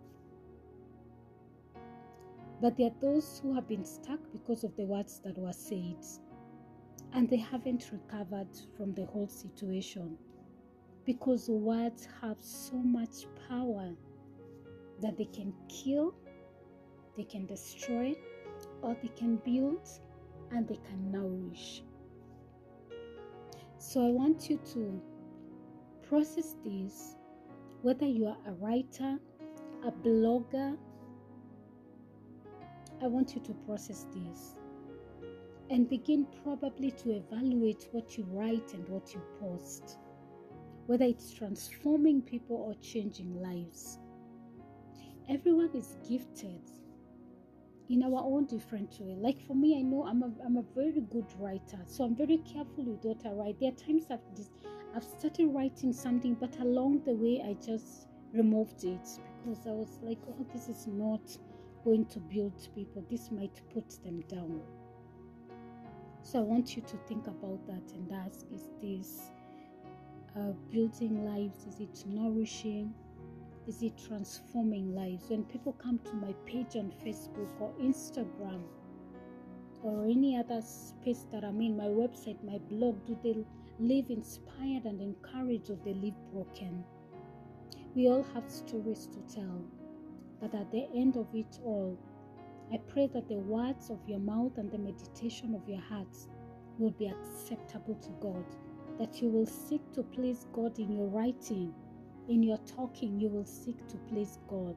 But 2.63 2.79
there 2.79 2.87
are 2.87 3.01
those 3.03 3.39
who 3.43 3.55
have 3.55 3.69
been 3.69 3.85
stuck 3.85 4.21
because 4.33 4.65
of 4.65 4.75
the 4.77 4.85
words 4.85 5.21
that 5.25 5.37
were 5.37 5.53
said 5.53 6.03
and 7.13 7.29
they 7.29 7.37
haven't 7.37 7.91
recovered 7.93 8.49
from 8.79 8.95
the 8.95 9.05
whole 9.05 9.29
situation 9.29 10.17
because 11.05 11.51
words 11.51 12.09
have 12.23 12.39
so 12.41 12.77
much 12.77 13.27
power 13.47 13.91
that 15.03 15.19
they 15.19 15.27
can 15.27 15.53
kill, 15.69 16.15
they 17.15 17.25
can 17.25 17.45
destroy, 17.45 18.15
or 18.81 18.97
they 19.03 19.09
can 19.09 19.37
build 19.37 19.87
and 20.51 20.67
they 20.67 20.79
can 20.89 21.11
nourish. 21.11 21.83
So 23.89 24.05
I 24.05 24.11
want 24.11 24.51
you 24.51 24.59
to 24.75 25.01
process 26.09 26.57
this 26.65 27.15
whether 27.83 28.05
you 28.05 28.27
are 28.27 28.37
a 28.49 28.53
writer, 28.55 29.17
a 29.85 29.93
blogger. 29.93 30.77
I 33.01 33.07
want 33.07 33.37
you 33.37 33.41
to 33.43 33.53
process 33.65 34.07
this 34.13 34.57
and 35.71 35.89
begin 35.89 36.27
probably 36.43 36.91
to 36.91 37.13
evaluate 37.13 37.87
what 37.93 38.19
you 38.19 38.25
write 38.31 38.75
and 38.75 38.89
what 38.89 39.15
you 39.15 39.23
post, 39.39 39.99
whether 40.87 41.05
it's 41.05 41.33
transforming 41.33 42.23
people 42.23 42.57
or 42.57 42.75
changing 42.83 43.41
lives. 43.41 44.01
Everyone 45.29 45.71
is 45.77 45.97
gifted 46.09 46.61
in 47.89 48.03
our 48.03 48.23
own 48.25 48.47
different 48.47 48.97
way. 49.01 49.17
Like 49.19 49.47
for 49.47 49.55
me, 49.55 49.79
I 49.79 49.83
know 49.83 50.07
I'm 50.07 50.23
a, 50.23 50.31
I'm 50.45 50.57
a 50.57 50.65
very 50.75 51.01
good 51.11 51.27
writer, 51.39 51.79
so 51.87 52.05
I'm 52.05 52.17
very 52.17 52.39
careful 52.39 52.85
with 52.85 53.05
what 53.05 53.25
I 53.25 53.31
write. 53.31 53.61
There 53.61 53.71
are 53.71 53.87
times 53.87 54.07
I've, 54.11 54.21
I've 54.95 55.05
started 55.05 55.47
writing 55.47 55.93
something, 55.93 56.35
but 56.35 56.59
along 56.61 57.03
the 57.05 57.13
way, 57.13 57.43
I 57.47 57.55
just 57.65 58.09
removed 58.33 58.85
it 58.85 59.09
because 59.45 59.67
I 59.67 59.71
was 59.71 59.99
like, 60.03 60.19
oh, 60.29 60.47
this 60.53 60.69
is 60.69 60.87
not 60.87 61.21
going 61.85 62.07
to 62.07 62.19
build 62.19 62.69
people, 62.75 63.05
this 63.09 63.31
might 63.31 63.61
put 63.73 63.89
them 64.03 64.21
down. 64.29 64.61
So 66.23 66.41
I 66.41 66.43
want 66.43 66.75
you 66.75 66.83
to 66.83 66.97
think 67.07 67.29
about 67.29 67.65
that 67.69 67.93
and 67.95 68.11
ask 68.13 68.47
is 68.53 68.69
this 68.83 69.31
uh, 70.37 70.51
building 70.73 71.25
lives? 71.25 71.65
Is 71.67 71.81
it 71.81 72.05
nourishing? 72.07 72.93
Is 73.67 73.83
it 73.83 73.99
transforming 73.99 74.95
lives? 74.95 75.29
When 75.29 75.43
people 75.45 75.73
come 75.73 75.99
to 76.05 76.15
my 76.15 76.33
page 76.47 76.77
on 76.77 76.93
Facebook 77.05 77.49
or 77.61 77.73
Instagram 77.83 78.63
or 79.83 80.05
any 80.05 80.37
other 80.37 80.63
space 80.63 81.27
that 81.33 81.43
I'm 81.43 81.61
in, 81.61 81.77
my 81.77 81.87
website, 81.87 82.43
my 82.45 82.59
blog, 82.71 83.05
do 83.07 83.19
they 83.25 83.45
live 83.81 84.09
inspired 84.09 84.85
and 84.85 85.01
encouraged 85.01 85.71
or 85.71 85.79
they 85.85 85.95
live 85.95 86.15
broken? 86.33 86.85
We 87.97 88.09
all 88.09 88.25
have 88.35 88.49
stories 88.49 89.09
to 89.09 89.35
tell, 89.35 89.65
but 90.41 90.55
at 90.55 90.71
the 90.71 90.87
end 90.95 91.17
of 91.17 91.27
it 91.35 91.59
all, 91.65 91.99
I 92.73 92.79
pray 92.89 93.09
that 93.15 93.29
the 93.29 93.39
words 93.39 93.91
of 93.91 93.99
your 94.07 94.19
mouth 94.21 94.59
and 94.59 94.71
the 94.71 94.79
meditation 94.79 95.55
of 95.55 95.69
your 95.69 95.81
hearts 95.81 96.29
will 96.79 96.91
be 96.93 97.09
acceptable 97.09 97.95
to 97.95 98.11
God, 98.21 98.45
that 98.99 99.21
you 99.21 99.29
will 99.29 99.47
seek 99.47 99.81
to 99.95 100.03
please 100.03 100.47
God 100.53 100.79
in 100.79 100.93
your 100.93 101.09
writing, 101.09 101.75
in 102.29 102.43
your 102.43 102.59
talking, 102.59 103.21
you 103.21 103.29
will 103.29 103.45
seek 103.45 103.87
to 103.89 103.97
please 104.09 104.39
God 104.49 104.77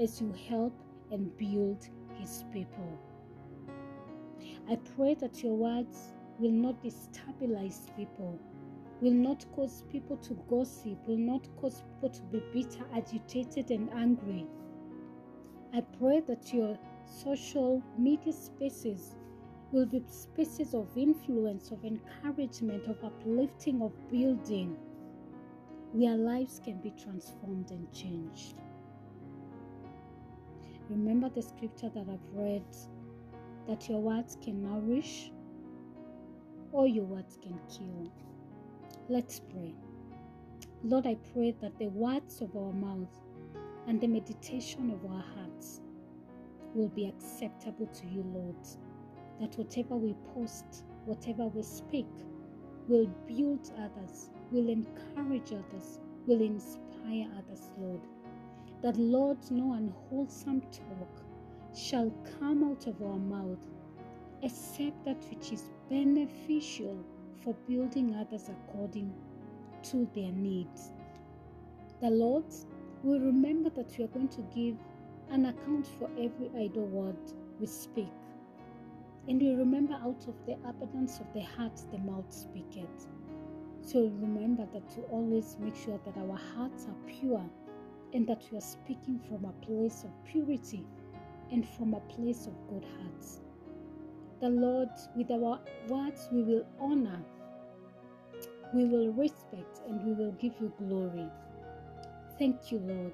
as 0.00 0.20
you 0.20 0.32
help 0.48 0.74
and 1.10 1.36
build 1.36 1.88
His 2.18 2.44
people. 2.52 2.98
I 4.70 4.76
pray 4.96 5.14
that 5.14 5.42
your 5.42 5.54
words 5.54 6.12
will 6.38 6.50
not 6.50 6.82
destabilize 6.82 7.94
people, 7.96 8.38
will 9.00 9.12
not 9.12 9.44
cause 9.54 9.84
people 9.90 10.16
to 10.18 10.34
gossip, 10.48 10.98
will 11.06 11.16
not 11.16 11.48
cause 11.60 11.82
people 11.82 12.10
to 12.10 12.22
be 12.24 12.42
bitter, 12.52 12.84
agitated, 12.94 13.70
and 13.70 13.90
angry. 13.94 14.46
I 15.74 15.80
pray 15.98 16.20
that 16.26 16.52
your 16.52 16.78
social 17.04 17.82
media 17.98 18.32
spaces 18.32 19.16
will 19.72 19.86
be 19.86 20.02
spaces 20.08 20.74
of 20.74 20.88
influence, 20.96 21.70
of 21.70 21.84
encouragement, 21.84 22.86
of 22.86 23.02
uplifting, 23.04 23.82
of 23.82 23.92
building, 24.10 24.76
where 25.92 26.16
lives 26.16 26.60
can 26.62 26.80
be 26.80 26.92
transformed 27.02 27.70
and 27.70 27.92
changed. 27.92 28.54
Remember 30.88 31.28
the 31.28 31.42
scripture 31.42 31.88
that 31.88 32.06
I've 32.08 32.34
read 32.34 32.64
that 33.68 33.88
your 33.88 34.00
words 34.00 34.36
can 34.42 34.62
nourish 34.62 35.30
or 36.72 36.86
your 36.86 37.04
words 37.04 37.38
can 37.42 37.58
kill. 37.68 38.10
Let's 39.08 39.40
pray. 39.40 39.74
Lord, 40.82 41.06
I 41.06 41.16
pray 41.32 41.54
that 41.60 41.78
the 41.78 41.88
words 41.88 42.40
of 42.40 42.56
our 42.56 42.72
mouth 42.72 43.20
and 43.86 44.00
the 44.00 44.06
meditation 44.06 44.90
of 44.90 45.10
our 45.10 45.24
hearts 45.34 45.80
will 46.74 46.88
be 46.88 47.06
acceptable 47.06 47.86
to 47.86 48.06
you, 48.06 48.22
Lord. 48.22 48.56
That 49.40 49.58
whatever 49.58 49.96
we 49.96 50.14
post, 50.34 50.84
whatever 51.04 51.46
we 51.46 51.62
speak, 51.62 52.06
will 52.88 53.06
build 53.26 53.70
others, 53.78 54.30
will 54.50 54.68
encourage 54.68 55.52
others, 55.52 56.00
will 56.26 56.40
inspire 56.40 57.28
others, 57.38 57.70
Lord. 57.78 58.00
That, 58.82 58.96
Lord, 58.96 59.38
no 59.50 59.72
unwholesome 59.74 60.62
talk 60.72 61.22
shall 61.74 62.12
come 62.38 62.64
out 62.64 62.86
of 62.86 63.00
our 63.02 63.18
mouth 63.18 63.58
except 64.42 65.04
that 65.04 65.22
which 65.30 65.52
is 65.52 65.70
beneficial 65.88 66.96
for 67.42 67.54
building 67.68 68.14
others 68.14 68.48
according 68.48 69.12
to 69.82 70.08
their 70.14 70.32
needs. 70.32 70.92
The 72.00 72.10
Lord 72.10 72.44
will 73.02 73.20
remember 73.20 73.70
that 73.70 73.96
we 73.96 74.04
are 74.04 74.08
going 74.08 74.28
to 74.28 74.42
give 74.54 74.76
an 75.30 75.46
account 75.46 75.86
for 75.98 76.10
every 76.18 76.50
idle 76.58 76.86
word 76.86 77.16
we 77.58 77.66
speak. 77.66 78.12
And 79.28 79.40
we 79.40 79.54
remember 79.54 79.94
out 79.94 80.26
of 80.26 80.34
the 80.46 80.54
abundance 80.68 81.20
of 81.20 81.26
the 81.34 81.42
heart 81.42 81.80
the 81.92 81.98
mouth 81.98 82.32
speaketh. 82.32 83.06
So 83.82 84.00
remember 84.20 84.66
that 84.72 84.88
to 84.90 85.02
always 85.10 85.56
make 85.60 85.74
sure 85.74 85.98
that 86.04 86.16
our 86.16 86.38
hearts 86.54 86.86
are 86.86 87.10
pure 87.10 87.44
and 88.12 88.26
that 88.26 88.42
we 88.50 88.58
are 88.58 88.62
speaking 88.62 89.18
from 89.28 89.44
a 89.44 89.52
place 89.64 90.04
of 90.04 90.10
purity 90.24 90.84
and 91.50 91.66
from 91.68 91.94
a 91.94 92.00
place 92.00 92.46
of 92.46 92.54
good 92.68 92.86
hearts. 92.98 93.40
The 94.40 94.48
Lord, 94.48 94.90
with 95.16 95.30
our 95.30 95.60
words, 95.88 96.28
we 96.32 96.42
will 96.42 96.66
honor, 96.80 97.20
we 98.74 98.84
will 98.84 99.12
respect, 99.12 99.80
and 99.88 100.04
we 100.04 100.12
will 100.12 100.32
give 100.32 100.54
you 100.60 100.72
glory. 100.78 101.26
Thank 102.38 102.72
you, 102.72 102.78
Lord, 102.78 103.12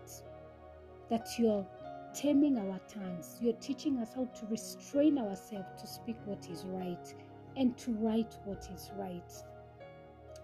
that 1.11 1.29
you're 1.39 1.67
taming 2.15 2.59
our 2.59 2.81
tongues. 2.89 3.39
You're 3.41 3.55
teaching 3.55 3.99
us 3.99 4.15
how 4.15 4.27
to 4.27 4.47
restrain 4.47 5.19
ourselves 5.19 5.81
to 5.81 5.87
speak 5.87 6.17
what 6.25 6.49
is 6.49 6.65
right 6.67 7.15
and 7.57 7.77
to 7.79 7.93
write 7.95 8.37
what 8.45 8.69
is 8.73 8.91
right. 8.97 9.33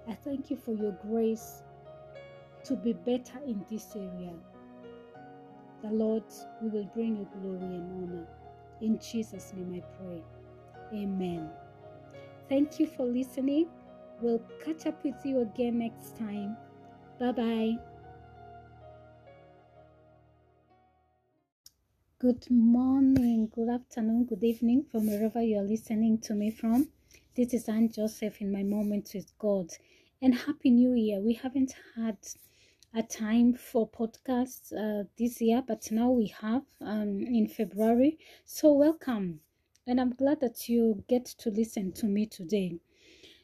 I 0.09 0.14
thank 0.14 0.50
you 0.50 0.57
for 0.57 0.72
your 0.72 0.92
grace 0.92 1.62
to 2.64 2.76
be 2.76 2.92
better 2.92 3.38
in 3.46 3.64
this 3.70 3.94
area. 3.94 4.32
The 5.82 5.90
Lord, 5.90 6.24
we 6.61 6.68
will 6.68 6.88
bring 6.94 7.16
you 7.16 7.28
glory 7.40 7.74
and 7.76 8.12
honor. 8.12 8.26
In 8.80 8.98
Jesus' 8.98 9.53
name 9.55 9.82
I 9.82 9.96
pray. 9.98 10.22
Amen. 10.92 11.50
Thank 12.48 12.78
you 12.78 12.86
for 12.86 13.05
listening. 13.05 13.68
We'll 14.20 14.42
catch 14.64 14.86
up 14.86 15.03
with 15.05 15.24
you 15.24 15.40
again 15.40 15.78
next 15.78 16.16
time. 16.16 16.57
Bye 17.18 17.32
bye. 17.32 17.76
Good 22.20 22.48
morning, 22.50 23.50
good 23.53 23.68
afternoon, 23.68 24.26
good 24.26 24.44
evening 24.44 24.84
from 24.92 25.09
wherever 25.09 25.42
you 25.42 25.59
are 25.59 25.64
listening 25.64 26.18
to 26.18 26.34
me 26.34 26.53
from. 26.53 26.86
This 27.35 27.55
is 27.55 27.68
Anne 27.68 27.91
Joseph 27.91 28.41
in 28.41 28.53
my 28.53 28.62
moments 28.62 29.14
with 29.14 29.37
God. 29.39 29.70
And 30.20 30.35
Happy 30.35 30.70
New 30.70 30.93
Year. 30.95 31.20
We 31.20 31.35
haven't 31.35 31.74
had 31.97 32.18
a 32.95 33.03
time 33.03 33.55
for 33.55 33.89
podcasts 33.89 34.72
uh, 34.72 35.05
this 35.18 35.41
year, 35.41 35.62
but 35.66 35.91
now 35.91 36.11
we 36.11 36.26
have 36.41 36.62
um, 36.80 37.20
in 37.20 37.49
February. 37.49 38.18
So, 38.45 38.72
welcome. 38.72 39.41
And 39.87 40.01
I'm 40.01 40.14
glad 40.14 40.41
that 40.41 40.68
you 40.68 41.03
get 41.09 41.24
to 41.24 41.51
listen 41.51 41.93
to 41.93 42.07
me 42.07 42.26
today. 42.26 42.76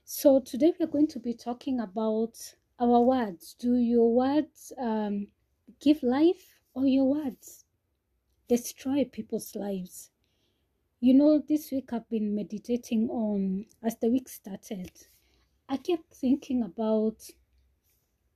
So, 0.05 0.41
today 0.41 0.74
we 0.78 0.84
are 0.84 0.89
going 0.89 1.09
to 1.09 1.18
be 1.18 1.32
talking 1.32 1.80
about 1.80 2.55
our 2.78 3.01
words. 3.01 3.57
Do 3.59 3.76
your 3.76 4.12
words 4.12 4.72
um, 4.78 5.28
give 5.80 6.03
life 6.03 6.61
or 6.74 6.86
your 6.86 7.07
words? 7.07 7.64
destroy 8.49 9.05
people's 9.05 9.55
lives. 9.55 10.11
You 11.01 11.14
know, 11.14 11.38
this 11.38 11.70
week 11.70 11.92
I've 11.92 12.09
been 12.09 12.34
meditating 12.34 13.09
on, 13.09 13.66
as 13.84 13.94
the 13.99 14.09
week 14.09 14.28
started, 14.28 14.90
I 15.68 15.76
kept 15.76 16.12
thinking 16.12 16.64
about 16.64 17.24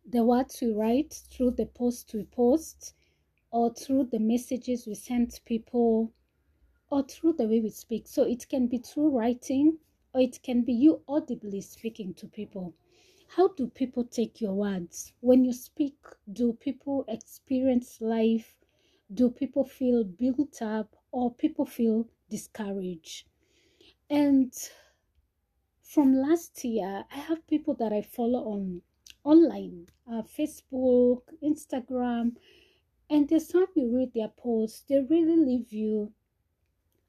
the 0.08 0.22
words 0.22 0.60
we 0.62 0.72
write 0.72 1.12
through 1.12 1.52
the 1.52 1.66
post 1.66 2.12
we 2.14 2.22
post, 2.22 2.94
or 3.50 3.74
through 3.74 4.10
the 4.12 4.20
messages 4.20 4.86
we 4.86 4.94
send 4.94 5.40
people, 5.44 6.12
or 6.88 7.02
through 7.02 7.32
the 7.32 7.48
way 7.48 7.58
we 7.58 7.70
speak. 7.70 8.06
So 8.06 8.22
it 8.22 8.48
can 8.48 8.68
be 8.68 8.78
through 8.78 9.08
writing, 9.08 9.78
or 10.14 10.20
it 10.20 10.40
can 10.44 10.62
be 10.62 10.72
you 10.72 11.00
audibly 11.08 11.62
speaking 11.62 12.14
to 12.14 12.28
people. 12.28 12.74
How 13.26 13.48
do 13.48 13.66
people 13.66 14.04
take 14.04 14.40
your 14.40 14.54
words? 14.54 15.12
When 15.18 15.44
you 15.44 15.52
speak, 15.52 15.96
do 16.32 16.52
people 16.52 17.06
experience 17.08 18.00
life? 18.00 18.54
Do 19.12 19.30
people 19.30 19.64
feel 19.64 20.04
built 20.04 20.62
up 20.62 20.94
or 21.10 21.34
people 21.34 21.66
feel 21.66 22.06
discouraged? 22.32 23.28
And 24.10 24.52
from 25.82 26.14
last 26.14 26.64
year, 26.64 27.04
I 27.10 27.18
have 27.28 27.46
people 27.46 27.74
that 27.74 27.92
I 27.92 28.02
follow 28.02 28.42
on 28.54 28.82
online, 29.24 29.86
uh, 30.10 30.22
Facebook, 30.22 31.22
Instagram, 31.42 32.36
and 33.10 33.28
there's 33.28 33.48
some 33.48 33.66
you 33.74 33.94
read 33.94 34.14
their 34.14 34.32
posts, 34.44 34.84
they 34.88 35.00
really 35.00 35.36
leave 35.36 35.70
you 35.72 36.12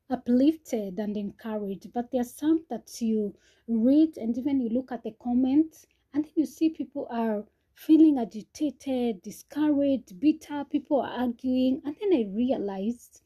uplifted 0.09 0.99
and 0.99 1.15
encouraged. 1.15 1.93
But 1.93 2.11
there 2.11 2.21
are 2.21 2.35
some 2.41 2.65
that 2.69 3.01
you 3.01 3.33
read 3.67 4.17
and 4.17 4.37
even 4.37 4.59
you 4.59 4.69
look 4.69 4.91
at 4.91 5.03
the 5.03 5.15
comments 5.23 5.87
and 6.13 6.25
then 6.25 6.33
you 6.35 6.45
see 6.45 6.69
people 6.69 7.07
are 7.09 7.45
feeling 7.73 8.19
agitated, 8.19 9.21
discouraged, 9.21 10.19
bitter, 10.19 10.65
people 10.69 10.99
are 11.01 11.09
arguing. 11.09 11.81
And 11.85 11.95
then 11.99 12.13
I 12.13 12.29
realized 12.35 13.21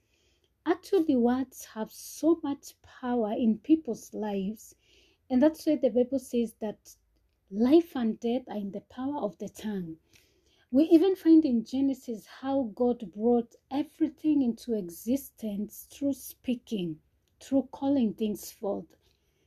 actually 0.68 1.15
words 1.15 1.63
have 1.74 1.89
so 1.91 2.39
much 2.43 2.74
power 2.84 3.32
in 3.32 3.57
people's 3.59 4.13
lives. 4.13 4.76
And 5.30 5.41
that's 5.41 5.65
why 5.65 5.78
the 5.78 5.89
Bible 5.89 6.20
says 6.20 6.55
that 6.59 6.95
life 7.49 7.95
and 7.95 8.20
death 8.20 8.43
are 8.49 8.57
in 8.57 8.72
the 8.72 8.82
power 8.82 9.20
of 9.20 9.38
the 9.38 9.47
tongue. 9.47 9.95
We 10.70 10.84
even 10.86 11.15
find 11.15 11.45
in 11.45 11.63
Genesis 11.63 12.26
how 12.26 12.72
God 12.76 13.13
brought 13.15 13.55
everything 13.72 14.41
into 14.41 14.78
existence 14.78 15.88
through 15.89 16.13
speaking, 16.13 16.99
through 17.39 17.70
calling 17.72 18.13
things 18.13 18.51
forth. 18.51 18.97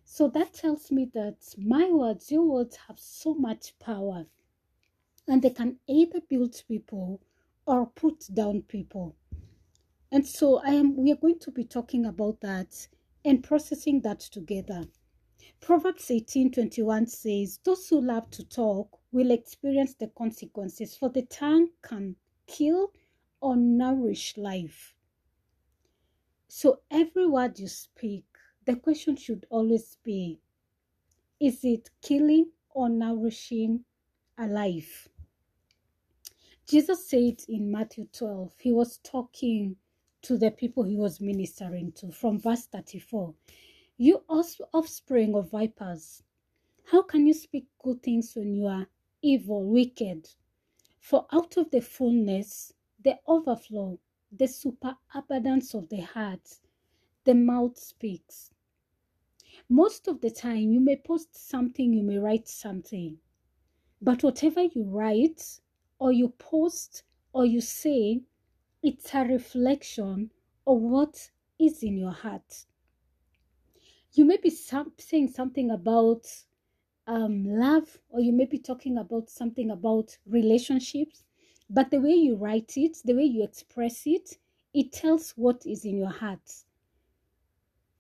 So 0.05 0.29
that 0.29 0.55
tells 0.55 0.91
me 0.91 1.11
that 1.13 1.55
my 1.59 1.91
words, 1.91 2.33
your 2.33 2.45
words 2.45 2.77
have 2.89 2.99
so 2.99 3.35
much 3.35 3.79
power 3.79 4.27
and 5.29 5.43
they 5.43 5.51
can 5.51 5.77
either 5.87 6.21
build 6.23 6.63
people 6.67 7.21
or 7.67 7.87
put 7.87 8.27
down 8.35 8.63
people. 8.63 9.15
And 10.13 10.27
so 10.27 10.59
I 10.59 10.71
am 10.71 10.97
we 10.97 11.13
are 11.13 11.17
going 11.17 11.39
to 11.41 11.51
be 11.51 11.65
talking 11.65 12.07
about 12.07 12.41
that 12.41 12.89
and 13.25 13.43
processing 13.45 14.01
that 14.03 14.21
together. 14.21 14.85
Proverbs 15.61 16.09
18:21 16.09 17.09
says, 17.09 17.61
Those 17.65 17.89
who 17.89 18.01
love 18.01 18.31
to 18.31 18.45
talk 18.45 18.99
will 19.13 19.31
experience 19.31 19.95
the 19.95 20.09
consequences, 20.09 20.97
for 20.97 21.11
the 21.11 21.23
tongue 21.23 21.69
can 21.83 22.17
kill 22.47 22.93
or 23.41 23.57
nourish 23.57 24.37
life. 24.37 24.95
So 26.49 26.81
every 26.91 27.27
word 27.27 27.59
you 27.59 27.69
speak 27.69 28.25
the 28.67 28.77
question 28.77 29.17
should 29.17 29.47
always 29.51 29.97
be 30.05 30.39
is 31.41 31.65
it 31.65 31.91
killing 32.03 32.51
or 32.71 32.89
nourishing 32.89 33.85
a 34.39 34.47
life? 34.47 35.09
Jesus 36.69 37.09
said 37.09 37.41
in 37.49 37.73
Matthew 37.73 38.07
12, 38.13 38.53
he 38.61 38.71
was 38.71 38.99
talking 38.99 39.77
to 40.23 40.37
the 40.37 40.51
people 40.51 40.85
he 40.85 40.97
was 40.97 41.21
ministering 41.21 41.93
to 41.93 42.11
from 42.13 42.39
verse 42.39 42.67
34. 42.67 43.35
You 43.97 44.23
also 44.29 44.69
offspring 44.73 45.35
of 45.35 45.51
vipers, 45.51 46.23
how 46.85 47.03
can 47.03 47.27
you 47.27 47.35
speak 47.35 47.67
good 47.83 48.03
things 48.03 48.35
when 48.35 48.55
you 48.55 48.67
are 48.67 48.87
evil, 49.23 49.65
wicked? 49.65 50.29
For 50.99 51.27
out 51.33 51.57
of 51.57 51.71
the 51.71 51.81
fullness, 51.81 52.73
the 53.03 53.19
overflow, 53.27 53.99
the 54.33 54.47
superabundance 54.47 55.75
of 55.75 55.89
the 55.89 56.01
heart, 56.01 56.59
the 57.25 57.35
mouth 57.35 57.79
speaks. 57.79 58.51
Most 59.69 60.09
of 60.09 60.21
the 60.21 60.31
time, 60.31 60.73
you 60.73 60.81
may 60.81 60.97
post 60.97 61.37
something, 61.37 61.93
you 61.93 62.03
may 62.03 62.19
write 62.19 62.49
something, 62.49 63.19
but 64.03 64.23
whatever 64.23 64.63
you 64.63 64.85
write, 64.85 65.61
or 65.99 66.13
you 66.13 66.29
post, 66.31 67.05
or 67.33 67.45
you 67.45 67.61
say, 67.61 68.23
it's 68.83 69.15
a 69.15 69.25
reflection 69.25 70.31
of 70.67 70.79
what 70.79 71.31
is 71.59 71.83
in 71.83 71.97
your 71.99 72.13
heart. 72.13 72.67
You 74.13 74.25
may 74.25 74.39
be 74.39 74.51
some, 74.51 74.93
saying 74.99 75.29
something 75.29 75.71
about 75.71 76.27
um, 77.07 77.45
love, 77.45 77.99
or 78.09 78.21
you 78.21 78.33
may 78.33 78.47
be 78.47 78.59
talking 78.59 78.99
about 78.99 79.31
something 79.31 79.71
about 79.71 80.17
relationships, 80.27 81.25
but 81.69 81.91
the 81.91 82.01
way 82.01 82.13
you 82.15 82.37
write 82.37 82.73
it, 82.77 82.99
the 83.05 83.15
way 83.15 83.25
you 83.25 83.45
express 83.45 84.03
it, 84.07 84.39
it 84.73 84.93
tells 84.93 85.33
what 85.33 85.65
is 85.67 85.85
in 85.85 85.97
your 85.97 86.11
heart. 86.11 86.65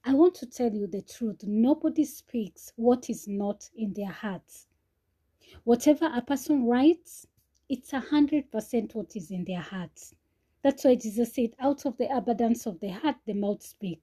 I 0.05 0.15
want 0.15 0.35
to 0.37 0.47
tell 0.47 0.73
you 0.73 0.87
the 0.87 1.03
truth. 1.03 1.43
Nobody 1.45 2.05
speaks 2.05 2.73
what 2.77 3.11
is 3.11 3.29
not 3.29 3.69
in 3.77 3.93
their 3.93 4.11
hearts. 4.11 4.67
Whatever 5.65 6.11
a 6.15 6.23
person 6.23 6.65
writes, 6.65 7.27
it's 7.69 7.93
a 7.93 8.01
hundred 8.01 8.51
percent 8.51 8.95
what 8.95 9.15
is 9.15 9.31
in 9.31 9.45
their 9.45 9.61
hearts. 9.61 10.15
That's 10.63 10.85
why 10.85 10.95
Jesus 10.95 11.35
said, 11.35 11.51
out 11.59 11.87
of 11.87 11.97
the 11.97 12.15
abundance 12.15 12.67
of 12.67 12.81
the 12.81 12.89
heart, 12.89 13.17
the 13.27 13.33
mouth 13.33 13.63
speak. 13.63 14.03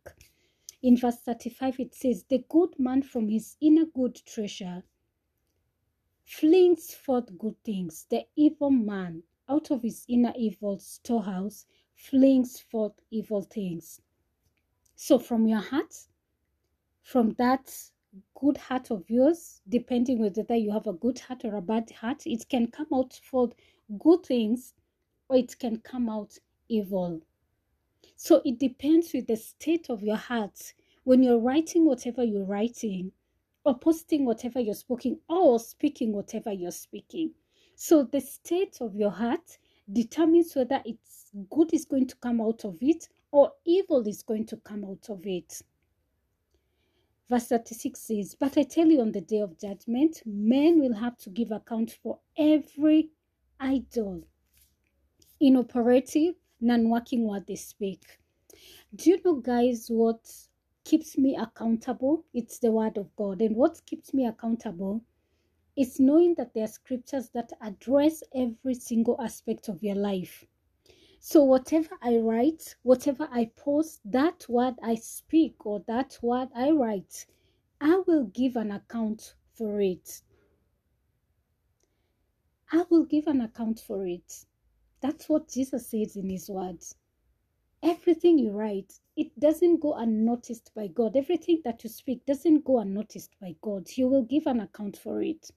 In 0.81 0.97
verse 0.97 1.17
35, 1.17 1.79
it 1.79 1.95
says, 1.95 2.23
The 2.23 2.43
good 2.49 2.79
man 2.79 3.03
from 3.03 3.29
his 3.29 3.57
inner 3.61 3.85
good 3.85 4.15
treasure 4.25 4.83
flings 6.25 6.93
forth 6.93 7.37
good 7.37 7.55
things. 7.63 8.05
The 8.09 8.25
evil 8.35 8.71
man 8.71 9.23
out 9.49 9.71
of 9.71 9.83
his 9.83 10.05
inner 10.07 10.33
evil 10.37 10.79
storehouse 10.79 11.65
flings 11.95 12.59
forth 12.59 12.93
evil 13.11 13.41
things. 13.43 14.01
So, 14.95 15.19
from 15.19 15.47
your 15.47 15.61
heart, 15.61 15.95
from 17.03 17.33
that 17.37 17.73
good 18.35 18.57
heart 18.57 18.91
of 18.91 19.09
yours, 19.09 19.61
depending 19.69 20.19
whether 20.19 20.55
you 20.55 20.71
have 20.71 20.87
a 20.87 20.93
good 20.93 21.19
heart 21.19 21.45
or 21.45 21.55
a 21.55 21.61
bad 21.61 21.89
heart, 21.91 22.23
it 22.25 22.49
can 22.49 22.67
come 22.67 22.87
out 22.93 23.19
for 23.23 23.49
good 23.99 24.25
things 24.25 24.73
or 25.29 25.37
it 25.37 25.57
can 25.59 25.77
come 25.77 26.09
out 26.09 26.37
evil. 26.69 27.21
So 28.15 28.41
it 28.45 28.59
depends 28.59 29.13
with 29.13 29.27
the 29.27 29.37
state 29.37 29.89
of 29.89 30.01
your 30.01 30.17
heart 30.17 30.73
when 31.03 31.23
you're 31.23 31.39
writing 31.39 31.85
whatever 31.85 32.23
you're 32.23 32.45
writing, 32.45 33.11
or 33.63 33.77
posting 33.77 34.25
whatever 34.25 34.59
you're 34.59 34.73
speaking, 34.73 35.19
or 35.29 35.59
speaking 35.59 36.13
whatever 36.13 36.51
you're 36.51 36.71
speaking. 36.71 37.31
So 37.75 38.03
the 38.03 38.19
state 38.21 38.77
of 38.81 38.95
your 38.95 39.11
heart 39.11 39.57
determines 39.91 40.55
whether 40.55 40.81
it's 40.85 41.31
good 41.49 41.73
is 41.73 41.85
going 41.85 42.07
to 42.07 42.15
come 42.17 42.41
out 42.41 42.65
of 42.65 42.77
it 42.81 43.07
or 43.31 43.51
evil 43.65 44.07
is 44.07 44.23
going 44.23 44.45
to 44.47 44.57
come 44.57 44.83
out 44.83 45.09
of 45.09 45.25
it. 45.25 45.61
Verse 47.29 47.47
36 47.47 47.99
says, 47.99 48.35
But 48.39 48.57
I 48.57 48.63
tell 48.63 48.87
you, 48.87 49.01
on 49.01 49.11
the 49.11 49.21
day 49.21 49.39
of 49.39 49.59
judgment, 49.59 50.23
men 50.25 50.79
will 50.79 50.93
have 50.93 51.17
to 51.19 51.29
give 51.29 51.51
account 51.51 51.97
for 52.01 52.19
every 52.37 53.09
idle, 53.59 54.23
inoperative, 55.39 56.35
non 56.59 56.89
working 56.89 57.27
word 57.27 57.45
they 57.47 57.55
speak. 57.55 58.19
Do 58.95 59.09
you 59.09 59.21
know, 59.23 59.35
guys, 59.35 59.87
what 59.89 60.25
keeps 60.83 61.17
me 61.17 61.35
accountable? 61.35 62.23
It's 62.33 62.59
the 62.59 62.71
word 62.71 62.97
of 62.97 63.15
God. 63.15 63.41
And 63.41 63.55
what 63.55 63.85
keeps 63.85 64.13
me 64.13 64.25
accountable 64.25 65.01
is 65.75 65.99
knowing 65.99 66.33
that 66.35 66.53
there 66.53 66.63
are 66.63 66.67
scriptures 66.67 67.29
that 67.29 67.53
address 67.61 68.23
every 68.33 68.73
single 68.73 69.21
aspect 69.21 69.69
of 69.69 69.83
your 69.83 69.95
life. 69.95 70.45
So, 71.19 71.43
whatever 71.43 71.97
I 72.01 72.17
write, 72.17 72.75
whatever 72.83 73.27
I 73.31 73.51
post, 73.55 73.99
that 74.05 74.47
word 74.49 74.75
I 74.81 74.95
speak 74.95 75.65
or 75.65 75.83
that 75.87 76.17
word 76.21 76.49
I 76.55 76.71
write, 76.71 77.25
I 77.79 78.01
will 78.07 78.25
give 78.25 78.55
an 78.55 78.71
account 78.71 79.35
for 79.53 79.81
it. 79.81 80.21
I 82.71 82.85
will 82.89 83.05
give 83.05 83.27
an 83.27 83.41
account 83.41 83.79
for 83.79 84.07
it. 84.07 84.45
That's 85.01 85.29
what 85.29 85.49
Jesus 85.49 85.87
says 85.87 86.15
in 86.15 86.29
his 86.29 86.49
words. 86.49 86.95
Everything 87.83 88.39
you 88.39 88.51
write, 88.51 88.99
it 89.15 89.39
doesn't 89.39 89.79
go 89.81 89.93
unnoticed 89.93 90.71
by 90.75 90.87
God. 90.87 91.15
Everything 91.15 91.61
that 91.63 91.83
you 91.83 91.89
speak 91.89 92.25
doesn't 92.25 92.65
go 92.65 92.79
unnoticed 92.79 93.35
by 93.39 93.55
God. 93.61 93.87
You 93.95 94.07
will 94.07 94.23
give 94.23 94.47
an 94.47 94.61
account 94.61 94.97
for 94.97 95.21
it. 95.21 95.51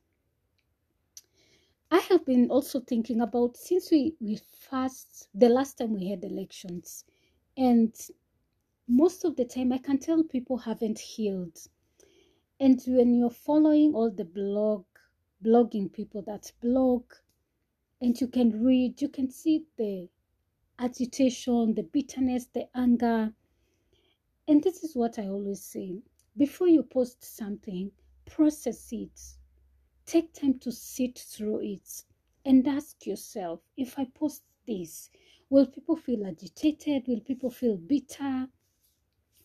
I 1.90 1.98
have 2.10 2.24
been 2.24 2.50
also 2.50 2.80
thinking 2.80 3.20
about 3.20 3.56
since 3.56 3.90
we, 3.90 4.14
we 4.20 4.38
first, 4.70 5.28
the 5.34 5.48
last 5.48 5.78
time 5.78 5.94
we 5.94 6.08
had 6.08 6.22
elections, 6.22 7.04
and 7.56 7.92
most 8.86 9.24
of 9.24 9.34
the 9.36 9.44
time 9.44 9.72
I 9.72 9.78
can 9.78 9.98
tell 9.98 10.22
people 10.22 10.58
haven't 10.58 10.98
healed. 10.98 11.58
And 12.60 12.80
when 12.86 13.14
you're 13.14 13.30
following 13.30 13.94
all 13.94 14.10
the 14.10 14.24
blog, 14.24 14.84
blogging 15.44 15.92
people 15.92 16.22
that 16.26 16.52
blog, 16.60 17.04
and 18.00 18.20
you 18.20 18.26
can 18.26 18.62
read, 18.62 19.00
you 19.02 19.08
can 19.08 19.30
see 19.30 19.64
the 19.76 20.08
agitation, 20.78 21.74
the 21.74 21.82
bitterness, 21.82 22.46
the 22.46 22.66
anger. 22.74 23.32
And 24.48 24.62
this 24.62 24.82
is 24.82 24.96
what 24.96 25.18
I 25.18 25.28
always 25.28 25.62
say 25.62 26.00
before 26.36 26.68
you 26.68 26.82
post 26.82 27.22
something, 27.22 27.90
process 28.24 28.92
it. 28.92 29.20
Take 30.06 30.32
time 30.32 30.58
to 30.60 30.72
sit 30.72 31.18
through 31.18 31.60
it 31.60 32.04
and 32.44 32.66
ask 32.66 33.06
yourself 33.06 33.60
if 33.76 33.98
I 33.98 34.06
post 34.14 34.42
this, 34.66 35.10
will 35.50 35.66
people 35.66 35.96
feel 35.96 36.26
agitated? 36.26 37.06
Will 37.06 37.20
people 37.20 37.50
feel 37.50 37.76
bitter? 37.76 38.48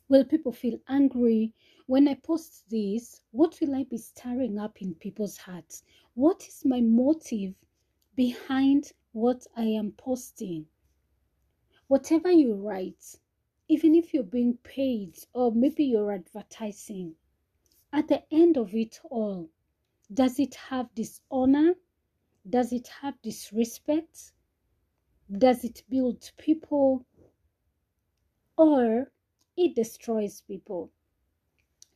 Will 0.07 0.23
people 0.23 0.51
feel 0.51 0.79
angry? 0.87 1.53
When 1.87 2.07
I 2.07 2.13
post 2.13 2.69
this, 2.69 3.21
what 3.31 3.59
will 3.59 3.75
I 3.75 3.83
be 3.83 3.97
stirring 3.97 4.57
up 4.57 4.81
in 4.81 4.93
people's 4.95 5.37
hearts? 5.37 5.83
What 6.13 6.47
is 6.47 6.63
my 6.63 6.79
motive 6.79 7.55
behind 8.15 8.91
what 9.11 9.45
I 9.55 9.63
am 9.63 9.91
posting? 9.91 10.65
Whatever 11.87 12.31
you 12.31 12.55
write, 12.55 13.19
even 13.67 13.95
if 13.95 14.13
you're 14.13 14.23
being 14.23 14.57
paid 14.63 15.17
or 15.33 15.51
maybe 15.51 15.83
you're 15.83 16.11
advertising, 16.11 17.15
at 17.91 18.07
the 18.07 18.23
end 18.33 18.57
of 18.57 18.73
it 18.73 18.99
all, 19.03 19.49
does 20.13 20.39
it 20.39 20.55
have 20.55 20.93
dishonor? 20.95 21.75
Does 22.47 22.71
it 22.73 22.87
have 23.01 23.21
disrespect? 23.21 24.33
Does 25.31 25.63
it 25.63 25.83
build 25.89 26.31
people? 26.37 27.05
Or 28.57 29.11
it 29.57 29.75
destroys 29.75 30.41
people? 30.41 30.91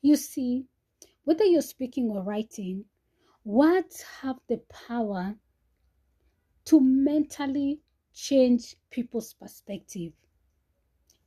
You 0.01 0.15
see, 0.15 0.65
whether 1.23 1.43
you're 1.43 1.61
speaking 1.61 2.09
or 2.09 2.23
writing, 2.23 2.85
words 3.43 4.01
have 4.21 4.39
the 4.47 4.57
power 4.69 5.35
to 6.69 6.79
mentally 6.79 7.79
change 8.13 8.75
people's 8.91 9.33
perspective. 9.33 10.13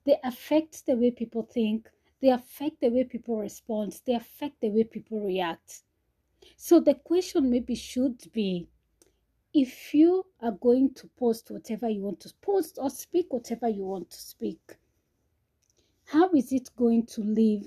They 0.05 0.17
affect 0.23 0.87
the 0.87 0.95
way 0.95 1.11
people 1.11 1.43
think, 1.43 1.91
they 2.21 2.29
affect 2.29 2.81
the 2.81 2.91
way 2.91 3.03
people 3.03 3.39
respond, 3.39 4.01
they 4.07 4.15
affect 4.15 4.61
the 4.61 4.71
way 4.71 4.85
people 4.85 5.19
react. 5.19 5.83
So 6.57 6.79
the 6.79 6.95
question 6.95 7.51
maybe 7.51 7.75
should 7.75 8.23
be 8.33 8.69
if 9.53 9.93
you 9.93 10.25
are 10.41 10.53
going 10.53 10.95
to 10.95 11.09
post 11.19 11.51
whatever 11.51 11.89
you 11.89 12.03
want 12.03 12.21
to 12.21 12.33
post 12.41 12.79
or 12.81 12.89
speak 12.89 13.33
whatever 13.33 13.69
you 13.69 13.83
want 13.83 14.11
to 14.11 14.19
speak, 14.21 14.77
how 16.05 16.31
is 16.31 16.53
it 16.53 16.71
going 16.77 17.07
to 17.07 17.21
leave 17.21 17.67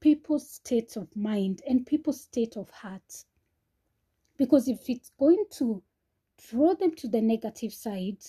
people's 0.00 0.50
state 0.50 0.96
of 0.96 1.08
mind 1.16 1.62
and 1.66 1.86
people's 1.86 2.20
state 2.20 2.58
of 2.58 2.68
heart? 2.68 3.24
Because 4.36 4.68
if 4.68 4.90
it's 4.90 5.12
going 5.18 5.44
to 5.52 5.82
draw 6.48 6.74
them 6.74 6.94
to 6.96 7.08
the 7.08 7.20
negative 7.20 7.72
side, 7.72 8.22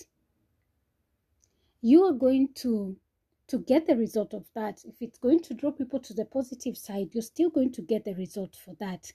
you 1.80 2.04
are 2.04 2.12
going 2.12 2.48
to 2.56 2.96
to 3.48 3.58
get 3.58 3.86
the 3.86 3.96
result 3.96 4.32
of 4.32 4.46
that. 4.54 4.82
If 4.84 5.02
it's 5.02 5.18
going 5.18 5.40
to 5.40 5.54
draw 5.54 5.72
people 5.72 6.00
to 6.00 6.14
the 6.14 6.24
positive 6.24 6.78
side, 6.78 7.10
you're 7.12 7.22
still 7.22 7.50
going 7.50 7.72
to 7.72 7.82
get 7.82 8.04
the 8.04 8.14
result 8.14 8.56
for 8.56 8.74
that. 8.80 9.12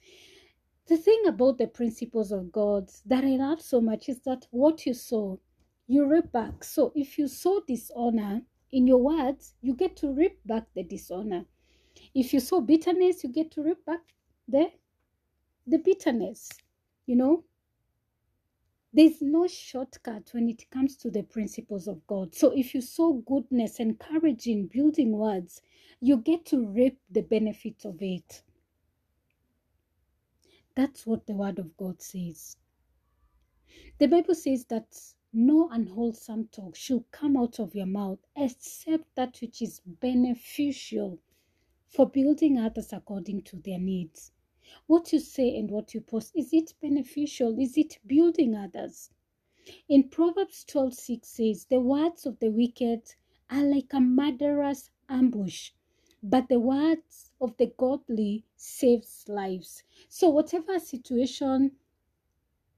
The 0.88 0.98
thing 0.98 1.24
about 1.28 1.58
the 1.58 1.68
principles 1.68 2.32
of 2.32 2.52
God 2.52 2.92
that 3.06 3.24
I 3.24 3.36
love 3.38 3.62
so 3.62 3.82
much 3.82 4.10
is 4.10 4.20
that 4.26 4.46
what 4.52 4.86
you 4.86 4.94
sow, 4.94 5.40
you 5.88 6.06
reap 6.06 6.32
back. 6.32 6.64
So 6.64 6.92
if 6.96 7.18
you 7.18 7.28
sow 7.28 7.62
dishonor 7.68 8.42
in 8.72 8.86
your 8.86 9.00
words, 9.00 9.56
you 9.62 9.74
get 9.74 9.96
to 9.98 10.14
reap 10.14 10.40
back 10.46 10.66
the 10.76 10.84
dishonor. 10.84 11.46
If 12.14 12.32
you 12.32 12.40
sow 12.40 12.62
bitterness, 12.62 13.24
you 13.24 13.32
get 13.32 13.52
to 13.52 13.64
reap 13.64 13.84
back 13.86 14.02
the 14.48 14.72
the 15.66 15.80
bitterness. 15.80 16.50
You 17.06 17.16
know, 17.16 17.44
there's 18.98 19.22
no 19.22 19.46
shortcut 19.46 20.28
when 20.32 20.50
it 20.50 20.68
comes 20.72 20.98
to 20.98 21.12
the 21.12 21.22
principles 21.22 21.88
of 21.88 22.06
God. 22.08 22.34
So 22.34 22.52
if 22.58 22.74
you 22.74 22.82
sow 22.82 23.14
goodness, 23.28 23.80
encouraging, 23.80 24.72
building 24.74 25.12
words, 25.12 25.62
you 26.02 26.18
get 26.18 26.48
to 26.48 26.66
reap 26.66 26.98
the 27.12 27.22
benefits 27.22 27.86
of 27.86 28.02
it. 28.02 28.42
That's 30.76 31.06
what 31.06 31.28
the 31.28 31.36
word 31.36 31.60
of 31.60 31.78
God 31.78 32.02
says. 32.02 32.58
The 34.00 34.08
Bible 34.08 34.34
says 34.34 34.66
that 34.66 34.88
no 35.32 35.70
unwholesome 35.70 36.48
talk 36.52 36.76
should 36.76 37.04
come 37.12 37.38
out 37.38 37.60
of 37.60 37.76
your 37.76 37.86
mouth 37.86 38.20
except 38.36 39.14
that 39.14 39.38
which 39.42 39.62
is 39.62 39.80
beneficial 39.86 41.20
for 41.88 42.10
building 42.10 42.58
others 42.58 42.94
according 42.94 43.44
to 43.44 43.58
their 43.58 43.78
needs. 43.78 44.32
What 44.88 45.14
you 45.14 45.20
say 45.20 45.58
and 45.58 45.70
what 45.72 45.94
you 45.94 46.02
post, 46.02 46.32
is 46.36 46.54
it 46.54 46.74
beneficial? 46.82 47.60
Is 47.60 47.78
it 47.78 48.00
building 48.06 48.56
others? 48.56 49.12
In 49.90 50.08
Proverbs 50.08 50.64
12 50.64 50.94
6 50.94 51.28
says, 51.28 51.66
The 51.66 51.82
words 51.82 52.26
of 52.26 52.40
the 52.40 52.50
wicked 52.50 53.16
are 53.50 53.64
like 53.64 53.94
a 53.94 54.00
murderer's 54.00 54.90
ambush, 55.10 55.72
but 56.24 56.48
the 56.48 56.60
words 56.60 57.32
of 57.42 57.58
the 57.58 57.68
godly 57.78 58.46
saves 58.56 59.28
lives. 59.28 59.84
So, 60.10 60.30
whatever 60.30 60.80
situation 60.80 61.78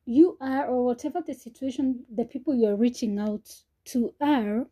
you 0.06 0.38
are, 0.42 0.68
or 0.68 0.86
whatever 0.86 1.22
the 1.22 1.34
situation 1.34 2.06
the 2.10 2.26
people 2.26 2.56
you're 2.56 2.76
reaching 2.76 3.20
out 3.20 3.64
to 3.86 4.14
are, 4.20 4.68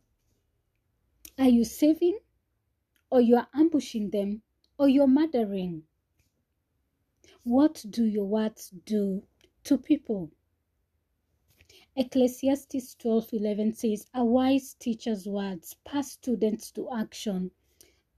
are 1.38 1.48
you 1.48 1.64
saving, 1.64 2.18
or 3.10 3.20
you 3.20 3.36
are 3.36 3.48
ambushing 3.54 4.10
them, 4.10 4.42
or 4.76 4.88
you're 4.88 5.06
murdering? 5.06 5.84
What 7.48 7.82
do 7.88 8.04
your 8.04 8.26
words 8.26 8.74
do 8.84 9.22
to 9.64 9.78
people? 9.78 10.30
Ecclesiastes 11.96 12.94
12:11 12.96 13.72
says, 13.72 14.06
"A 14.12 14.22
wise 14.22 14.74
teacher's 14.74 15.26
words 15.26 15.74
pass 15.82 16.12
students 16.12 16.70
to 16.72 16.90
action 16.90 17.50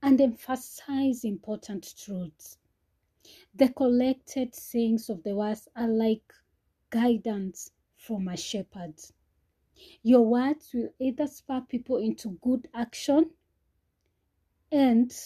and 0.03 0.20
emphasize 0.20 1.22
important 1.22 1.95
truths. 1.97 2.59
The 3.55 3.68
collected 3.68 4.57
sayings 4.57 5.09
of 5.09 5.22
the 5.22 5.37
wise 5.37 5.68
are 5.76 5.87
like 5.87 6.35
guidance 6.91 7.70
from 7.95 8.26
a 8.26 8.37
shepherd. 8.37 8.97
Your 10.03 10.26
words 10.26 10.74
will 10.74 10.93
either 10.99 11.28
spur 11.28 11.61
people 11.61 11.99
into 11.99 12.31
good 12.43 12.68
action 12.74 13.31
and 14.72 15.16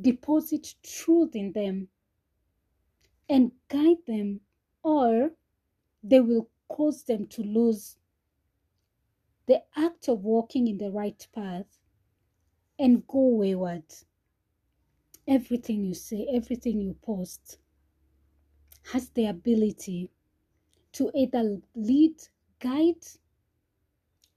deposit 0.00 0.76
truth 0.82 1.36
in 1.36 1.52
them 1.52 1.90
and 3.32 3.50
guide 3.68 4.04
them, 4.06 4.40
or 4.82 5.30
they 6.04 6.20
will 6.20 6.50
cause 6.68 7.04
them 7.04 7.26
to 7.26 7.42
lose 7.42 7.96
the 9.46 9.62
act 9.74 10.06
of 10.08 10.22
walking 10.22 10.68
in 10.68 10.76
the 10.76 10.90
right 10.90 11.26
path 11.34 11.78
and 12.78 13.06
go 13.06 13.28
wayward. 13.28 13.84
Everything 15.26 15.82
you 15.82 15.94
say, 15.94 16.28
everything 16.30 16.80
you 16.80 16.94
post 17.02 17.58
has 18.92 19.08
the 19.10 19.26
ability 19.26 20.10
to 20.92 21.10
either 21.14 21.58
lead, 21.74 22.16
guide, 22.58 23.06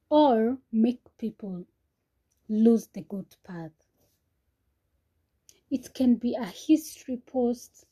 or 0.10 0.58
make 0.72 1.02
people 1.18 1.66
lose 2.48 2.88
the 2.94 3.02
good 3.02 3.36
path. 3.44 3.74
It 5.70 5.94
can 5.94 6.16
be 6.16 6.36
a 6.36 6.46
history 6.46 7.18
post, 7.26 7.86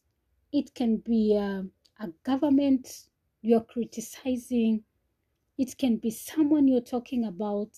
it 0.54 0.74
can 0.76 0.98
be 0.98 1.36
a, 1.36 1.66
a 2.00 2.08
government 2.24 3.08
you're 3.42 3.62
criticizing, 3.64 4.84
it 5.58 5.78
can 5.78 5.98
be 5.98 6.12
someone 6.12 6.68
you're 6.68 6.80
talking 6.80 7.26
about, 7.26 7.72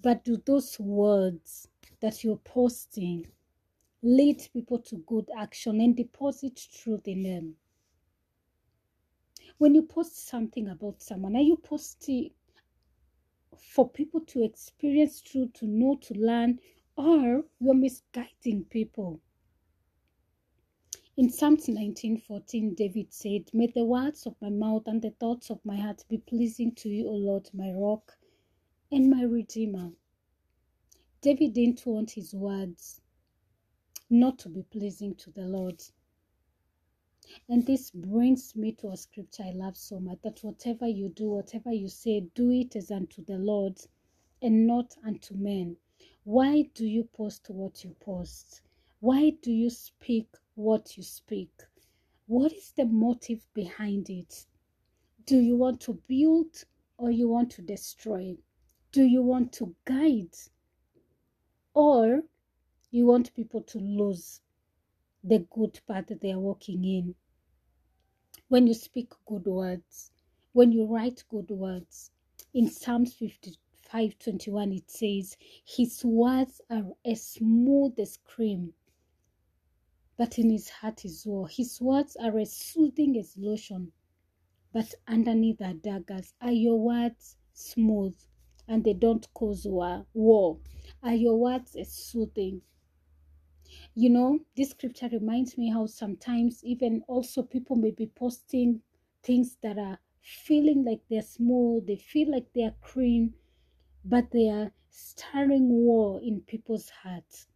but 0.00 0.24
do 0.24 0.40
those 0.46 0.78
words 0.78 1.68
that 2.00 2.24
you're 2.24 2.40
posting 2.44 3.26
lead 4.02 4.48
people 4.52 4.78
to 4.78 4.96
good 5.06 5.28
action 5.36 5.80
and 5.80 5.96
deposit 5.96 6.60
truth 6.72 7.06
in 7.06 7.24
them? 7.24 7.54
When 9.58 9.74
you 9.74 9.82
post 9.82 10.28
something 10.28 10.68
about 10.68 11.02
someone, 11.02 11.36
are 11.36 11.42
you 11.42 11.56
posting 11.56 12.30
for 13.58 13.88
people 13.88 14.20
to 14.20 14.44
experience 14.44 15.20
truth, 15.20 15.52
to 15.54 15.66
know, 15.66 15.96
to 16.02 16.14
learn, 16.14 16.58
or 16.96 17.44
you're 17.60 17.74
misguiding 17.74 18.64
people? 18.70 19.20
In 21.14 21.28
Psalms 21.28 21.66
19:14, 21.66 22.74
David 22.74 23.12
said, 23.12 23.52
May 23.52 23.66
the 23.66 23.84
words 23.84 24.26
of 24.26 24.34
my 24.40 24.48
mouth 24.48 24.84
and 24.86 25.02
the 25.02 25.10
thoughts 25.10 25.50
of 25.50 25.62
my 25.62 25.76
heart 25.76 26.06
be 26.08 26.16
pleasing 26.16 26.74
to 26.76 26.88
you, 26.88 27.06
O 27.06 27.12
Lord, 27.12 27.50
my 27.52 27.70
rock 27.70 28.16
and 28.90 29.10
my 29.10 29.22
redeemer. 29.22 29.92
David 31.20 31.52
didn't 31.52 31.84
want 31.84 32.12
his 32.12 32.32
words 32.34 33.02
not 34.08 34.38
to 34.38 34.48
be 34.48 34.62
pleasing 34.62 35.14
to 35.16 35.30
the 35.30 35.44
Lord. 35.44 35.84
And 37.46 37.66
this 37.66 37.90
brings 37.90 38.56
me 38.56 38.72
to 38.72 38.88
a 38.92 38.96
scripture 38.96 39.42
I 39.42 39.50
love 39.50 39.76
so 39.76 40.00
much 40.00 40.22
that 40.22 40.42
whatever 40.42 40.88
you 40.88 41.10
do, 41.10 41.28
whatever 41.28 41.72
you 41.72 41.88
say, 41.88 42.20
do 42.34 42.50
it 42.50 42.74
as 42.74 42.90
unto 42.90 43.22
the 43.22 43.36
Lord 43.36 43.78
and 44.40 44.66
not 44.66 44.96
unto 45.04 45.34
men. 45.34 45.76
Why 46.24 46.62
do 46.74 46.86
you 46.86 47.04
post 47.04 47.50
what 47.50 47.84
you 47.84 47.94
post? 48.00 48.62
Why 49.02 49.30
do 49.30 49.50
you 49.50 49.68
speak 49.68 50.28
what 50.54 50.96
you 50.96 51.02
speak? 51.02 51.50
What 52.28 52.52
is 52.52 52.70
the 52.70 52.84
motive 52.84 53.44
behind 53.52 54.08
it? 54.08 54.46
Do 55.26 55.38
you 55.38 55.56
want 55.56 55.80
to 55.80 56.00
build 56.06 56.64
or 56.98 57.10
you 57.10 57.28
want 57.28 57.50
to 57.52 57.62
destroy? 57.62 58.36
Do 58.92 59.02
you 59.02 59.20
want 59.20 59.52
to 59.54 59.74
guide? 59.84 60.36
Or 61.74 62.22
you 62.92 63.06
want 63.06 63.34
people 63.34 63.62
to 63.62 63.78
lose 63.80 64.40
the 65.24 65.40
good 65.50 65.80
path 65.88 66.06
that 66.06 66.20
they 66.20 66.30
are 66.30 66.38
walking 66.38 66.84
in? 66.84 67.16
When 68.46 68.68
you 68.68 68.74
speak 68.74 69.10
good 69.26 69.46
words, 69.46 70.12
when 70.52 70.70
you 70.70 70.86
write 70.86 71.24
good 71.28 71.50
words, 71.50 72.12
in 72.54 72.70
Psalms 72.70 73.14
55 73.14 74.16
21, 74.20 74.70
it 74.70 74.88
says, 74.88 75.36
His 75.64 76.04
words 76.04 76.60
are 76.70 76.84
as 77.04 77.26
smooth 77.26 77.98
as 77.98 78.16
cream, 78.18 78.74
but 80.22 80.38
in 80.38 80.50
his 80.50 80.68
heart 80.68 81.04
is 81.04 81.26
war. 81.26 81.48
His 81.48 81.80
words 81.80 82.14
are 82.14 82.38
as 82.38 82.52
soothing 82.52 83.18
as 83.18 83.36
lotion, 83.36 83.90
but 84.72 84.94
underneath 85.08 85.60
are 85.60 85.74
daggers. 85.74 86.32
Are 86.40 86.52
your 86.52 86.78
words 86.78 87.36
smooth 87.52 88.14
and 88.68 88.84
they 88.84 88.92
don't 88.92 89.26
cause 89.34 89.66
war? 89.66 90.06
war? 90.14 90.58
Are 91.02 91.16
your 91.16 91.36
words 91.36 91.74
as 91.74 91.92
soothing? 91.92 92.62
You 93.96 94.10
know, 94.10 94.38
this 94.56 94.70
scripture 94.70 95.08
reminds 95.08 95.58
me 95.58 95.70
how 95.70 95.86
sometimes 95.86 96.62
even 96.62 97.02
also 97.08 97.42
people 97.42 97.74
may 97.74 97.90
be 97.90 98.06
posting 98.06 98.80
things 99.24 99.56
that 99.60 99.76
are 99.76 99.98
feeling 100.20 100.84
like 100.84 101.00
they're 101.10 101.22
smooth, 101.22 101.88
they 101.88 101.96
feel 101.96 102.30
like 102.30 102.46
they're 102.54 102.76
cream, 102.80 103.34
but 104.04 104.30
they 104.30 104.48
are 104.48 104.70
stirring 104.88 105.68
war 105.68 106.20
in 106.22 106.42
people's 106.42 106.90
hearts. 106.90 107.48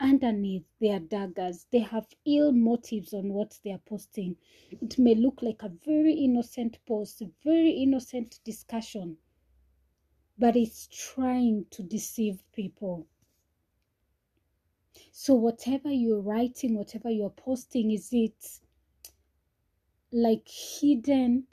Underneath, 0.00 0.64
they 0.80 0.90
are 0.90 0.98
daggers. 0.98 1.66
They 1.70 1.78
have 1.78 2.08
ill 2.24 2.50
motives 2.50 3.14
on 3.14 3.32
what 3.32 3.60
they 3.62 3.70
are 3.70 3.78
posting. 3.78 4.36
It 4.70 4.98
may 4.98 5.14
look 5.14 5.42
like 5.42 5.62
a 5.62 5.68
very 5.68 6.14
innocent 6.14 6.84
post, 6.86 7.22
a 7.22 7.30
very 7.44 7.70
innocent 7.70 8.40
discussion, 8.42 9.18
but 10.36 10.56
it's 10.56 10.88
trying 10.88 11.66
to 11.70 11.84
deceive 11.84 12.42
people. 12.50 13.06
So, 15.12 15.34
whatever 15.34 15.92
you're 15.92 16.20
writing, 16.20 16.74
whatever 16.74 17.10
you're 17.10 17.30
posting, 17.30 17.92
is 17.92 18.12
it 18.12 18.60
like 20.12 20.48
hidden 20.48 21.46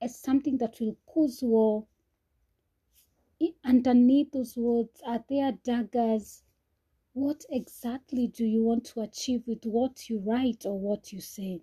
as 0.00 0.18
something 0.18 0.58
that 0.58 0.78
will 0.80 0.96
cause 1.06 1.42
war. 1.42 1.86
Underneath 3.64 4.32
those 4.32 4.56
words, 4.56 5.00
are 5.04 5.24
there 5.28 5.52
daggers? 5.52 6.43
What 7.14 7.44
exactly 7.48 8.26
do 8.26 8.44
you 8.44 8.64
want 8.64 8.84
to 8.86 9.00
achieve 9.00 9.46
with 9.46 9.64
what 9.64 10.10
you 10.10 10.18
write 10.18 10.66
or 10.66 10.78
what 10.78 11.12
you 11.12 11.20
say? 11.20 11.62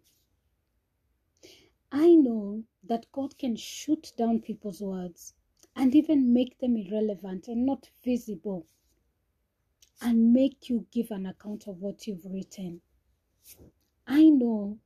I 1.92 2.16
know 2.16 2.64
that 2.86 3.12
God 3.12 3.38
can 3.38 3.58
shoot 3.58 4.14
down 4.18 4.40
people's 4.40 4.82
words 4.82 5.34
and 5.76 5.94
even 5.94 6.32
make 6.32 6.58
them 6.60 6.78
irrelevant 6.78 7.50
and 7.50 7.66
not 7.66 7.90
visible 8.02 8.66
and 10.02 10.32
make 10.32 10.70
you 10.70 10.88
give 10.90 11.12
an 11.12 11.26
account 11.26 11.68
of 11.68 11.82
what 11.82 12.08
you've 12.08 12.26
written. 12.26 12.80
I 14.08 14.30
know 14.30 14.80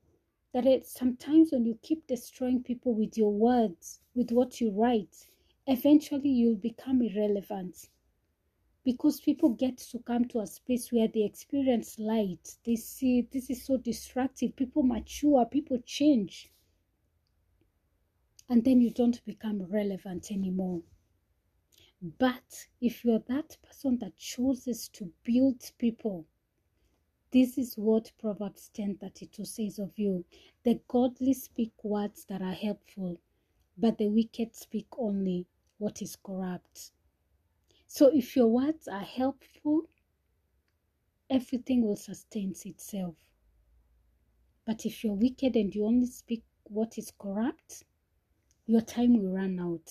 that 0.51 0.65
it, 0.65 0.87
sometimes 0.87 1.51
when 1.51 1.65
you 1.65 1.77
keep 1.83 2.07
destroying 2.07 2.63
people 2.63 2.95
with 2.95 3.15
your 3.19 3.31
words, 3.31 3.99
with 4.15 4.31
what 4.31 4.59
you 4.59 4.71
write, 4.71 5.27
eventually 5.67 6.29
you'll 6.29 6.55
become 6.55 7.03
irrelevant. 7.03 7.89
Because 8.85 9.19
people 9.19 9.49
get 9.49 9.79
to 9.79 9.99
come 9.99 10.25
to 10.25 10.39
a 10.39 10.47
space 10.47 10.91
where 10.91 11.07
they 11.07 11.23
experience 11.23 11.99
light. 11.99 12.55
They 12.63 12.77
see 12.77 13.27
this 13.31 13.49
is 13.49 13.65
so 13.65 13.77
destructive. 13.77 14.55
People 14.55 14.83
mature, 14.83 15.43
people 15.45 15.79
change. 15.85 16.51
And 18.47 18.63
then 18.63 18.79
you 18.79 18.91
don't 18.91 19.25
become 19.25 19.63
relevant 19.63 20.31
anymore. 20.31 20.83
But 22.19 22.67
if 22.79 23.03
you're 23.03 23.23
that 23.27 23.57
person 23.63 23.97
that 23.99 24.17
chooses 24.17 24.87
to 24.89 25.11
build 25.23 25.71
people, 25.79 26.27
this 27.31 27.57
is 27.57 27.75
what 27.75 28.11
Proverbs 28.19 28.69
10:32 28.73 29.45
says 29.45 29.79
of 29.79 29.97
you. 29.97 30.23
The 30.63 30.79
godly 30.87 31.33
speak 31.33 31.83
words 31.83 32.23
that 32.25 32.41
are 32.43 32.53
helpful, 32.53 33.19
but 33.77 33.97
the 33.97 34.07
wicked 34.07 34.55
speak 34.55 34.87
only 34.97 35.47
what 35.79 36.01
is 36.03 36.15
corrupt. 36.15 36.91
So 37.95 38.11
if 38.13 38.35
your 38.35 38.47
words 38.47 38.89
are 38.89 39.05
helpful, 39.05 39.83
everything 41.29 41.81
will 41.81 41.95
sustain 41.95 42.53
itself. 42.65 43.15
But 44.65 44.85
if 44.85 45.01
you're 45.01 45.13
wicked 45.13 45.55
and 45.55 45.73
you 45.73 45.85
only 45.85 46.07
speak 46.07 46.43
what 46.65 46.97
is 46.97 47.13
corrupt, 47.17 47.85
your 48.65 48.81
time 48.81 49.13
will 49.13 49.31
run 49.31 49.61
out. 49.61 49.89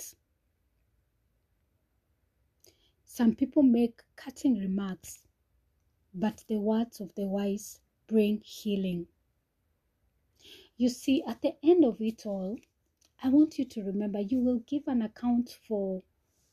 Some 3.07 3.35
people 3.35 3.63
make 3.63 4.03
cutting 4.17 4.59
remarks 4.59 5.27
but 6.13 6.45
the 6.47 6.59
words 6.59 7.01
of 7.01 7.15
the 7.15 7.25
wise 7.25 7.81
bring 8.07 8.43
healing. 8.45 9.07
You 10.77 10.91
see, 10.91 11.23
at 11.27 11.41
the 11.41 11.55
end 11.63 11.87
of 11.87 12.03
it 12.03 12.27
all, 12.27 12.59
I 13.23 13.31
want 13.31 13.59
you 13.59 13.65
to 13.65 13.83
remember 13.83 14.21
you 14.21 14.41
will 14.41 14.59
give 14.67 14.89
an 14.89 15.01
account 15.01 15.59
for 15.67 16.03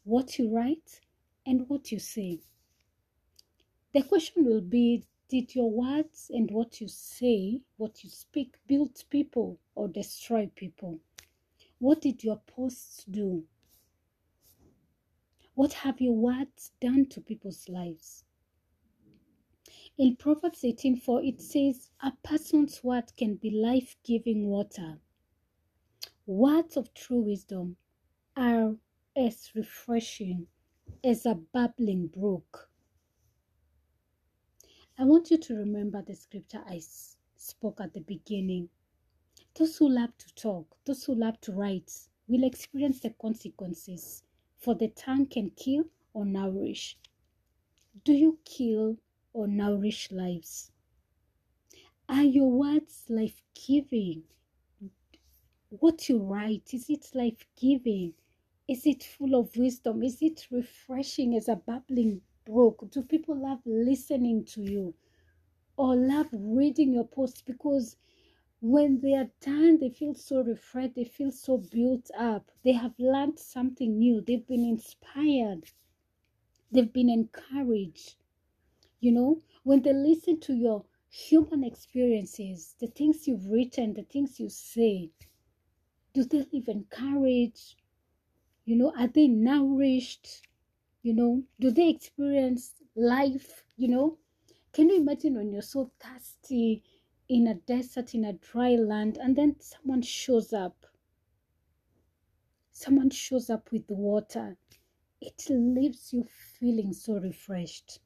what 0.05 0.39
you 0.39 0.49
write 0.49 1.01
and 1.45 1.67
what 1.67 1.91
you 1.91 1.99
say. 1.99 2.39
The 3.93 4.03
question 4.03 4.45
will 4.45 4.61
be 4.61 5.05
Did 5.27 5.55
your 5.55 5.71
words 5.71 6.29
and 6.33 6.51
what 6.51 6.81
you 6.81 6.87
say, 6.87 7.61
what 7.77 8.03
you 8.03 8.09
speak, 8.09 8.57
build 8.67 9.03
people 9.09 9.59
or 9.75 9.87
destroy 9.87 10.51
people? 10.55 10.99
What 11.79 12.01
did 12.01 12.23
your 12.23 12.37
posts 12.47 13.05
do? 13.05 13.45
What 15.55 15.73
have 15.73 15.99
your 15.99 16.15
words 16.15 16.71
done 16.79 17.07
to 17.07 17.21
people's 17.21 17.67
lives? 17.67 18.23
In 19.97 20.15
Proverbs 20.15 20.63
18:4 20.63 21.27
it 21.27 21.41
says 21.41 21.89
a 22.01 22.11
person's 22.23 22.83
word 22.83 23.15
can 23.17 23.35
be 23.35 23.51
life-giving 23.51 24.47
water. 24.47 24.99
Words 26.25 26.77
of 26.77 26.93
true 26.93 27.21
wisdom 27.21 27.77
are 28.35 28.77
as 29.15 29.51
refreshing 29.53 30.47
as 31.03 31.25
a 31.25 31.35
bubbling 31.35 32.07
brook. 32.07 32.69
I 34.99 35.03
want 35.03 35.31
you 35.31 35.37
to 35.37 35.55
remember 35.55 36.03
the 36.03 36.15
scripture 36.15 36.63
I 36.67 36.81
spoke 37.35 37.81
at 37.81 37.93
the 37.93 38.01
beginning. 38.01 38.69
Those 39.57 39.77
who 39.77 39.89
love 39.89 40.15
to 40.19 40.35
talk, 40.35 40.67
those 40.85 41.03
who 41.03 41.15
love 41.15 41.41
to 41.41 41.53
write, 41.53 41.91
will 42.27 42.43
experience 42.43 42.99
the 42.99 43.09
consequences, 43.21 44.23
for 44.59 44.75
the 44.75 44.89
tongue 44.89 45.25
can 45.25 45.49
kill 45.51 45.85
or 46.13 46.25
nourish. 46.25 46.97
Do 48.05 48.13
you 48.13 48.37
kill 48.45 48.97
or 49.33 49.47
nourish 49.47 50.11
lives? 50.11 50.71
Are 52.07 52.23
your 52.23 52.51
words 52.51 53.05
life 53.09 53.41
giving? 53.55 54.23
What 55.69 56.07
you 56.09 56.19
write, 56.19 56.73
is 56.73 56.89
it 56.89 57.09
life 57.15 57.45
giving? 57.59 58.13
Is 58.71 58.85
it 58.85 59.03
full 59.03 59.35
of 59.35 59.57
wisdom? 59.57 60.01
Is 60.01 60.21
it 60.21 60.47
refreshing 60.49 61.35
as 61.35 61.49
a 61.49 61.57
bubbling 61.57 62.21
brook? 62.45 62.89
Do 62.89 63.03
people 63.03 63.35
love 63.35 63.59
listening 63.65 64.45
to 64.45 64.61
you 64.61 64.93
or 65.75 65.97
love 65.97 66.29
reading 66.31 66.93
your 66.93 67.03
posts? 67.05 67.41
Because 67.41 67.97
when 68.61 69.01
they 69.01 69.13
are 69.15 69.29
done, 69.41 69.77
they 69.77 69.89
feel 69.89 70.13
so 70.13 70.41
refreshed, 70.41 70.95
they 70.95 71.03
feel 71.03 71.31
so 71.31 71.57
built 71.57 72.09
up, 72.17 72.49
they 72.63 72.71
have 72.71 72.93
learned 72.97 73.39
something 73.39 73.97
new, 73.97 74.21
they've 74.21 74.47
been 74.47 74.63
inspired, 74.63 75.65
they've 76.71 76.93
been 76.93 77.09
encouraged. 77.09 78.15
You 79.01 79.11
know, 79.11 79.41
when 79.63 79.81
they 79.81 79.91
listen 79.91 80.39
to 80.39 80.53
your 80.53 80.85
human 81.09 81.65
experiences, 81.65 82.75
the 82.79 82.87
things 82.87 83.27
you've 83.27 83.47
written, 83.47 83.95
the 83.95 84.03
things 84.03 84.39
you 84.39 84.47
say, 84.47 85.09
do 86.13 86.23
they 86.23 86.45
live 86.53 86.69
encouraged? 86.69 87.80
You 88.65 88.75
know, 88.75 88.93
are 88.97 89.07
they 89.07 89.27
nourished? 89.27 90.47
You 91.03 91.13
know, 91.13 91.43
do 91.59 91.71
they 91.71 91.89
experience 91.89 92.73
life? 92.95 93.63
You 93.75 93.87
know, 93.87 94.17
can 94.73 94.89
you 94.89 94.97
imagine 94.97 95.35
when 95.35 95.51
you're 95.51 95.61
so 95.61 95.91
thirsty 95.99 96.83
in 97.27 97.47
a 97.47 97.55
desert, 97.55 98.13
in 98.13 98.25
a 98.25 98.33
dry 98.33 98.75
land, 98.75 99.17
and 99.17 99.35
then 99.35 99.59
someone 99.59 100.01
shows 100.01 100.53
up? 100.53 100.85
Someone 102.71 103.09
shows 103.09 103.49
up 103.49 103.71
with 103.71 103.89
water. 103.89 104.57
It 105.19 105.45
leaves 105.49 106.13
you 106.13 106.23
feeling 106.23 106.93
so 106.93 107.19
refreshed. 107.19 107.99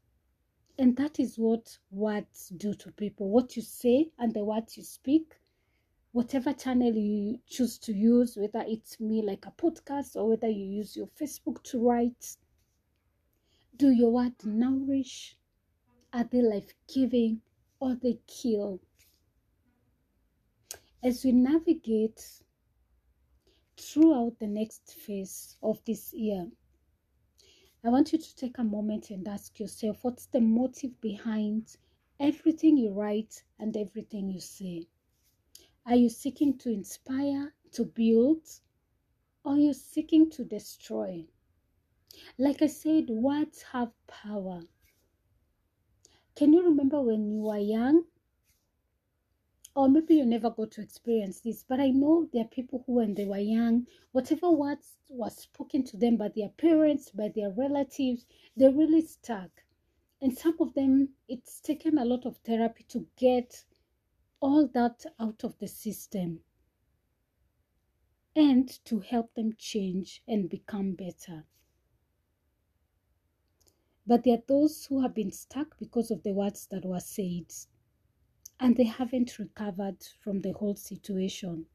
And 0.77 0.97
that 0.97 1.19
is 1.19 1.37
what 1.37 1.77
words 1.91 2.49
do 2.49 2.73
to 2.73 2.91
people. 2.91 3.29
What 3.29 3.55
you 3.55 3.61
say 3.61 4.11
and 4.17 4.33
the 4.33 4.43
words 4.43 4.75
you 4.75 4.83
speak, 4.83 5.35
whatever 6.15 6.53
channel 6.53 6.95
you 6.95 7.37
choose 7.45 7.77
to 7.77 7.91
use, 7.91 8.37
whether 8.37 8.63
it's 8.65 9.01
me 9.01 9.21
like 9.21 9.45
a 9.45 9.51
podcast 9.51 10.15
or 10.15 10.29
whether 10.29 10.47
you 10.47 10.63
use 10.63 10.95
your 10.95 11.07
Facebook 11.07 11.61
to 11.61 11.77
write, 11.77 12.37
do 13.75 13.89
your 13.89 14.13
words 14.13 14.45
nourish? 14.45 15.35
Are 16.13 16.23
they 16.23 16.41
life 16.41 16.73
giving 16.87 17.41
or 17.81 17.95
they 17.95 18.17
kill? 18.27 18.79
As 21.03 21.25
we 21.25 21.33
navigate 21.33 22.25
throughout 23.75 24.39
the 24.39 24.47
next 24.47 24.93
phase 24.93 25.57
of 25.61 25.83
this 25.83 26.13
year, 26.13 26.47
I 27.83 27.89
want 27.89 28.13
you 28.13 28.19
to 28.19 28.35
take 28.37 28.57
a 28.57 28.63
moment 28.63 29.09
and 29.09 29.27
ask 29.27 29.59
yourself 29.59 29.97
what's 30.05 30.27
the 30.27 30.39
motive 30.39 31.01
behind 31.01 31.75
everything 32.21 32.77
you 32.77 32.93
write 32.93 33.43
and 33.59 33.75
everything 33.75 34.29
you 34.29 34.39
say? 34.39 34.87
Are 35.87 35.95
you 35.95 36.09
seeking 36.09 36.57
to 36.59 36.71
inspire, 36.71 37.53
to 37.73 37.85
build, 37.85 38.41
or 39.43 39.53
are 39.53 39.59
you 39.59 39.73
seeking 39.73 40.31
to 40.31 40.43
destroy? 40.43 41.25
Like 42.39 42.63
I 42.63 42.67
said, 42.67 43.09
words 43.09 43.61
have 43.71 43.91
power. 44.07 44.61
Can 46.35 46.53
you 46.53 46.63
remember 46.63 47.01
when 47.01 47.29
you 47.29 47.41
were 47.41 47.59
young? 47.59 48.05
Or 49.75 49.87
maybe 49.87 50.15
you 50.15 50.25
never 50.25 50.49
got 50.49 50.71
to 50.71 50.81
experience 50.81 51.41
this, 51.41 51.63
but 51.67 51.79
I 51.79 51.89
know 51.91 52.27
there 52.33 52.45
are 52.45 52.47
people 52.47 52.83
who, 52.87 52.93
when 52.93 53.13
they 53.13 53.25
were 53.25 53.37
young, 53.37 53.85
whatever 54.11 54.49
words 54.49 54.95
were 55.09 55.29
spoken 55.29 55.83
to 55.83 55.97
them 55.97 56.17
by 56.17 56.29
their 56.29 56.49
parents, 56.49 57.11
by 57.11 57.27
their 57.27 57.51
relatives, 57.51 58.25
they 58.57 58.69
really 58.69 59.01
stuck. 59.01 59.63
And 60.19 60.35
some 60.35 60.55
of 60.59 60.73
them, 60.73 61.09
it's 61.27 61.59
taken 61.59 61.99
a 61.99 62.05
lot 62.05 62.25
of 62.25 62.37
therapy 62.37 62.85
to 62.87 63.05
get 63.17 63.65
all 64.39 64.67
that 64.67 65.05
out 65.19 65.43
of 65.43 65.57
the 65.59 65.67
system 65.67 66.39
and 68.35 68.83
to 68.85 68.99
help 68.99 69.33
them 69.33 69.53
change 69.57 70.21
and 70.27 70.49
become 70.49 70.93
better. 70.93 71.45
But 74.07 74.23
there 74.23 74.35
are 74.35 74.43
those 74.47 74.85
who 74.85 75.01
have 75.01 75.15
been 75.15 75.31
stuck 75.31 75.79
because 75.79 76.11
of 76.11 76.21
the 76.23 76.33
words 76.33 76.67
that 76.67 76.85
were 76.85 76.99
said 76.99 77.51
and 78.59 78.75
they 78.75 78.83
haven't 78.83 79.39
recovered 79.39 80.03
from 80.19 80.41
the 80.41 80.51
whole 80.51 80.75
situation 80.75 81.65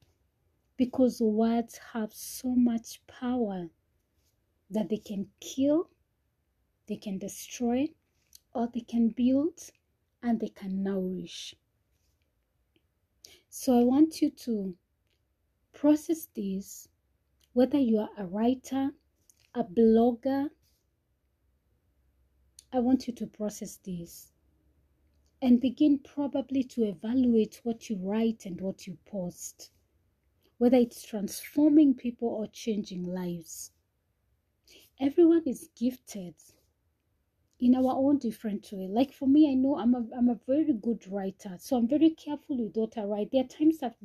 because 0.76 1.20
words 1.20 1.78
have 1.92 2.12
so 2.14 2.54
much 2.54 3.04
power 3.06 3.68
that 4.70 4.88
they 4.88 4.96
can 4.96 5.26
kill, 5.40 5.90
they 6.86 6.96
can 6.96 7.18
destroy, 7.18 7.88
or 8.54 8.68
they 8.72 8.80
can 8.80 9.08
build 9.08 9.58
and 10.22 10.40
they 10.40 10.48
can 10.48 10.82
nourish. 10.82 11.54
So 13.52 13.78
I 13.78 13.82
want 13.82 14.22
you 14.22 14.30
to 14.30 14.76
process 15.72 16.28
this, 16.36 16.88
whether 17.52 17.78
you 17.78 17.98
are 17.98 18.10
a 18.16 18.24
writer, 18.24 18.92
a 19.52 19.64
blogger, 19.64 20.50
I 22.72 22.78
want 22.78 23.08
you 23.08 23.12
to 23.14 23.26
process 23.26 23.76
this 23.84 24.30
and 25.42 25.60
begin 25.60 25.98
probably 25.98 26.62
to 26.62 26.84
evaluate 26.84 27.60
what 27.64 27.90
you 27.90 27.96
write 27.96 28.46
and 28.46 28.60
what 28.60 28.86
you 28.86 28.96
post, 29.04 29.72
whether 30.58 30.76
it's 30.76 31.02
transforming 31.02 31.94
people 31.94 32.28
or 32.28 32.46
changing 32.46 33.04
lives. 33.04 33.72
Everyone 35.00 35.42
is 35.44 35.70
gifted 35.74 36.36
in 37.60 37.74
our 37.74 37.94
own 37.94 38.18
different 38.18 38.68
way. 38.72 38.88
Like 38.88 39.12
for 39.12 39.28
me, 39.28 39.50
I 39.50 39.54
know 39.54 39.78
I'm 39.78 39.94
a, 39.94 40.04
I'm 40.16 40.30
a 40.30 40.40
very 40.46 40.72
good 40.72 41.06
writer, 41.08 41.56
so 41.58 41.76
I'm 41.76 41.86
very 41.86 42.10
careful 42.10 42.56
with 42.56 42.76
what 42.76 42.96
I 42.96 43.04
write. 43.04 43.30
There 43.30 43.44
are 43.44 43.48
times 43.48 43.82
I've 43.82 43.96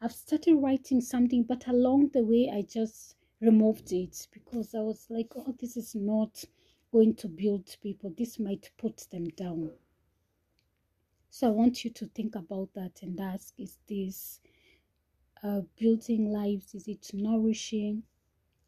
I've 0.00 0.12
started 0.12 0.56
writing 0.56 1.00
something, 1.00 1.42
but 1.44 1.66
along 1.68 2.08
the 2.08 2.24
way 2.24 2.50
I 2.52 2.62
just 2.62 3.16
removed 3.40 3.92
it 3.92 4.26
because 4.32 4.74
I 4.74 4.80
was 4.80 5.06
like, 5.10 5.32
oh, 5.36 5.54
this 5.60 5.76
is 5.76 5.94
not 5.94 6.44
going 6.90 7.14
to 7.16 7.28
build 7.28 7.76
people, 7.82 8.12
this 8.16 8.38
might 8.38 8.70
put 8.78 9.06
them 9.10 9.28
down. 9.28 9.72
So 11.28 11.48
I 11.48 11.50
want 11.50 11.84
you 11.84 11.90
to 11.90 12.06
think 12.06 12.34
about 12.34 12.72
that 12.74 13.02
and 13.02 13.20
ask 13.20 13.52
is 13.58 13.76
this 13.86 14.40
uh, 15.42 15.60
building 15.78 16.32
lives? 16.32 16.74
Is 16.74 16.88
it 16.88 17.10
nourishing? 17.12 18.04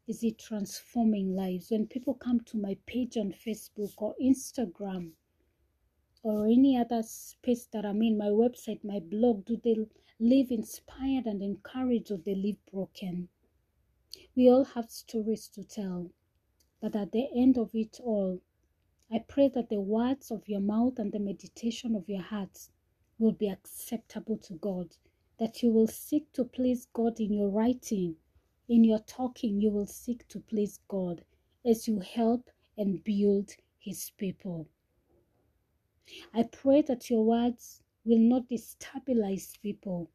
Is 0.09 0.23
it 0.23 0.39
transforming 0.39 1.35
lives? 1.35 1.69
When 1.69 1.85
people 1.85 2.15
come 2.15 2.39
to 2.45 2.57
my 2.57 2.75
page 2.87 3.15
on 3.15 3.31
Facebook 3.31 3.93
or 3.97 4.15
Instagram 4.19 5.11
or 6.23 6.47
any 6.47 6.75
other 6.75 7.03
space 7.03 7.67
that 7.73 7.85
I'm 7.85 8.01
in, 8.01 8.17
my 8.17 8.29
website, 8.29 8.83
my 8.83 8.99
blog, 8.99 9.45
do 9.45 9.55
they 9.63 9.75
live 10.19 10.49
inspired 10.49 11.27
and 11.27 11.43
encouraged 11.43 12.09
or 12.09 12.17
they 12.17 12.33
live 12.33 12.55
broken? 12.71 13.29
We 14.35 14.49
all 14.49 14.63
have 14.63 14.89
stories 14.89 15.47
to 15.49 15.63
tell. 15.63 16.09
But 16.81 16.95
at 16.95 17.11
the 17.11 17.27
end 17.35 17.59
of 17.59 17.75
it 17.75 17.99
all, 18.03 18.41
I 19.11 19.19
pray 19.19 19.49
that 19.49 19.69
the 19.69 19.79
words 19.79 20.31
of 20.31 20.49
your 20.49 20.61
mouth 20.61 20.97
and 20.97 21.11
the 21.11 21.19
meditation 21.19 21.95
of 21.95 22.09
your 22.09 22.23
hearts 22.23 22.71
will 23.19 23.33
be 23.33 23.47
acceptable 23.47 24.37
to 24.37 24.55
God, 24.55 24.95
that 25.37 25.61
you 25.61 25.71
will 25.71 25.85
seek 25.85 26.33
to 26.33 26.45
please 26.45 26.87
God 26.93 27.19
in 27.19 27.31
your 27.31 27.49
writing, 27.49 28.15
in 28.69 28.85
your 28.85 28.99
talking, 28.99 29.59
you 29.59 29.71
will 29.71 29.87
seek 29.87 30.27
to 30.29 30.39
please 30.39 30.79
God 30.87 31.25
as 31.65 31.89
you 31.89 31.99
help 31.99 32.49
and 32.77 33.03
build 33.03 33.55
His 33.79 34.11
people. 34.17 34.69
I 36.33 36.43
pray 36.43 36.81
that 36.83 37.09
your 37.09 37.25
words 37.25 37.81
will 38.05 38.19
not 38.19 38.49
destabilize 38.49 39.61
people, 39.61 40.09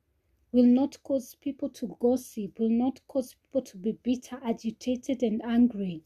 will 0.52 0.64
not 0.66 1.02
cause 1.02 1.36
people 1.36 1.68
to 1.70 1.96
gossip, 2.00 2.58
will 2.58 2.70
not 2.70 3.00
cause 3.08 3.34
people 3.34 3.62
to 3.62 3.76
be 3.76 3.92
bitter, 3.92 4.40
agitated, 4.42 5.22
and 5.22 5.42
angry 5.44 6.02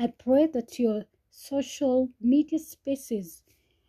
I 0.00 0.06
pray 0.06 0.46
that 0.46 0.78
your 0.78 1.06
social 1.30 2.10
media 2.20 2.60
spaces 2.60 3.42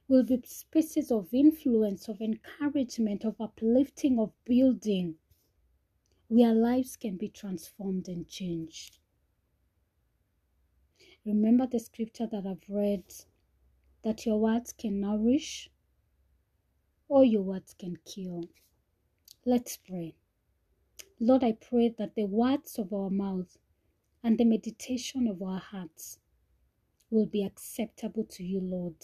will 0.07 0.23
be 0.23 0.41
spaces 0.43 1.11
of 1.11 1.33
influence, 1.33 2.09
of 2.09 2.19
encouragement, 2.19 3.25
of 3.25 3.39
uplifting, 3.39 4.17
of 4.19 4.31
building, 4.43 5.15
where 6.30 6.53
lives 6.53 6.95
can 6.95 7.17
be 7.17 7.27
transformed 7.27 8.07
and 8.07 8.27
changed. 8.27 8.99
Remember 11.25 11.67
the 11.67 11.80
scripture 11.80 12.27
that 12.27 12.45
I've 12.45 12.69
read 12.69 13.03
that 14.03 14.25
your 14.25 14.39
words 14.39 14.71
can 14.71 15.01
nourish 15.01 15.69
or 17.07 17.25
your 17.25 17.41
words 17.41 17.73
can 17.77 17.97
kill. 18.05 18.43
Let's 19.45 19.77
pray. 19.77 20.13
Lord, 21.19 21.43
I 21.43 21.53
pray 21.53 21.89
that 21.97 22.15
the 22.15 22.25
words 22.25 22.77
of 22.77 22.93
our 22.93 23.09
mouth 23.09 23.57
and 24.23 24.38
the 24.38 24.45
meditation 24.45 25.27
of 25.27 25.41
our 25.41 25.59
hearts 25.59 26.19
will 27.09 27.25
be 27.25 27.43
acceptable 27.43 28.23
to 28.25 28.43
you, 28.43 28.61
Lord. 28.61 28.95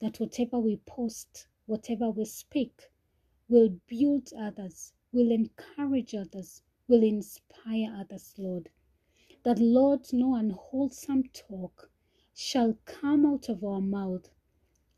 That 0.00 0.20
whatever 0.20 0.60
we 0.60 0.76
post, 0.86 1.48
whatever 1.66 2.10
we 2.10 2.24
speak, 2.24 2.90
will 3.48 3.70
build 3.88 4.30
others, 4.38 4.92
will 5.14 5.30
encourage 5.30 6.14
others, 6.14 6.62
will 6.88 7.02
inspire 7.02 7.96
others, 7.98 8.34
Lord. 8.36 8.68
That, 9.44 9.58
Lord, 9.58 10.12
no 10.12 10.34
unwholesome 10.34 11.24
talk 11.32 11.90
shall 12.34 12.76
come 12.84 13.24
out 13.24 13.48
of 13.48 13.62
our 13.64 13.80
mouth 13.80 14.28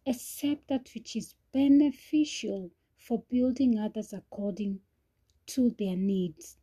except 0.06 0.68
that 0.68 0.88
which 0.94 1.16
is 1.16 1.34
beneficial 1.52 2.70
for 2.96 3.22
building 3.28 3.78
others 3.78 4.12
according 4.12 4.80
to 5.46 5.74
their 5.78 5.96
needs. 5.96 6.56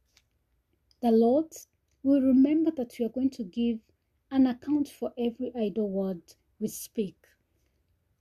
The 1.01 1.11
Lord 1.11 1.53
will 2.03 2.21
remember 2.21 2.71
that 2.71 2.95
we 2.97 3.05
are 3.05 3.09
going 3.09 3.29
to 3.31 3.43
give 3.43 3.79
an 4.31 4.47
account 4.47 4.87
for 4.87 5.13
every 5.17 5.51
idle 5.55 5.89
word 5.89 6.21
we 6.59 6.69
speak. 6.69 7.17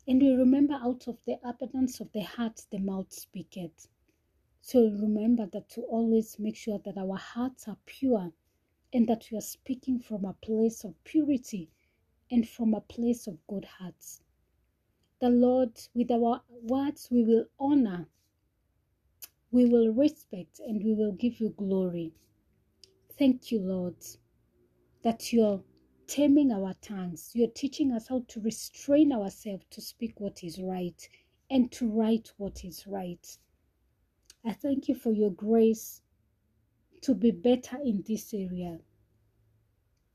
And 0.06 0.20
we 0.20 0.34
remember 0.34 0.74
out 0.74 1.06
of 1.06 1.18
the 1.24 1.38
abundance 1.44 2.00
of 2.00 2.10
the 2.12 2.22
heart 2.22 2.60
the 2.70 2.78
mouth 2.78 3.12
speaketh. 3.12 3.88
So 4.64 4.88
remember 4.88 5.46
that 5.46 5.68
to 5.70 5.82
always 5.82 6.38
make 6.38 6.54
sure 6.54 6.78
that 6.84 6.96
our 6.96 7.16
hearts 7.16 7.66
are 7.66 7.76
pure 7.84 8.32
and 8.92 9.08
that 9.08 9.28
we 9.30 9.36
are 9.36 9.42
speaking 9.42 9.98
from 9.98 10.24
a 10.24 10.34
place 10.34 10.84
of 10.84 10.94
purity 11.02 11.68
and 12.30 12.48
from 12.48 12.72
a 12.72 12.80
place 12.80 13.26
of 13.26 13.44
good 13.48 13.64
hearts. 13.64 14.22
The 15.18 15.30
Lord, 15.30 15.80
with 15.94 16.12
our 16.12 16.42
words, 16.48 17.08
we 17.10 17.24
will 17.24 17.46
honor, 17.58 18.08
we 19.50 19.66
will 19.66 19.92
respect, 19.92 20.60
and 20.60 20.82
we 20.84 20.94
will 20.94 21.12
give 21.12 21.40
you 21.40 21.50
glory. 21.50 22.12
Thank 23.18 23.50
you, 23.50 23.60
Lord, 23.60 23.96
that 25.02 25.32
you're 25.32 25.64
taming 26.06 26.52
our 26.52 26.74
tongues. 26.74 27.32
You're 27.34 27.48
teaching 27.48 27.90
us 27.90 28.06
how 28.06 28.24
to 28.28 28.40
restrain 28.40 29.12
ourselves 29.12 29.64
to 29.70 29.80
speak 29.80 30.20
what 30.20 30.44
is 30.44 30.60
right 30.60 31.08
and 31.50 31.70
to 31.72 31.88
write 31.88 32.32
what 32.36 32.64
is 32.64 32.86
right. 32.86 33.38
I 34.44 34.52
thank 34.52 34.88
you 34.88 34.94
for 34.94 35.12
your 35.12 35.30
grace 35.30 36.02
to 37.02 37.14
be 37.14 37.30
better 37.30 37.78
in 37.84 38.02
this 38.06 38.32
area. 38.34 38.78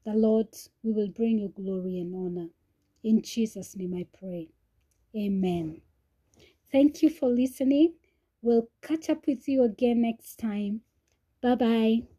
The 0.06 0.14
Lord, 0.14 0.48
we 0.84 0.92
will 0.92 1.10
bring 1.10 1.40
you 1.40 1.50
glory 1.50 2.00
and 2.00 2.16
honor. 2.16 2.50
In 3.04 3.22
Jesus' 3.22 3.76
name 3.76 3.94
I 3.96 4.06
pray. 4.18 4.50
Amen. 5.16 5.82
Thank 6.72 7.02
you 7.02 7.10
for 7.10 7.30
listening. 7.30 7.94
We'll 8.42 8.70
catch 8.82 9.10
up 9.10 9.28
with 9.28 9.48
you 9.48 9.64
again 9.64 10.02
next 10.02 10.38
time. 10.40 10.82
Bye 11.42 11.56
bye. 11.56 12.17